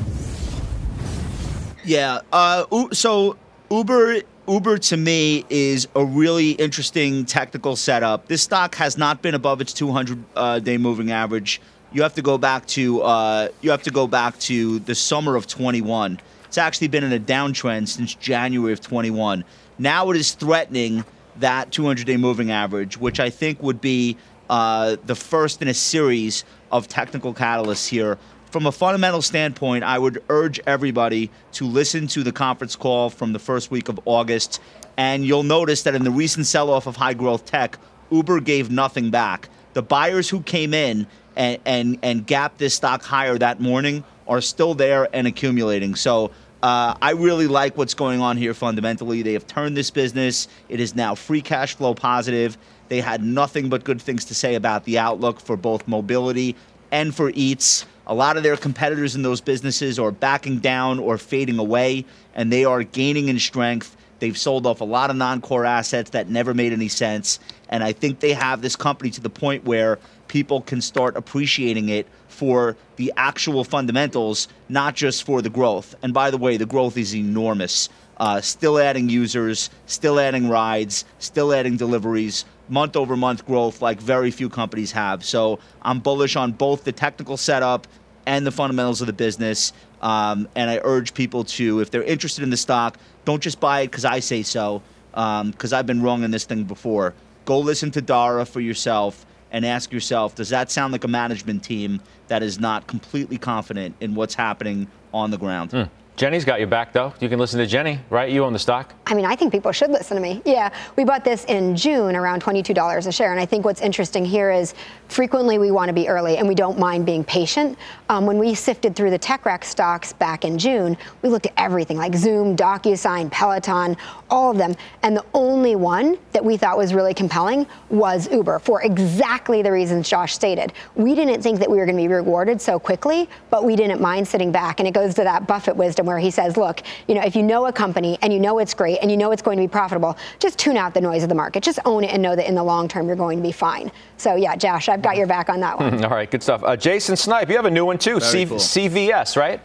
yeah. 1.85 2.21
Uh, 2.31 2.65
so 2.93 3.37
Uber 3.69 4.21
Uber 4.49 4.79
to 4.79 4.97
me 4.97 5.45
is 5.51 5.87
a 5.95 6.03
really 6.03 6.51
interesting 6.51 7.23
technical 7.23 7.75
setup. 7.75 8.27
This 8.27 8.41
stock 8.41 8.73
has 8.75 8.97
not 8.97 9.21
been 9.21 9.35
above 9.35 9.61
its 9.61 9.73
200 9.73 10.23
uh, 10.35 10.57
day 10.57 10.77
moving 10.77 11.11
average. 11.11 11.61
You 11.91 12.01
have 12.01 12.15
to 12.15 12.23
go 12.23 12.39
back 12.39 12.65
to 12.67 13.03
uh, 13.03 13.49
you 13.61 13.69
have 13.69 13.83
to 13.83 13.91
go 13.91 14.07
back 14.07 14.39
to 14.39 14.79
the 14.79 14.95
summer 14.95 15.35
of 15.35 15.45
21. 15.45 16.19
It's 16.45 16.57
actually 16.57 16.87
been 16.87 17.03
in 17.03 17.13
a 17.13 17.19
downtrend 17.19 17.89
since 17.89 18.15
January 18.15 18.73
of 18.73 18.81
21. 18.81 19.45
Now 19.77 20.09
it 20.09 20.17
is 20.17 20.31
threatening 20.31 21.05
that 21.37 21.71
200 21.71 22.07
day 22.07 22.17
moving 22.17 22.49
average, 22.49 22.97
which 22.97 23.19
I 23.19 23.29
think 23.29 23.61
would 23.61 23.79
be 23.79 24.17
uh, 24.49 24.95
the 25.05 25.15
first 25.15 25.61
in 25.61 25.67
a 25.67 25.75
series 25.75 26.43
of 26.71 26.87
technical 26.87 27.35
catalysts 27.35 27.87
here. 27.87 28.17
From 28.49 28.65
a 28.65 28.71
fundamental 28.71 29.21
standpoint, 29.21 29.83
I 29.83 29.99
would 29.99 30.23
urge 30.27 30.59
everybody 30.65 31.29
to 31.51 31.65
listen 31.65 32.07
to 32.07 32.23
the 32.23 32.31
conference 32.31 32.75
call 32.75 33.11
from 33.11 33.31
the 33.31 33.37
first 33.37 33.69
week 33.69 33.89
of 33.89 33.99
August, 34.05 34.59
and 34.97 35.23
you'll 35.23 35.43
notice 35.43 35.83
that 35.83 35.93
in 35.93 36.03
the 36.03 36.09
recent 36.09 36.47
sell 36.47 36.71
off 36.71 36.87
of 36.87 36.95
high 36.95 37.13
growth 37.13 37.45
tech, 37.45 37.77
Uber 38.09 38.39
gave 38.39 38.71
nothing 38.71 39.11
back. 39.11 39.49
The 39.73 39.83
buyers 39.83 40.29
who 40.29 40.41
came 40.41 40.73
in 40.73 41.05
and, 41.35 41.59
and, 41.63 41.99
and 42.01 42.25
gapped 42.25 42.57
this 42.57 42.73
stock 42.73 43.03
higher 43.03 43.37
that 43.37 43.61
morning 43.61 44.03
are 44.27 44.41
still 44.41 44.73
there 44.73 45.07
and 45.13 45.27
accumulating. 45.27 45.93
So 45.93 46.31
uh, 46.63 46.95
I 46.99 47.11
really 47.11 47.45
like 47.45 47.77
what's 47.77 47.93
going 47.93 48.19
on 48.19 48.35
here 48.35 48.55
fundamentally. 48.55 49.21
They 49.21 49.33
have 49.33 49.45
turned 49.45 49.77
this 49.77 49.91
business. 49.91 50.47
It 50.69 50.79
is 50.79 50.95
now 50.95 51.13
free 51.13 51.41
cash 51.41 51.75
flow 51.75 51.93
positive. 51.93 52.57
They 52.87 52.99
had 52.99 53.23
nothing 53.23 53.69
but 53.69 53.83
good 53.83 54.01
things 54.01 54.25
to 54.25 54.33
say 54.33 54.55
about 54.55 54.85
the 54.85 54.97
outlook 54.97 55.39
for 55.39 55.55
both 55.55 55.87
mobility 55.87 56.55
and 56.91 57.13
for 57.13 57.31
Eats. 57.35 57.85
A 58.09 58.15
lot 58.15 58.37
of 58.37 58.43
their 58.43 58.57
competitors 58.57 59.15
in 59.15 59.21
those 59.21 59.39
businesses 59.39 59.99
are 59.99 60.09
backing 60.09 60.57
down 60.57 60.97
or 60.97 61.19
fading 61.19 61.59
away, 61.59 62.05
and 62.33 62.51
they 62.51 62.65
are 62.65 62.81
gaining 62.81 63.27
in 63.27 63.37
strength. 63.37 63.95
They've 64.17 64.35
sold 64.35 64.65
off 64.65 64.81
a 64.81 64.85
lot 64.85 65.11
of 65.11 65.15
non 65.15 65.41
core 65.41 65.63
assets 65.63 66.09
that 66.09 66.27
never 66.27 66.55
made 66.55 66.73
any 66.73 66.87
sense. 66.87 67.37
And 67.69 67.83
I 67.83 67.91
think 67.91 68.19
they 68.19 68.33
have 68.33 68.63
this 68.63 68.75
company 68.75 69.11
to 69.11 69.21
the 69.21 69.29
point 69.29 69.63
where 69.63 69.99
people 70.27 70.61
can 70.61 70.81
start 70.81 71.17
appreciating 71.17 71.89
it 71.89 72.07
for 72.29 72.75
the 72.95 73.13
actual 73.15 73.63
fundamentals, 73.63 74.47
not 74.69 74.95
just 74.95 75.23
for 75.23 75.43
the 75.43 75.49
growth. 75.51 75.93
And 76.01 76.11
by 76.11 76.31
the 76.31 76.37
way, 76.39 76.57
the 76.57 76.65
growth 76.65 76.97
is 76.97 77.15
enormous. 77.15 77.89
Uh, 78.17 78.41
still 78.41 78.79
adding 78.79 79.07
users, 79.07 79.69
still 79.85 80.19
adding 80.19 80.49
rides, 80.49 81.05
still 81.19 81.53
adding 81.53 81.77
deliveries, 81.77 82.43
month 82.69 82.95
over 82.95 83.15
month 83.15 83.45
growth 83.45 83.81
like 83.81 83.99
very 83.99 84.31
few 84.31 84.49
companies 84.49 84.91
have. 84.91 85.23
So 85.23 85.59
I'm 85.81 85.99
bullish 85.99 86.35
on 86.35 86.51
both 86.51 86.83
the 86.83 86.91
technical 86.91 87.37
setup 87.37 87.87
and 88.29 88.45
the 88.45 88.51
fundamentals 88.51 89.01
of 89.01 89.07
the 89.07 89.13
business. 89.13 89.73
Um, 90.03 90.47
and 90.55 90.69
I 90.69 90.79
urge 90.83 91.15
people 91.15 91.43
to, 91.45 91.79
if 91.79 91.89
they're 91.89 92.03
interested 92.03 92.43
in 92.43 92.51
the 92.51 92.57
stock, 92.57 92.99
don't 93.25 93.41
just 93.41 93.59
buy 93.59 93.81
it 93.81 93.87
because 93.87 94.05
I 94.05 94.19
say 94.19 94.43
so, 94.43 94.83
because 95.11 95.73
um, 95.73 95.79
I've 95.79 95.87
been 95.87 96.03
wrong 96.03 96.23
in 96.23 96.29
this 96.29 96.45
thing 96.45 96.63
before. 96.63 97.15
Go 97.45 97.59
listen 97.59 97.89
to 97.91 98.01
Dara 98.01 98.45
for 98.45 98.61
yourself 98.61 99.25
and 99.51 99.65
ask 99.65 99.91
yourself 99.91 100.35
does 100.35 100.49
that 100.49 100.69
sound 100.69 100.91
like 100.91 101.03
a 101.03 101.07
management 101.07 101.63
team 101.63 102.01
that 102.27 102.43
is 102.43 102.59
not 102.59 102.85
completely 102.85 103.39
confident 103.39 103.95
in 103.99 104.13
what's 104.13 104.35
happening 104.35 104.87
on 105.11 105.31
the 105.31 105.37
ground? 105.37 105.71
Mm. 105.71 105.89
Jenny's 106.15 106.45
got 106.45 106.59
your 106.59 106.67
back, 106.67 106.93
though. 106.93 107.13
You 107.19 107.29
can 107.29 107.39
listen 107.39 107.59
to 107.59 107.65
Jenny, 107.65 107.99
right? 108.11 108.29
You 108.29 108.45
own 108.45 108.53
the 108.53 108.59
stock. 108.59 108.93
I 109.09 109.15
mean, 109.15 109.25
I 109.25 109.35
think 109.35 109.51
people 109.51 109.71
should 109.71 109.89
listen 109.89 110.15
to 110.15 110.21
me. 110.21 110.39
Yeah, 110.45 110.69
we 110.95 111.03
bought 111.03 111.23
this 111.23 111.43
in 111.45 111.75
June 111.75 112.15
around 112.15 112.43
$22 112.43 113.07
a 113.07 113.11
share. 113.11 113.31
And 113.31 113.39
I 113.39 113.45
think 113.45 113.65
what's 113.65 113.81
interesting 113.81 114.23
here 114.23 114.51
is 114.51 114.75
frequently 115.07 115.57
we 115.57 115.71
want 115.71 115.89
to 115.89 115.93
be 115.93 116.07
early 116.07 116.37
and 116.37 116.47
we 116.47 116.53
don't 116.53 116.77
mind 116.77 117.07
being 117.07 117.23
patient. 117.23 117.75
Um, 118.09 118.27
when 118.27 118.37
we 118.37 118.53
sifted 118.53 118.95
through 118.95 119.09
the 119.09 119.17
tech 119.17 119.45
wreck 119.47 119.65
stocks 119.65 120.13
back 120.13 120.45
in 120.45 120.59
June, 120.59 120.95
we 121.23 121.29
looked 121.29 121.47
at 121.47 121.53
everything 121.57 121.97
like 121.97 122.13
Zoom, 122.13 122.55
DocuSign, 122.55 123.31
Peloton, 123.31 123.97
all 124.29 124.51
of 124.51 124.57
them. 124.57 124.75
And 125.01 125.17
the 125.17 125.25
only 125.33 125.75
one 125.75 126.19
that 126.31 126.45
we 126.45 126.55
thought 126.55 126.77
was 126.77 126.93
really 126.93 127.15
compelling 127.15 127.65
was 127.89 128.31
Uber 128.31 128.59
for 128.59 128.83
exactly 128.83 129.63
the 129.63 129.71
reasons 129.71 130.07
Josh 130.07 130.35
stated. 130.35 130.71
We 130.93 131.15
didn't 131.15 131.41
think 131.41 131.57
that 131.59 131.69
we 131.69 131.77
were 131.77 131.85
going 131.85 131.97
to 131.97 132.03
be 132.03 132.07
rewarded 132.07 132.61
so 132.61 132.77
quickly, 132.77 133.27
but 133.49 133.63
we 133.63 133.75
didn't 133.75 134.01
mind 134.01 134.27
sitting 134.27 134.51
back. 134.51 134.79
And 134.79 134.87
it 134.87 134.93
goes 134.93 135.15
to 135.15 135.23
that 135.23 135.47
Buffett 135.47 135.75
wisdom 135.75 136.05
where 136.05 136.19
he 136.19 136.29
says, 136.29 136.57
look, 136.57 136.81
you 137.07 137.15
know, 137.15 137.21
if 137.21 137.35
you 137.35 137.41
know 137.41 137.65
a 137.65 137.73
company 137.73 138.19
and 138.21 138.31
you 138.31 138.39
know 138.39 138.59
it's 138.59 138.75
great 138.75 138.98
and 139.01 139.09
you 139.09 139.17
know 139.17 139.31
it's 139.31 139.41
going 139.41 139.57
to 139.57 139.63
be 139.63 139.67
profitable, 139.67 140.17
just 140.39 140.57
tune 140.57 140.77
out 140.77 140.93
the 140.93 141.01
noise 141.01 141.23
of 141.23 141.29
the 141.29 141.35
market. 141.35 141.63
Just 141.63 141.79
own 141.85 142.03
it 142.03 142.11
and 142.11 142.21
know 142.21 142.35
that 142.35 142.47
in 142.47 142.55
the 142.55 142.63
long 142.63 142.87
term 142.87 143.07
you're 143.07 143.15
going 143.15 143.37
to 143.37 143.43
be 143.43 143.51
fine. 143.51 143.91
So 144.17 144.35
yeah, 144.35 144.55
Josh, 144.55 144.89
I've 144.89 145.01
got 145.01 145.17
your 145.17 145.27
back 145.27 145.49
on 145.49 145.59
that 145.61 145.79
one. 145.79 146.03
All 146.03 146.11
right, 146.11 146.29
good 146.29 146.43
stuff. 146.43 146.63
Uh, 146.63 146.75
Jason 146.75 147.15
Snipe, 147.15 147.49
you 147.49 147.55
have 147.55 147.65
a 147.65 147.71
new 147.71 147.85
one 147.85 147.97
too, 147.97 148.19
C- 148.19 148.45
cool. 148.45 148.57
CVS, 148.57 149.35
right? 149.35 149.61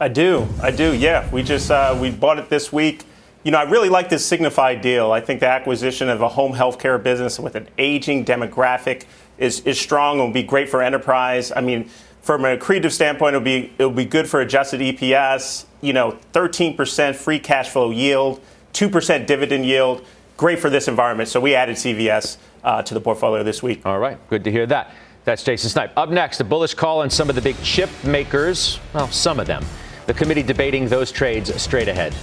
I 0.00 0.08
do, 0.08 0.48
I 0.62 0.70
do. 0.70 0.94
Yeah, 0.94 1.30
we 1.30 1.42
just 1.42 1.70
uh, 1.70 1.96
we 2.00 2.10
bought 2.10 2.38
it 2.38 2.48
this 2.48 2.72
week. 2.72 3.04
You 3.42 3.50
know, 3.50 3.58
I 3.58 3.62
really 3.64 3.88
like 3.88 4.08
this 4.08 4.24
Signify 4.24 4.74
deal. 4.74 5.12
I 5.12 5.20
think 5.20 5.40
the 5.40 5.48
acquisition 5.48 6.08
of 6.08 6.20
a 6.20 6.28
home 6.28 6.52
healthcare 6.52 7.02
business 7.02 7.38
with 7.38 7.54
an 7.54 7.68
aging 7.78 8.24
demographic 8.24 9.04
is 9.38 9.60
is 9.60 9.78
strong 9.78 10.18
and 10.18 10.28
will 10.28 10.34
be 10.34 10.42
great 10.42 10.68
for 10.68 10.82
enterprise. 10.82 11.52
I 11.54 11.60
mean 11.60 11.90
from 12.22 12.44
an 12.44 12.58
accretive 12.58 12.92
standpoint, 12.92 13.34
it'll 13.34 13.44
be 13.44 13.72
it'll 13.78 13.92
be 13.92 14.04
good 14.04 14.28
for 14.28 14.40
adjusted 14.40 14.80
EPS. 14.80 15.64
You 15.80 15.92
know, 15.92 16.18
13% 16.32 17.14
free 17.14 17.38
cash 17.38 17.70
flow 17.70 17.90
yield, 17.90 18.40
2% 18.74 19.26
dividend 19.26 19.64
yield. 19.64 20.04
Great 20.36 20.58
for 20.58 20.70
this 20.70 20.88
environment. 20.88 21.28
So 21.28 21.40
we 21.40 21.54
added 21.54 21.76
CVS 21.76 22.36
uh, 22.64 22.82
to 22.82 22.94
the 22.94 23.00
portfolio 23.00 23.42
this 23.42 23.62
week. 23.62 23.84
All 23.86 23.98
right, 23.98 24.18
good 24.28 24.44
to 24.44 24.50
hear 24.50 24.66
that. 24.66 24.92
That's 25.24 25.42
Jason 25.42 25.70
Snipe. 25.70 25.96
Up 25.96 26.10
next, 26.10 26.40
a 26.40 26.44
bullish 26.44 26.74
call 26.74 27.00
on 27.00 27.10
some 27.10 27.28
of 27.28 27.34
the 27.34 27.42
big 27.42 27.60
chip 27.62 27.90
makers. 28.04 28.78
Well, 28.94 29.08
some 29.08 29.38
of 29.38 29.46
them. 29.46 29.64
The 30.06 30.14
committee 30.14 30.42
debating 30.42 30.88
those 30.88 31.12
trades 31.12 31.54
straight 31.60 31.88
ahead. 31.88 32.14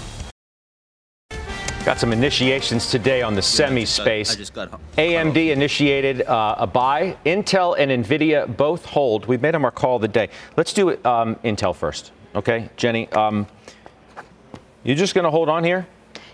Got 1.88 2.02
some 2.02 2.12
initiations 2.12 2.92
today 2.92 3.22
on 3.22 3.34
the 3.34 3.42
semi 3.42 3.86
space. 3.86 4.36
AMD 4.36 5.38
initiated 5.38 6.22
uh, 6.24 6.56
a 6.58 6.68
buy. 6.68 7.16
Intel 7.26 7.78
and 7.80 8.04
Nvidia 8.04 8.58
both 8.58 8.84
hold. 8.84 9.26
We've 9.26 9.42
made 9.42 9.54
them 9.54 9.64
our 9.64 9.72
call 9.72 9.96
of 9.96 10.02
the 10.02 10.10
day. 10.10 10.28
Let's 10.58 10.74
do 10.74 10.90
um, 11.06 11.36
Intel 11.46 11.74
first, 11.74 12.12
okay, 12.36 12.70
Jenny? 12.76 13.10
Um, 13.14 13.48
you're 14.84 14.98
just 14.98 15.16
going 15.16 15.24
to 15.24 15.32
hold 15.32 15.48
on 15.48 15.64
here? 15.64 15.88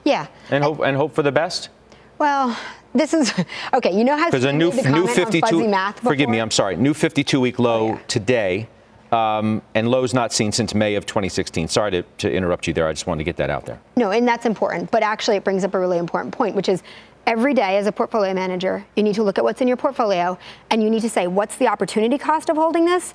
Yeah. 0.04 0.26
And 0.50 0.64
hope 0.64 0.80
and 0.80 0.98
hope 0.98 1.14
for 1.14 1.22
the 1.22 1.32
best. 1.32 1.70
Well, 2.18 2.58
this 2.96 3.14
is 3.14 3.32
okay. 3.76 3.96
You 3.96 4.06
know 4.06 4.18
how 4.18 4.32
because 4.32 4.46
a 4.46 4.52
new 4.52 4.72
new 4.72 5.06
52. 5.06 5.72
Forgive 5.98 6.30
me. 6.30 6.40
I'm 6.40 6.50
sorry. 6.50 6.78
New 6.78 6.96
52 6.96 7.40
week 7.40 7.60
low 7.60 7.80
oh, 7.80 7.88
yeah. 7.90 8.00
today 8.08 8.70
um, 9.14 9.62
and 9.76 9.90
lows 9.90 10.14
not 10.14 10.34
seen 10.34 10.52
since 10.52 10.74
May 10.74 10.96
of 10.96 11.06
2016. 11.06 11.68
Sorry 11.68 11.92
to, 11.92 12.04
to 12.18 12.32
interrupt 12.32 12.68
you 12.68 12.74
there. 12.74 12.88
I 12.88 12.94
just 12.94 13.06
wanted 13.06 13.20
to 13.20 13.26
get 13.26 13.38
that 13.38 13.50
out 13.50 13.66
there. 13.66 13.80
No, 13.96 14.12
and 14.12 14.28
that's 14.28 14.46
important. 14.46 14.90
But 14.92 15.04
actually, 15.04 15.38
it 15.38 15.44
brings 15.44 15.64
up 15.64 15.76
a 15.76 15.80
really 15.80 16.00
important 16.00 16.34
point, 16.34 16.56
which 16.56 16.68
is 16.68 16.82
every 17.28 17.54
day 17.54 17.78
as 17.78 17.88
a 17.88 17.92
portfolio 17.92 18.34
manager, 18.34 18.86
you 18.96 19.04
need 19.04 19.16
to 19.16 19.24
look 19.24 19.38
at 19.38 19.44
what's 19.44 19.62
in 19.62 19.68
your 19.68 19.78
portfolio 19.78 20.38
and 20.72 20.84
you 20.84 20.90
need 20.90 21.02
to 21.02 21.10
say, 21.10 21.28
what's 21.28 21.56
the 21.58 21.68
opportunity 21.68 22.18
cost 22.18 22.50
of 22.50 22.58
holding 22.58 22.86
this? 22.86 23.14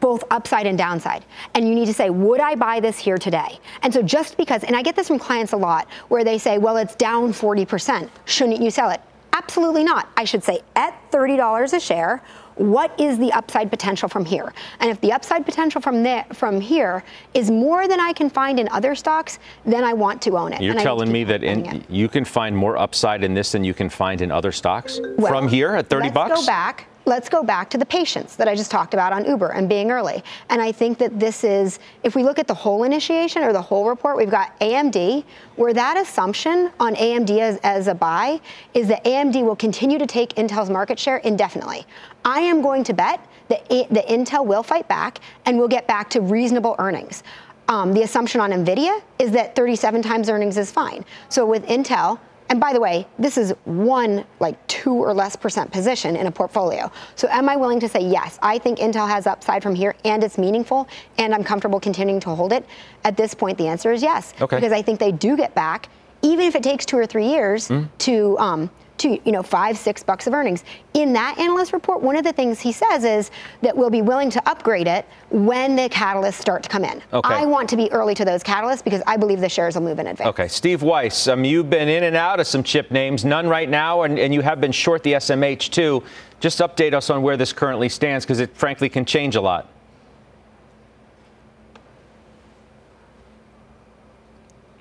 both 0.00 0.24
upside 0.30 0.66
and 0.66 0.78
downside. 0.78 1.26
And 1.54 1.68
you 1.68 1.74
need 1.74 1.84
to 1.84 1.92
say, 1.92 2.08
would 2.08 2.40
I 2.40 2.54
buy 2.54 2.80
this 2.80 2.98
here 2.98 3.18
today? 3.18 3.60
And 3.82 3.92
so 3.92 4.00
just 4.00 4.38
because, 4.38 4.64
and 4.64 4.74
I 4.74 4.80
get 4.80 4.96
this 4.96 5.08
from 5.08 5.18
clients 5.18 5.52
a 5.52 5.58
lot, 5.58 5.86
where 6.08 6.24
they 6.24 6.38
say, 6.38 6.56
well, 6.56 6.78
it's 6.78 6.94
down 6.94 7.34
40%. 7.34 8.08
Shouldn't 8.24 8.62
you 8.62 8.70
sell 8.70 8.88
it? 8.88 9.02
Absolutely 9.32 9.84
not. 9.84 10.08
I 10.16 10.24
should 10.24 10.44
say, 10.44 10.60
at 10.76 10.94
$30 11.10 11.72
a 11.72 11.80
share, 11.80 12.22
what 12.56 12.98
is 13.00 13.18
the 13.18 13.32
upside 13.32 13.70
potential 13.70 14.08
from 14.08 14.24
here? 14.24 14.52
And 14.80 14.90
if 14.90 15.00
the 15.00 15.12
upside 15.12 15.46
potential 15.46 15.80
from 15.80 16.02
there, 16.02 16.26
from 16.32 16.60
here 16.60 17.02
is 17.32 17.50
more 17.50 17.88
than 17.88 18.00
I 18.00 18.12
can 18.12 18.28
find 18.28 18.60
in 18.60 18.68
other 18.68 18.94
stocks, 18.94 19.38
then 19.64 19.82
I 19.82 19.94
want 19.94 20.20
to 20.22 20.36
own 20.36 20.52
it. 20.52 20.60
You're 20.60 20.74
telling 20.74 21.10
me 21.10 21.24
that 21.24 21.42
in, 21.42 21.84
you 21.88 22.08
can 22.08 22.24
find 22.24 22.54
more 22.54 22.76
upside 22.76 23.24
in 23.24 23.32
this 23.32 23.52
than 23.52 23.64
you 23.64 23.72
can 23.72 23.88
find 23.88 24.20
in 24.20 24.30
other 24.30 24.52
stocks 24.52 25.00
well, 25.16 25.32
from 25.32 25.48
here 25.48 25.74
at 25.74 25.88
30 25.88 26.02
let's 26.02 26.14
bucks? 26.14 26.30
Let's 26.30 26.42
go 26.42 26.46
back 26.46 26.86
let's 27.10 27.28
go 27.28 27.42
back 27.42 27.68
to 27.68 27.76
the 27.76 27.84
patience 27.84 28.36
that 28.36 28.46
I 28.46 28.54
just 28.54 28.70
talked 28.70 28.94
about 28.94 29.12
on 29.12 29.24
Uber 29.24 29.48
and 29.48 29.68
being 29.68 29.90
early. 29.90 30.22
And 30.48 30.62
I 30.62 30.70
think 30.70 30.96
that 30.98 31.18
this 31.18 31.42
is, 31.42 31.80
if 32.04 32.14
we 32.14 32.22
look 32.22 32.38
at 32.38 32.46
the 32.46 32.54
whole 32.54 32.84
initiation 32.84 33.42
or 33.42 33.52
the 33.52 33.60
whole 33.60 33.88
report, 33.88 34.16
we've 34.16 34.30
got 34.30 34.58
AMD, 34.60 35.24
where 35.56 35.74
that 35.74 35.96
assumption 35.96 36.70
on 36.78 36.94
AMD 36.94 37.36
as, 37.40 37.58
as 37.64 37.88
a 37.88 37.94
buy 37.94 38.40
is 38.74 38.86
that 38.86 39.04
AMD 39.04 39.42
will 39.42 39.56
continue 39.56 39.98
to 39.98 40.06
take 40.06 40.34
Intel's 40.36 40.70
market 40.70 41.00
share 41.00 41.16
indefinitely. 41.18 41.84
I 42.24 42.40
am 42.42 42.62
going 42.62 42.84
to 42.84 42.94
bet 42.94 43.20
that, 43.48 43.68
that 43.68 44.06
Intel 44.06 44.46
will 44.46 44.62
fight 44.62 44.86
back 44.86 45.18
and 45.46 45.58
will 45.58 45.68
get 45.68 45.88
back 45.88 46.10
to 46.10 46.20
reasonable 46.20 46.76
earnings. 46.78 47.24
Um, 47.66 47.92
the 47.92 48.02
assumption 48.02 48.40
on 48.40 48.52
NVIDIA 48.52 49.02
is 49.18 49.32
that 49.32 49.56
37 49.56 50.02
times 50.02 50.28
earnings 50.30 50.56
is 50.56 50.70
fine. 50.70 51.04
So 51.28 51.44
with 51.44 51.66
Intel, 51.66 52.20
and 52.50 52.60
by 52.60 52.72
the 52.72 52.80
way, 52.80 53.06
this 53.18 53.38
is 53.38 53.54
one, 53.64 54.24
like 54.40 54.66
two 54.66 54.92
or 54.92 55.14
less 55.14 55.36
percent 55.36 55.70
position 55.70 56.16
in 56.16 56.26
a 56.26 56.30
portfolio. 56.30 56.90
So 57.14 57.28
am 57.30 57.48
I 57.48 57.54
willing 57.54 57.78
to 57.80 57.88
say, 57.88 58.00
yes, 58.00 58.40
I 58.42 58.58
think 58.58 58.80
Intel 58.80 59.08
has 59.08 59.28
upside 59.28 59.62
from 59.62 59.74
here 59.74 59.94
and 60.04 60.22
it's 60.24 60.36
meaningful 60.36 60.88
and 61.16 61.32
I'm 61.32 61.44
comfortable 61.44 61.78
continuing 61.78 62.18
to 62.20 62.30
hold 62.30 62.52
it? 62.52 62.66
At 63.04 63.16
this 63.16 63.34
point, 63.34 63.56
the 63.56 63.68
answer 63.68 63.92
is 63.92 64.02
yes. 64.02 64.34
Okay. 64.40 64.56
Because 64.56 64.72
I 64.72 64.82
think 64.82 64.98
they 64.98 65.12
do 65.12 65.36
get 65.36 65.54
back 65.54 65.88
even 66.22 66.46
if 66.46 66.54
it 66.54 66.62
takes 66.62 66.84
two 66.84 66.98
or 66.98 67.06
three 67.06 67.28
years 67.28 67.68
mm. 67.68 67.88
to 67.98 68.38
um, 68.38 68.70
to 69.00 69.18
you 69.24 69.32
know 69.32 69.42
five 69.42 69.76
six 69.76 70.02
bucks 70.02 70.26
of 70.26 70.34
earnings 70.34 70.64
in 70.94 71.12
that 71.12 71.38
analyst 71.38 71.72
report 71.72 72.00
one 72.02 72.16
of 72.16 72.24
the 72.24 72.32
things 72.32 72.60
he 72.60 72.70
says 72.70 73.04
is 73.04 73.30
that 73.62 73.76
we'll 73.76 73.90
be 73.90 74.02
willing 74.02 74.30
to 74.30 74.48
upgrade 74.48 74.86
it 74.86 75.06
when 75.30 75.74
the 75.74 75.88
catalysts 75.88 76.34
start 76.34 76.62
to 76.62 76.68
come 76.68 76.84
in 76.84 77.02
okay. 77.12 77.34
i 77.34 77.44
want 77.44 77.68
to 77.68 77.76
be 77.76 77.90
early 77.92 78.14
to 78.14 78.24
those 78.24 78.42
catalysts 78.42 78.84
because 78.84 79.02
i 79.06 79.16
believe 79.16 79.40
the 79.40 79.48
shares 79.48 79.74
will 79.74 79.82
move 79.82 79.98
in 79.98 80.06
advance 80.06 80.28
okay 80.28 80.48
steve 80.48 80.82
weiss 80.82 81.28
um, 81.28 81.44
you've 81.44 81.70
been 81.70 81.88
in 81.88 82.04
and 82.04 82.16
out 82.16 82.38
of 82.38 82.46
some 82.46 82.62
chip 82.62 82.90
names 82.90 83.24
none 83.24 83.48
right 83.48 83.68
now 83.68 84.02
and, 84.02 84.18
and 84.18 84.34
you 84.34 84.42
have 84.42 84.60
been 84.60 84.72
short 84.72 85.02
the 85.02 85.14
smh 85.14 85.70
too 85.70 86.02
just 86.38 86.58
update 86.60 86.94
us 86.94 87.10
on 87.10 87.22
where 87.22 87.36
this 87.36 87.52
currently 87.52 87.88
stands 87.88 88.24
because 88.24 88.40
it 88.40 88.54
frankly 88.54 88.88
can 88.88 89.04
change 89.04 89.34
a 89.34 89.40
lot 89.40 89.70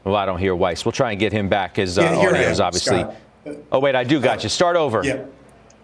Well, 0.05 0.15
I 0.15 0.26
don't 0.26 0.39
hear 0.39 0.55
Weiss. 0.55 0.86
We'll 0.86 0.91
try 0.91 1.11
and 1.11 1.20
get 1.20 1.32
him 1.32 1.49
back. 1.49 1.76
His 1.76 1.99
uh, 1.99 2.01
yeah, 2.01 2.15
audio 2.15 2.41
is 2.41 2.59
obviously 2.59 3.01
Scott. 3.01 3.15
Oh, 3.72 3.80
wait, 3.80 3.96
I 3.96 4.04
do 4.04 4.20
got 4.20 4.44
you. 4.44 4.50
Start 4.50 4.76
over. 4.76 5.04
Yeah. 5.04 5.26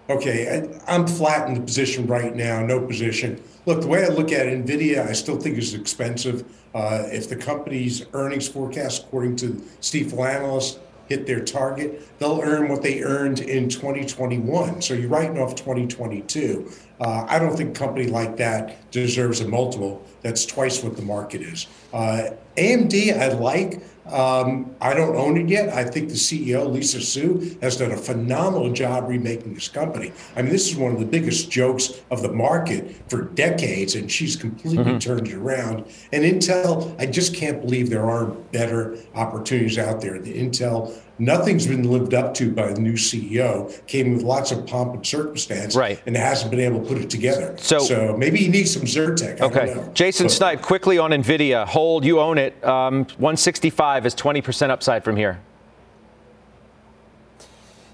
Okay, 0.08 0.80
I'm 0.88 1.08
flat 1.08 1.48
in 1.48 1.56
the 1.56 1.62
position 1.62 2.06
right 2.06 2.36
now, 2.36 2.64
no 2.64 2.80
position. 2.80 3.42
Look, 3.66 3.82
the 3.82 3.88
way 3.88 4.06
I 4.06 4.10
look 4.10 4.32
at 4.32 4.46
NVIDIA, 4.46 5.08
I 5.08 5.14
still 5.14 5.38
think 5.38 5.58
is 5.58 5.74
expensive. 5.74 6.46
Uh, 6.76 7.06
if 7.08 7.28
the 7.28 7.36
company's 7.36 8.06
earnings 8.14 8.48
forecast, 8.48 9.06
according 9.06 9.36
to 9.38 9.54
Stifel 9.82 10.30
analysts, 10.30 10.78
hit 11.08 11.26
their 11.26 11.40
target, 11.40 12.08
they'll 12.20 12.42
earn 12.44 12.68
what 12.68 12.84
they 12.84 13.02
earned 13.02 13.40
in 13.40 13.68
2021. 13.70 14.82
So 14.82 14.94
you're 14.94 15.10
writing 15.10 15.40
off 15.40 15.56
2022. 15.56 16.70
Uh, 17.00 17.26
I 17.28 17.40
don't 17.40 17.56
think 17.56 17.76
a 17.76 17.80
company 17.80 18.08
like 18.08 18.38
that 18.38 18.92
deserves 18.92 19.42
a 19.42 19.48
multiple 19.48 20.06
that's 20.22 20.46
twice 20.46 20.84
what 20.84 20.96
the 20.96 21.04
market 21.04 21.42
is. 21.42 21.68
Uh, 21.94 22.32
AMD, 22.58 23.20
I 23.20 23.30
like. 23.30 23.82
Um, 24.12 24.76
I 24.82 24.94
don't 24.94 25.16
own 25.16 25.38
it 25.38 25.50
yet. 25.50 25.70
I 25.70 25.84
think 25.84 26.10
the 26.10 26.16
CEO, 26.16 26.72
Lisa 26.72 27.02
Su, 27.02 27.58
has 27.62 27.78
done 27.78 27.92
a 27.92 27.98
phenomenal 27.98 28.72
job 28.72 29.10
remaking 29.10 29.56
this 29.56 29.68
company. 29.68 30.12
I 30.36 30.42
mean, 30.42 30.52
this 30.52 30.70
is 30.70 30.78
one 30.78 30.92
of 30.92 31.00
the 31.00 31.06
biggest 31.06 31.50
jokes 31.50 32.02
of 32.12 32.22
the 32.22 32.32
market 32.32 32.96
for 33.10 33.24
decades, 33.24 33.96
and 33.96 34.12
she's 34.12 34.36
completely 34.36 34.84
mm-hmm. 34.84 34.98
turned 35.00 35.28
it 35.28 35.34
around. 35.34 35.86
And 36.12 36.24
Intel, 36.24 36.96
I 37.00 37.08
just 37.08 37.36
can't 37.36 37.62
believe 37.62 37.90
there 37.90 38.08
aren't 38.08 38.52
better 38.52 38.98
opportunities 39.16 39.80
out 39.80 40.02
there. 40.02 40.20
The 40.20 40.34
Intel 40.34 40.94
nothing's 41.20 41.68
been 41.68 41.90
lived 41.90 42.14
up 42.14 42.34
to 42.36 42.52
by 42.52 42.74
the 42.74 42.80
new 42.80 42.94
CEO. 42.94 43.86
Came 43.88 44.14
with 44.14 44.24
lots 44.24 44.52
of 44.52 44.66
pomp 44.66 44.94
and 44.94 45.06
circumstance, 45.06 45.76
right? 45.76 46.02
And 46.06 46.16
hasn't 46.16 46.52
been 46.52 46.60
able 46.60 46.82
to 46.82 46.88
put 46.88 46.98
it 46.98 47.10
together. 47.10 47.56
So, 47.58 47.80
so 47.80 48.18
maybe 48.18 48.38
he 48.38 48.48
needs 48.48 48.74
some 48.74 48.84
Zyrtec. 48.84 49.42
okay, 49.42 49.90
Jason 49.94 50.26
but, 50.26 50.32
Snipe, 50.32 50.62
quickly 50.62 50.98
on 50.98 51.12
Nvidia. 51.12 51.66
Hold, 51.66 52.06
you 52.06 52.20
own 52.20 52.38
it. 52.38 52.64
Um, 52.64 53.06
165 53.18 54.06
is 54.06 54.16
20% 54.16 54.70
upside 54.70 55.04
from 55.04 55.16
here. 55.16 55.40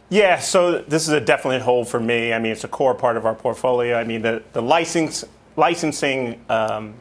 Yeah, 0.10 0.40
so 0.40 0.80
this 0.80 1.04
is 1.04 1.14
a 1.14 1.22
definite 1.22 1.62
hold 1.62 1.88
for 1.88 2.00
me. 2.00 2.34
I 2.34 2.40
mean, 2.40 2.52
it's 2.52 2.66
a 2.66 2.68
core 2.68 2.94
part 2.94 3.16
of 3.16 3.26
our 3.26 3.34
portfolio. 3.34 3.98
I 3.98 4.04
mean, 4.04 4.22
the 4.22 4.44
the 4.52 4.62
license 4.62 5.24
licensing. 5.56 6.44
Um, 6.50 6.96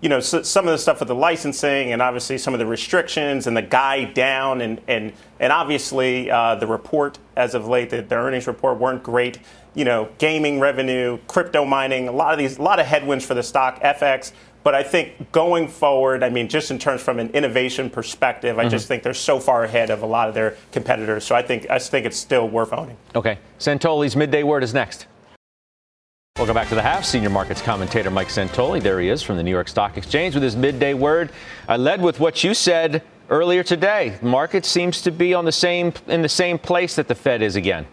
you 0.00 0.08
know, 0.08 0.20
so, 0.20 0.42
some 0.42 0.66
of 0.66 0.72
the 0.72 0.78
stuff 0.78 1.00
with 1.00 1.08
the 1.08 1.14
licensing 1.14 1.92
and 1.92 2.02
obviously 2.02 2.36
some 2.38 2.52
of 2.52 2.60
the 2.60 2.66
restrictions 2.66 3.46
and 3.46 3.56
the 3.56 3.62
guide 3.62 4.14
down 4.14 4.60
and 4.60 4.80
and 4.88 5.12
and 5.40 5.52
obviously 5.52 6.30
uh, 6.30 6.54
the 6.56 6.66
report 6.66 7.18
as 7.36 7.54
of 7.54 7.66
late, 7.66 7.90
the, 7.90 8.02
the 8.02 8.14
earnings 8.14 8.46
report 8.46 8.78
weren't 8.78 9.02
great. 9.02 9.38
You 9.74 9.84
know, 9.84 10.08
gaming 10.18 10.60
revenue, 10.60 11.18
crypto 11.26 11.64
mining, 11.64 12.08
a 12.08 12.12
lot 12.12 12.32
of 12.32 12.38
these, 12.38 12.58
a 12.58 12.62
lot 12.62 12.80
of 12.80 12.86
headwinds 12.86 13.24
for 13.26 13.34
the 13.34 13.42
stock, 13.42 13.80
FX. 13.80 14.32
But 14.62 14.74
I 14.74 14.82
think 14.82 15.30
going 15.30 15.68
forward, 15.68 16.24
I 16.24 16.28
mean, 16.28 16.48
just 16.48 16.72
in 16.72 16.78
terms 16.78 17.00
from 17.00 17.20
an 17.20 17.30
innovation 17.30 17.88
perspective, 17.88 18.58
I 18.58 18.62
mm-hmm. 18.62 18.70
just 18.70 18.88
think 18.88 19.04
they're 19.04 19.14
so 19.14 19.38
far 19.38 19.62
ahead 19.62 19.90
of 19.90 20.02
a 20.02 20.06
lot 20.06 20.28
of 20.28 20.34
their 20.34 20.56
competitors. 20.72 21.24
So 21.24 21.36
I 21.36 21.42
think 21.42 21.70
I 21.70 21.78
think 21.78 22.04
it's 22.04 22.16
still 22.16 22.48
worth 22.48 22.72
owning. 22.72 22.96
Okay, 23.14 23.38
Santoli's 23.58 24.16
midday 24.16 24.42
word 24.42 24.64
is 24.64 24.74
next. 24.74 25.06
Welcome 26.36 26.52
back 26.52 26.68
to 26.68 26.74
the 26.74 26.82
half. 26.82 27.06
Senior 27.06 27.30
markets 27.30 27.62
commentator 27.62 28.10
Mike 28.10 28.28
Santoli. 28.28 28.82
There 28.82 29.00
he 29.00 29.08
is 29.08 29.22
from 29.22 29.38
the 29.38 29.42
New 29.42 29.50
York 29.50 29.68
Stock 29.68 29.96
Exchange 29.96 30.34
with 30.34 30.42
his 30.42 30.54
midday 30.54 30.92
word. 30.92 31.32
I 31.66 31.78
led 31.78 32.02
with 32.02 32.20
what 32.20 32.44
you 32.44 32.52
said 32.52 33.02
earlier 33.30 33.62
today. 33.62 34.18
The 34.20 34.26
market 34.26 34.66
seems 34.66 35.00
to 35.02 35.10
be 35.10 35.32
on 35.32 35.46
the 35.46 35.52
same 35.52 35.94
in 36.08 36.20
the 36.20 36.28
same 36.28 36.58
place 36.58 36.94
that 36.96 37.08
the 37.08 37.14
Fed 37.14 37.40
is 37.40 37.56
again. 37.56 37.86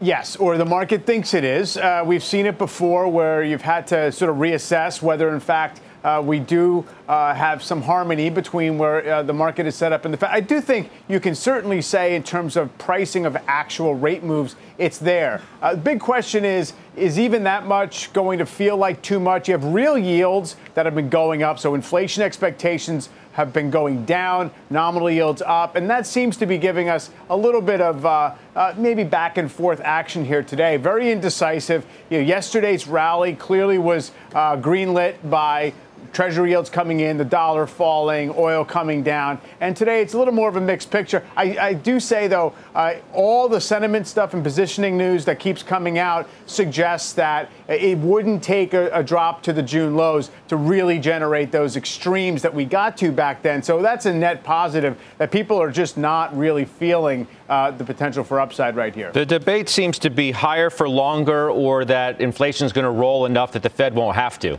Yes, 0.00 0.36
or 0.36 0.56
the 0.56 0.64
market 0.64 1.04
thinks 1.04 1.34
it 1.34 1.44
is. 1.44 1.76
Uh, 1.76 2.02
we've 2.06 2.24
seen 2.24 2.46
it 2.46 2.56
before 2.56 3.08
where 3.08 3.42
you've 3.42 3.60
had 3.60 3.86
to 3.88 4.10
sort 4.10 4.30
of 4.30 4.38
reassess 4.38 5.02
whether, 5.02 5.28
in 5.34 5.38
fact, 5.38 5.82
uh, 6.04 6.22
we 6.24 6.38
do 6.38 6.84
uh, 7.08 7.34
have 7.34 7.62
some 7.62 7.82
harmony 7.82 8.30
between 8.30 8.78
where 8.78 9.06
uh, 9.12 9.22
the 9.22 9.32
market 9.32 9.66
is 9.66 9.74
set 9.74 9.92
up 9.92 10.04
and 10.04 10.12
the 10.12 10.18
Fed. 10.18 10.30
I 10.30 10.40
do 10.40 10.60
think 10.60 10.90
you 11.08 11.18
can 11.18 11.34
certainly 11.34 11.80
say, 11.80 12.14
in 12.14 12.22
terms 12.22 12.56
of 12.56 12.76
pricing 12.78 13.26
of 13.26 13.36
actual 13.48 13.94
rate 13.94 14.22
moves, 14.22 14.54
it's 14.78 14.98
there. 14.98 15.40
Uh, 15.62 15.74
the 15.74 15.80
big 15.80 16.00
question 16.00 16.44
is 16.44 16.74
is 16.96 17.18
even 17.18 17.42
that 17.42 17.66
much 17.66 18.12
going 18.12 18.38
to 18.38 18.46
feel 18.46 18.76
like 18.76 19.02
too 19.02 19.18
much? 19.18 19.48
You 19.48 19.52
have 19.52 19.64
real 19.64 19.98
yields 19.98 20.54
that 20.74 20.86
have 20.86 20.94
been 20.94 21.08
going 21.08 21.42
up, 21.42 21.58
so 21.58 21.74
inflation 21.74 22.22
expectations 22.22 23.08
have 23.32 23.52
been 23.52 23.68
going 23.68 24.04
down, 24.04 24.52
nominal 24.70 25.10
yields 25.10 25.42
up, 25.44 25.74
and 25.74 25.90
that 25.90 26.06
seems 26.06 26.36
to 26.36 26.46
be 26.46 26.56
giving 26.56 26.88
us 26.88 27.10
a 27.30 27.36
little 27.36 27.60
bit 27.60 27.80
of 27.80 28.06
uh, 28.06 28.32
uh, 28.54 28.72
maybe 28.76 29.02
back 29.02 29.38
and 29.38 29.50
forth 29.50 29.80
action 29.80 30.24
here 30.24 30.42
today. 30.42 30.76
Very 30.76 31.10
indecisive. 31.10 31.84
You 32.10 32.18
know, 32.18 32.24
yesterday's 32.24 32.86
rally 32.86 33.34
clearly 33.34 33.78
was 33.78 34.12
uh, 34.34 34.56
greenlit 34.56 35.16
by 35.28 35.72
Treasury 36.12 36.50
yields 36.50 36.70
coming 36.70 37.00
in, 37.00 37.16
the 37.16 37.24
dollar 37.24 37.66
falling, 37.66 38.32
oil 38.36 38.64
coming 38.64 39.02
down. 39.02 39.40
And 39.60 39.76
today 39.76 40.00
it's 40.02 40.14
a 40.14 40.18
little 40.18 40.34
more 40.34 40.48
of 40.48 40.56
a 40.56 40.60
mixed 40.60 40.90
picture. 40.90 41.24
I, 41.36 41.56
I 41.58 41.74
do 41.74 42.00
say, 42.00 42.28
though, 42.28 42.52
uh, 42.74 42.94
all 43.12 43.48
the 43.48 43.60
sentiment 43.60 44.06
stuff 44.06 44.34
and 44.34 44.42
positioning 44.42 44.96
news 44.96 45.24
that 45.24 45.38
keeps 45.38 45.62
coming 45.62 45.98
out 45.98 46.28
suggests 46.46 47.12
that 47.14 47.50
it 47.68 47.98
wouldn't 47.98 48.42
take 48.42 48.74
a, 48.74 48.90
a, 48.90 49.02
drop 49.02 49.42
to 49.42 49.52
the 49.52 49.62
June 49.62 49.96
lows 49.96 50.30
to 50.48 50.56
really 50.56 50.98
generate 50.98 51.52
those 51.52 51.76
extremes 51.76 52.42
that 52.42 52.52
we 52.52 52.64
got 52.64 52.96
to 52.98 53.12
back 53.12 53.42
then. 53.42 53.62
So 53.62 53.80
that's 53.82 54.06
a 54.06 54.12
net 54.12 54.44
positive 54.44 54.98
that 55.18 55.30
people 55.30 55.60
are 55.60 55.70
just 55.70 55.96
not 55.96 56.36
really 56.36 56.64
feeling 56.64 57.26
uh, 57.48 57.70
the 57.70 57.84
potential 57.84 58.24
for 58.24 58.40
upside 58.40 58.76
right 58.76 58.94
here. 58.94 59.12
The 59.12 59.26
debate 59.26 59.68
seems 59.68 59.98
to 60.00 60.10
be 60.10 60.30
higher 60.32 60.70
for 60.70 60.88
longer 60.88 61.50
or 61.50 61.84
that 61.84 62.20
inflation 62.20 62.66
is 62.66 62.72
going 62.72 62.84
to 62.84 62.90
roll 62.90 63.26
enough 63.26 63.52
that 63.52 63.62
the 63.62 63.70
Fed 63.70 63.94
won't 63.94 64.16
have 64.16 64.38
to. 64.40 64.58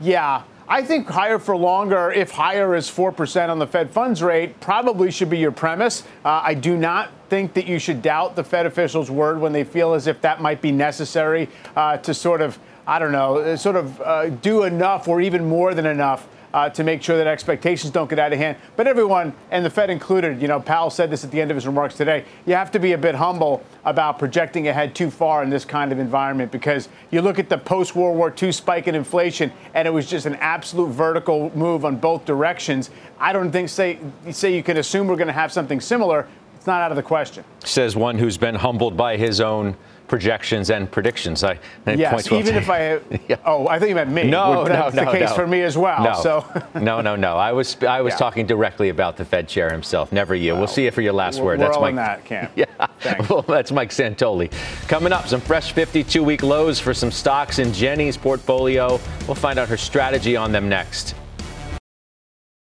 Yeah. 0.00 0.42
I 0.66 0.82
think 0.82 1.06
higher 1.08 1.38
for 1.38 1.56
longer, 1.56 2.10
if 2.10 2.30
higher 2.30 2.74
is 2.74 2.88
4% 2.88 3.50
on 3.50 3.58
the 3.58 3.66
Fed 3.66 3.90
funds 3.90 4.22
rate, 4.22 4.60
probably 4.60 5.10
should 5.10 5.28
be 5.28 5.38
your 5.38 5.52
premise. 5.52 6.04
Uh, 6.24 6.40
I 6.42 6.54
do 6.54 6.76
not 6.76 7.10
think 7.28 7.52
that 7.54 7.66
you 7.66 7.78
should 7.78 8.00
doubt 8.00 8.34
the 8.34 8.44
Fed 8.44 8.64
officials' 8.64 9.10
word 9.10 9.40
when 9.40 9.52
they 9.52 9.64
feel 9.64 9.92
as 9.92 10.06
if 10.06 10.22
that 10.22 10.40
might 10.40 10.62
be 10.62 10.72
necessary 10.72 11.50
uh, 11.76 11.98
to 11.98 12.14
sort 12.14 12.40
of, 12.40 12.58
I 12.86 12.98
don't 12.98 13.12
know, 13.12 13.56
sort 13.56 13.76
of 13.76 14.00
uh, 14.00 14.30
do 14.30 14.62
enough 14.62 15.06
or 15.06 15.20
even 15.20 15.46
more 15.46 15.74
than 15.74 15.84
enough 15.84 16.26
uh, 16.54 16.70
to 16.70 16.84
make 16.84 17.02
sure 17.02 17.18
that 17.18 17.26
expectations 17.26 17.92
don't 17.92 18.08
get 18.08 18.20
out 18.20 18.32
of 18.32 18.38
hand. 18.38 18.56
But 18.76 18.86
everyone, 18.86 19.34
and 19.50 19.66
the 19.66 19.70
Fed 19.70 19.90
included, 19.90 20.40
you 20.40 20.46
know, 20.46 20.60
Powell 20.60 20.88
said 20.88 21.10
this 21.10 21.24
at 21.24 21.32
the 21.32 21.40
end 21.40 21.50
of 21.50 21.56
his 21.56 21.66
remarks 21.66 21.96
today, 21.96 22.24
you 22.46 22.54
have 22.54 22.70
to 22.70 22.78
be 22.78 22.92
a 22.92 22.98
bit 22.98 23.16
humble 23.16 23.64
about 23.84 24.20
projecting 24.20 24.68
ahead 24.68 24.94
too 24.94 25.10
far 25.10 25.42
in 25.42 25.50
this 25.50 25.64
kind 25.64 25.90
of 25.90 25.98
environment 25.98 26.52
because 26.52 26.88
you 27.10 27.20
look 27.20 27.40
at 27.40 27.48
the 27.48 27.58
post 27.58 27.96
World 27.96 28.16
War 28.16 28.32
II 28.40 28.52
spike 28.52 28.86
in 28.86 28.94
inflation 28.94 29.52
and 29.74 29.88
it 29.88 29.90
was 29.90 30.08
just 30.08 30.26
an 30.26 30.36
absolute 30.36 30.90
vertical 30.90 31.50
move 31.56 31.84
on 31.84 31.96
both 31.96 32.24
directions. 32.24 32.90
I 33.18 33.32
don't 33.32 33.50
think 33.50 33.68
say 33.68 33.98
say 34.30 34.54
you 34.54 34.62
can 34.62 34.76
assume 34.76 35.08
we're 35.08 35.16
going 35.16 35.26
to 35.26 35.32
have 35.32 35.52
something 35.52 35.80
similar. 35.80 36.28
It's 36.54 36.68
not 36.68 36.80
out 36.80 36.92
of 36.92 36.96
the 36.96 37.02
question. 37.02 37.44
Says 37.64 37.96
one 37.96 38.16
who's 38.16 38.38
been 38.38 38.54
humbled 38.54 38.96
by 38.96 39.16
his 39.16 39.40
own 39.40 39.76
projections 40.08 40.70
and 40.70 40.90
predictions. 40.90 41.42
I, 41.42 41.58
yes, 41.86 42.30
even 42.30 42.56
if 42.56 42.68
I. 42.68 43.00
yeah. 43.28 43.36
Oh, 43.44 43.68
I 43.68 43.78
think 43.78 43.90
you 43.90 43.94
meant 43.94 44.10
me. 44.10 44.24
No, 44.24 44.64
that's 44.64 44.94
no, 44.94 45.04
the 45.04 45.10
case 45.10 45.30
no. 45.30 45.34
for 45.34 45.46
me 45.46 45.62
as 45.62 45.76
well. 45.76 46.02
No, 46.02 46.20
so. 46.22 46.62
no, 46.80 47.00
no, 47.00 47.16
no. 47.16 47.36
I 47.36 47.52
was 47.52 47.76
I 47.82 48.00
was 48.00 48.12
yeah. 48.12 48.18
talking 48.18 48.46
directly 48.46 48.90
about 48.90 49.16
the 49.16 49.24
Fed 49.24 49.48
chair 49.48 49.70
himself. 49.70 50.12
Never 50.12 50.34
you. 50.34 50.52
Well, 50.52 50.62
we'll 50.62 50.68
see 50.68 50.84
you 50.84 50.90
for 50.90 51.00
your 51.00 51.12
last 51.12 51.40
word. 51.40 51.60
That's 51.60 51.78
Mike. 51.78 51.94
that 51.96 52.24
camp. 52.24 52.52
Yeah. 53.04 53.26
Well, 53.28 53.42
that's 53.42 53.72
Mike 53.72 53.90
Santoli. 53.90 54.50
Coming 54.88 55.12
up, 55.12 55.26
some 55.26 55.40
fresh 55.40 55.74
52-week 55.74 56.42
lows 56.42 56.78
for 56.78 56.94
some 56.94 57.10
stocks 57.10 57.58
in 57.58 57.72
Jenny's 57.72 58.16
portfolio. 58.16 59.00
We'll 59.26 59.34
find 59.34 59.58
out 59.58 59.68
her 59.68 59.76
strategy 59.76 60.36
on 60.36 60.52
them 60.52 60.68
next. 60.68 61.14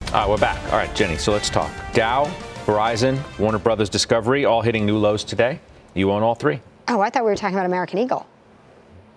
All 0.08 0.14
right, 0.14 0.30
we're 0.30 0.38
back. 0.38 0.62
All 0.72 0.78
right, 0.78 0.94
Jenny. 0.96 1.18
So 1.18 1.32
let's 1.32 1.50
talk. 1.50 1.72
Dow, 1.94 2.26
Verizon, 2.66 3.20
Warner 3.40 3.60
Brothers 3.60 3.90
Discovery, 3.90 4.46
all 4.46 4.62
hitting 4.62 4.86
new 4.86 4.98
lows 4.98 5.24
today. 5.24 5.60
You 5.94 6.12
own 6.12 6.24
all 6.24 6.36
three. 6.36 6.62
Oh, 6.88 7.02
I 7.02 7.10
thought 7.10 7.24
we 7.26 7.32
were 7.32 7.36
talking 7.36 7.56
about 7.56 7.66
American 7.66 8.00
Eagle. 8.00 8.26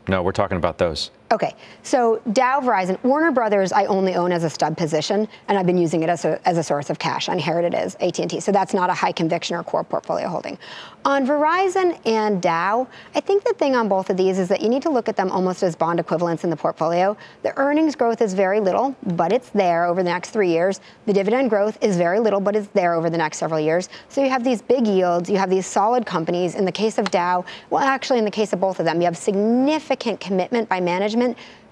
No, 0.09 0.23
we're 0.23 0.33
talking 0.33 0.57
about 0.57 0.79
those. 0.79 1.11
Okay, 1.33 1.55
so 1.85 2.21
Dow, 2.33 2.59
Verizon, 2.59 3.01
Warner 3.05 3.31
Brothers, 3.31 3.71
I 3.71 3.85
only 3.85 4.17
own 4.17 4.33
as 4.33 4.43
a 4.43 4.51
stub 4.51 4.77
position, 4.77 5.29
and 5.47 5.57
I've 5.57 5.67
been 5.67 5.79
using 5.79 6.03
it 6.03 6.09
as 6.09 6.25
a, 6.25 6.41
as 6.45 6.59
a 6.59 6.63
source 6.65 6.91
of 6.91 6.99
cash. 6.99 7.29
I 7.29 7.35
inherited 7.35 7.73
it 7.73 7.77
as 7.77 7.95
AT&T, 8.01 8.41
so 8.41 8.51
that's 8.51 8.75
not 8.75 8.91
a 8.91 8.95
high 8.95 9.13
conviction 9.13 9.55
or 9.55 9.63
core 9.63 9.85
portfolio 9.85 10.27
holding. 10.27 10.59
On 11.05 11.25
Verizon 11.25 11.97
and 12.05 12.43
Dow, 12.43 12.89
I 13.15 13.21
think 13.21 13.45
the 13.45 13.55
thing 13.55 13.77
on 13.77 13.89
both 13.89 14.11
of 14.11 14.17
these 14.17 14.41
is 14.41 14.49
that 14.49 14.61
you 14.61 14.69
need 14.69 14.83
to 14.83 14.91
look 14.91 15.09
at 15.09 15.15
them 15.15 15.31
almost 15.31 15.63
as 15.63 15.77
bond 15.77 16.01
equivalents 16.01 16.43
in 16.43 16.51
the 16.51 16.57
portfolio. 16.57 17.17
The 17.43 17.57
earnings 17.57 17.95
growth 17.95 18.21
is 18.21 18.35
very 18.35 18.59
little, 18.59 18.97
but 19.07 19.33
it's 19.33 19.51
there 19.51 19.85
over 19.87 20.03
the 20.03 20.11
next 20.11 20.31
three 20.31 20.51
years. 20.51 20.81
The 21.07 21.13
dividend 21.13 21.49
growth 21.49 21.79
is 21.81 21.97
very 21.97 22.19
little, 22.19 22.41
but 22.41 22.57
it's 22.57 22.69
there 22.69 22.95
over 22.95 23.09
the 23.09 23.19
next 23.19 23.39
several 23.39 23.61
years. 23.61 23.89
So 24.09 24.21
you 24.21 24.31
have 24.31 24.43
these 24.43 24.63
big 24.63 24.85
yields, 24.85 25.31
you 25.31 25.37
have 25.37 25.49
these 25.49 25.67
solid 25.67 26.05
companies. 26.05 26.57
In 26.57 26.65
the 26.65 26.73
case 26.73 26.99
of 26.99 27.09
Dow, 27.13 27.45
well, 27.71 27.85
actually, 27.85 28.19
in 28.19 28.25
the 28.25 28.33
case 28.33 28.53
of 28.53 28.61
both 28.61 28.81
of 28.81 28.85
them, 28.85 29.01
you 29.01 29.05
have 29.05 29.17
significant 29.17 30.19
commitment 30.19 30.69
by 30.69 30.81
management 30.81 31.20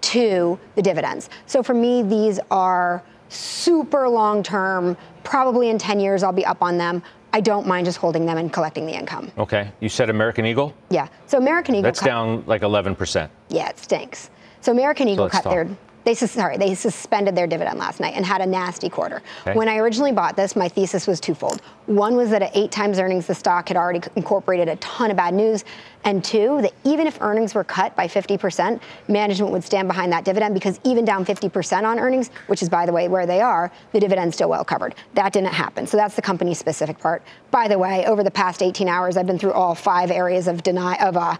to 0.01 0.59
the 0.74 0.82
dividends. 0.82 1.28
So 1.46 1.62
for 1.62 1.74
me, 1.74 2.03
these 2.03 2.38
are 2.51 3.03
super 3.28 4.09
long 4.09 4.42
term. 4.42 4.96
Probably 5.24 5.68
in 5.70 5.78
10 5.78 6.01
years, 6.01 6.22
I'll 6.22 6.32
be 6.32 6.46
up 6.46 6.62
on 6.62 6.78
them. 6.78 7.03
I 7.32 7.40
don't 7.40 7.66
mind 7.66 7.84
just 7.84 7.99
holding 7.99 8.24
them 8.24 8.38
and 8.38 8.53
collecting 8.53 8.86
the 8.86 8.92
income. 8.92 9.30
Okay. 9.36 9.70
You 9.80 9.88
said 9.88 10.09
American 10.09 10.46
Eagle? 10.46 10.74
Yeah. 10.88 11.09
So 11.26 11.36
American 11.36 11.74
Eagle. 11.74 11.82
That's 11.82 12.01
cut, 12.01 12.07
down 12.07 12.44
like 12.46 12.62
11%. 12.62 13.28
Yeah, 13.51 13.68
it 13.68 13.78
stinks. 13.78 14.30
So 14.61 14.72
American 14.72 15.09
Eagle 15.09 15.26
so 15.26 15.30
cut 15.30 15.44
talk. 15.44 15.53
their 15.53 15.68
they 16.09 16.14
sorry 16.14 16.56
they 16.56 16.74
suspended 16.74 17.36
their 17.36 17.46
dividend 17.46 17.78
last 17.78 18.00
night 18.00 18.14
and 18.16 18.24
had 18.24 18.40
a 18.40 18.46
nasty 18.46 18.88
quarter. 18.88 19.20
Okay. 19.42 19.54
When 19.54 19.68
I 19.68 19.76
originally 19.76 20.12
bought 20.12 20.36
this, 20.36 20.56
my 20.56 20.66
thesis 20.66 21.06
was 21.06 21.20
twofold. 21.20 21.61
One 21.84 22.16
was 22.16 22.30
that 22.30 22.40
at 22.40 22.56
eight 22.56 22.70
times 22.70 22.98
earnings, 22.98 23.26
the 23.26 23.34
stock 23.34 23.68
had 23.68 23.76
already 23.76 24.00
incorporated 24.16 24.68
a 24.68 24.76
ton 24.76 25.11
of 25.11 25.18
bad 25.18 25.34
news, 25.34 25.64
and 26.04 26.24
two, 26.24 26.62
that 26.62 26.72
even 26.84 27.06
if 27.06 27.20
earnings 27.20 27.54
were 27.54 27.64
cut 27.64 27.94
by 27.94 28.09
50%, 28.09 28.80
management 29.09 29.52
would 29.52 29.62
stand 29.62 29.86
behind 29.86 30.11
that 30.12 30.24
dividend 30.24 30.54
because 30.54 30.80
even 30.82 31.04
down 31.04 31.26
50% 31.26 31.82
on 31.82 31.98
earnings, 31.98 32.30
which 32.46 32.62
is 32.62 32.70
by 32.70 32.86
the 32.86 32.92
way 32.92 33.09
where 33.09 33.26
they 33.26 33.42
are, 33.42 33.70
the 33.92 34.00
dividend's 34.00 34.34
still 34.34 34.48
well 34.48 34.64
covered. 34.64 34.94
That 35.12 35.34
didn't 35.34 35.52
happen. 35.52 35.86
So 35.86 35.98
that's 35.98 36.16
the 36.16 36.22
company 36.22 36.54
specific 36.54 36.98
part. 36.98 37.22
By 37.50 37.68
the 37.68 37.78
way, 37.78 38.06
over 38.06 38.24
the 38.24 38.30
past 38.30 38.62
18 38.62 38.88
hours, 38.88 39.18
I've 39.18 39.26
been 39.26 39.38
through 39.38 39.52
all 39.52 39.74
five 39.74 40.11
areas 40.11 40.48
of 40.48 40.62
deny 40.62 40.96
of 41.06 41.18
uh, 41.18 41.36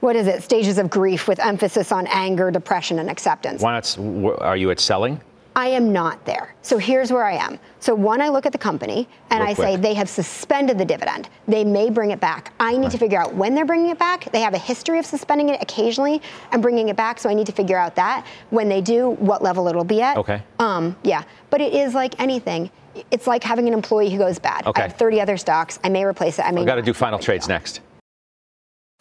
what 0.00 0.16
is 0.16 0.26
it, 0.26 0.42
stages 0.42 0.78
of 0.78 0.90
grief 0.90 1.28
with 1.28 1.38
emphasis 1.40 1.92
on 1.92 2.06
anger, 2.08 2.50
depression, 2.50 2.98
and 2.98 3.10
acceptance. 3.10 3.62
Why 3.62 3.72
not? 3.72 3.98
Are 4.40 4.56
you 4.56 4.70
at 4.70 4.80
selling? 4.80 5.20
I 5.58 5.66
am 5.66 5.92
not 5.92 6.24
there. 6.24 6.54
So 6.62 6.78
here's 6.78 7.10
where 7.10 7.24
I 7.24 7.32
am. 7.32 7.58
So 7.80 7.92
one, 7.92 8.20
I 8.20 8.28
look 8.28 8.46
at 8.46 8.52
the 8.52 8.58
company 8.58 9.08
and 9.30 9.40
Real 9.40 9.50
I 9.50 9.54
quick. 9.54 9.66
say 9.66 9.76
they 9.76 9.94
have 9.94 10.08
suspended 10.08 10.78
the 10.78 10.84
dividend. 10.84 11.28
They 11.48 11.64
may 11.64 11.90
bring 11.90 12.12
it 12.12 12.20
back. 12.20 12.52
I 12.60 12.74
need 12.74 12.82
right. 12.82 12.90
to 12.92 12.98
figure 12.98 13.20
out 13.20 13.34
when 13.34 13.56
they're 13.56 13.64
bringing 13.64 13.90
it 13.90 13.98
back. 13.98 14.30
They 14.30 14.40
have 14.40 14.54
a 14.54 14.58
history 14.58 15.00
of 15.00 15.06
suspending 15.06 15.48
it 15.48 15.60
occasionally 15.60 16.22
and 16.52 16.62
bringing 16.62 16.90
it 16.90 16.96
back. 16.96 17.18
So 17.18 17.28
I 17.28 17.34
need 17.34 17.46
to 17.46 17.52
figure 17.52 17.76
out 17.76 17.96
that 17.96 18.24
when 18.50 18.68
they 18.68 18.80
do, 18.80 19.10
what 19.10 19.42
level 19.42 19.66
it'll 19.66 19.82
be 19.82 20.00
at. 20.00 20.16
Okay. 20.16 20.40
Um, 20.60 20.94
yeah. 21.02 21.24
But 21.50 21.60
it 21.60 21.74
is 21.74 21.92
like 21.92 22.20
anything. 22.20 22.70
It's 23.10 23.26
like 23.26 23.42
having 23.42 23.66
an 23.66 23.74
employee 23.74 24.10
who 24.10 24.18
goes 24.18 24.38
bad. 24.38 24.64
Okay. 24.64 24.82
I 24.82 24.86
have 24.86 24.96
30 24.96 25.20
other 25.20 25.36
stocks. 25.36 25.80
I 25.82 25.88
may 25.88 26.04
replace 26.04 26.38
it. 26.38 26.42
I 26.42 26.52
may. 26.52 26.60
We've 26.60 26.68
got 26.68 26.76
to 26.76 26.82
do 26.82 26.94
final 26.94 27.18
trades 27.18 27.48
next. 27.48 27.80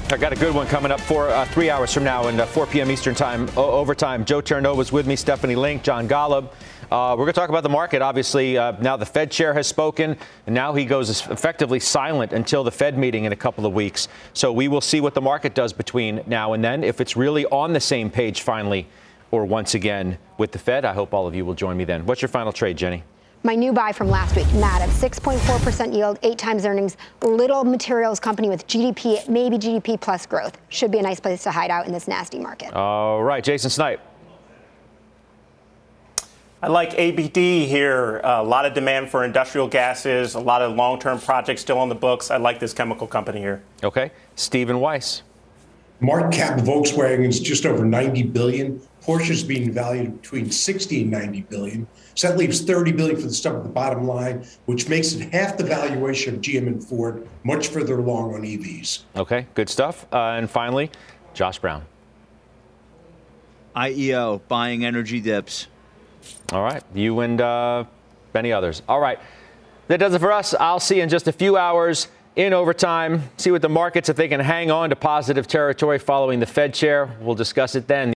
I 0.10 0.16
got 0.16 0.32
a 0.32 0.38
good 0.38 0.56
one 0.56 0.68
coming 0.68 0.90
up 0.90 1.02
for 1.02 1.28
uh, 1.28 1.44
three 1.48 1.70
hours 1.70 1.94
from 1.94 2.06
now 2.06 2.28
and 2.28 2.40
uh, 2.40 2.46
4 2.46 2.66
p.m. 2.68 2.90
Eastern 2.90 3.14
Time 3.14 3.50
o- 3.58 3.72
overtime. 3.72 4.24
Joe 4.24 4.42
Terranova 4.42 4.90
with 4.90 5.06
me, 5.06 5.18
Stephanie 5.18 5.58
Link, 5.58 5.84
John 5.84 6.08
Golub. 6.08 6.46
Uh, 6.90 7.10
we're 7.18 7.26
going 7.26 7.28
to 7.28 7.34
talk 7.34 7.50
about 7.50 7.64
the 7.64 7.68
market. 7.68 8.02
Obviously, 8.02 8.58
uh, 8.58 8.72
now 8.80 8.96
the 8.96 9.06
Fed 9.06 9.30
chair 9.30 9.54
has 9.54 9.68
spoken, 9.68 10.16
and 10.46 10.56
now 10.56 10.74
he 10.74 10.86
goes 10.86 11.10
effectively 11.10 11.82
silent 11.82 12.32
until 12.32 12.64
the 12.64 12.72
Fed 12.72 12.98
meeting 12.98 13.26
in 13.26 13.34
a 13.34 13.36
couple 13.36 13.66
of 13.66 13.74
weeks. 13.74 14.08
So 14.32 14.54
we 14.54 14.70
will 14.70 14.80
see 14.80 15.02
what 15.02 15.14
the 15.14 15.20
market 15.20 15.54
does 15.54 15.74
between 15.74 16.22
now 16.26 16.54
and 16.54 16.64
then. 16.64 16.86
If 16.86 17.02
it's 17.02 17.18
really 17.18 17.46
on 17.48 17.74
the 17.74 17.82
same 17.82 18.10
page 18.10 18.44
finally, 18.44 18.88
or 19.32 19.44
once 19.44 19.74
again 19.74 20.18
with 20.38 20.54
the 20.54 20.60
Fed, 20.60 20.86
I 20.86 20.94
hope 20.94 21.14
all 21.14 21.28
of 21.28 21.36
you 21.36 21.44
will 21.46 21.54
join 21.56 21.76
me 21.76 21.84
then. 21.84 22.06
What's 22.06 22.22
your 22.22 22.30
final 22.30 22.54
trade, 22.54 22.78
Jenny? 22.78 23.04
My 23.48 23.56
new 23.56 23.72
buy 23.72 23.94
from 23.94 24.10
last 24.10 24.36
week, 24.36 24.46
Mativ, 24.48 24.90
6.4% 24.90 25.96
yield, 25.96 26.20
eight 26.22 26.38
times 26.38 26.66
earnings, 26.66 26.98
little 27.22 27.64
materials 27.64 28.20
company 28.20 28.50
with 28.50 28.68
GDP, 28.68 29.26
maybe 29.30 29.58
GDP 29.58 29.98
plus 30.02 30.26
growth. 30.26 30.58
Should 30.68 30.92
be 30.92 30.98
a 30.98 31.02
nice 31.02 31.22
place 31.22 31.44
to 31.44 31.52
hide 31.52 31.72
out 31.72 31.88
in 31.88 31.94
this 31.94 32.10
nasty 32.10 32.40
market. 32.40 32.74
All 32.74 33.24
right, 33.24 33.42
Jason 33.42 33.70
Snipe. 33.70 34.02
I 36.62 36.68
like 36.68 36.90
APD 36.98 37.66
here. 37.68 38.20
A 38.26 38.44
lot 38.44 38.66
of 38.66 38.74
demand 38.74 39.10
for 39.10 39.24
industrial 39.24 39.70
gases, 39.70 40.36
a 40.36 40.42
lot 40.42 40.62
of 40.62 40.76
long 40.76 41.00
term 41.00 41.18
projects 41.18 41.62
still 41.62 41.78
on 41.78 41.88
the 41.88 41.96
books. 41.96 42.30
I 42.30 42.36
like 42.36 42.60
this 42.60 42.74
chemical 42.74 43.08
company 43.08 43.40
here. 43.40 43.64
Okay. 43.82 44.12
Stephen 44.36 44.82
Weiss. 44.82 45.24
Market 46.02 46.36
cap 46.36 46.60
of 46.60 46.66
Volkswagen 46.66 47.26
is 47.26 47.40
just 47.40 47.66
over 47.66 47.86
90 47.86 48.24
billion. 48.24 48.82
Porsche 49.02 49.30
is 49.30 49.42
being 49.42 49.72
valued 49.72 50.22
between 50.22 50.52
60 50.52 51.04
and 51.04 51.12
90 51.12 51.42
billion. 51.44 51.88
So 52.18 52.30
that 52.30 52.38
leaves 52.38 52.62
30 52.62 52.94
billion 52.94 53.16
for 53.16 53.28
the 53.28 53.34
stuff 53.34 53.58
at 53.58 53.64
the 53.64 53.70
bottom 53.70 54.08
line, 54.08 54.44
which 54.66 54.90
makes 54.90 55.14
it 55.14 55.32
half 55.32 55.56
the 55.56 55.64
valuation 55.64 56.34
of 56.34 56.42
GM 56.42 56.66
and 56.66 56.84
Ford, 56.84 57.28
much 57.44 57.68
further 57.68 58.00
along 58.00 58.34
on 58.34 58.42
EVs. 58.42 59.04
Okay, 59.16 59.46
good 59.54 59.70
stuff. 59.70 60.08
Uh, 60.12 60.32
and 60.32 60.50
finally, 60.50 60.90
Josh 61.36 61.60
Brown. 61.60 61.86
IEO 63.76 64.42
buying 64.48 64.84
energy 64.84 65.22
dips. 65.22 65.68
All 66.52 66.64
right, 66.64 66.82
you 66.96 67.20
and 67.20 67.40
uh, 67.40 67.84
many 68.34 68.52
others. 68.52 68.82
All 68.90 69.00
right, 69.00 69.20
that 69.88 69.98
does 69.98 70.16
it 70.16 70.20
for 70.20 70.32
us. 70.32 70.56
I'll 70.60 70.80
see 70.80 70.98
you 70.98 71.04
in 71.04 71.10
just 71.10 71.28
a 71.28 71.32
few 71.32 71.56
hours 71.56 72.08
in 72.36 72.52
overtime. 72.52 73.30
See 73.38 73.52
what 73.52 73.62
the 73.62 73.70
markets 73.70 74.10
if 74.10 74.16
they 74.16 74.28
can 74.28 74.40
hang 74.40 74.72
on 74.72 74.90
to 74.90 74.96
positive 74.96 75.46
territory 75.46 76.00
following 76.00 76.40
the 76.40 76.48
Fed 76.48 76.74
chair. 76.74 77.16
We'll 77.22 77.36
discuss 77.36 77.76
it 77.76 77.88
then. 77.88 78.17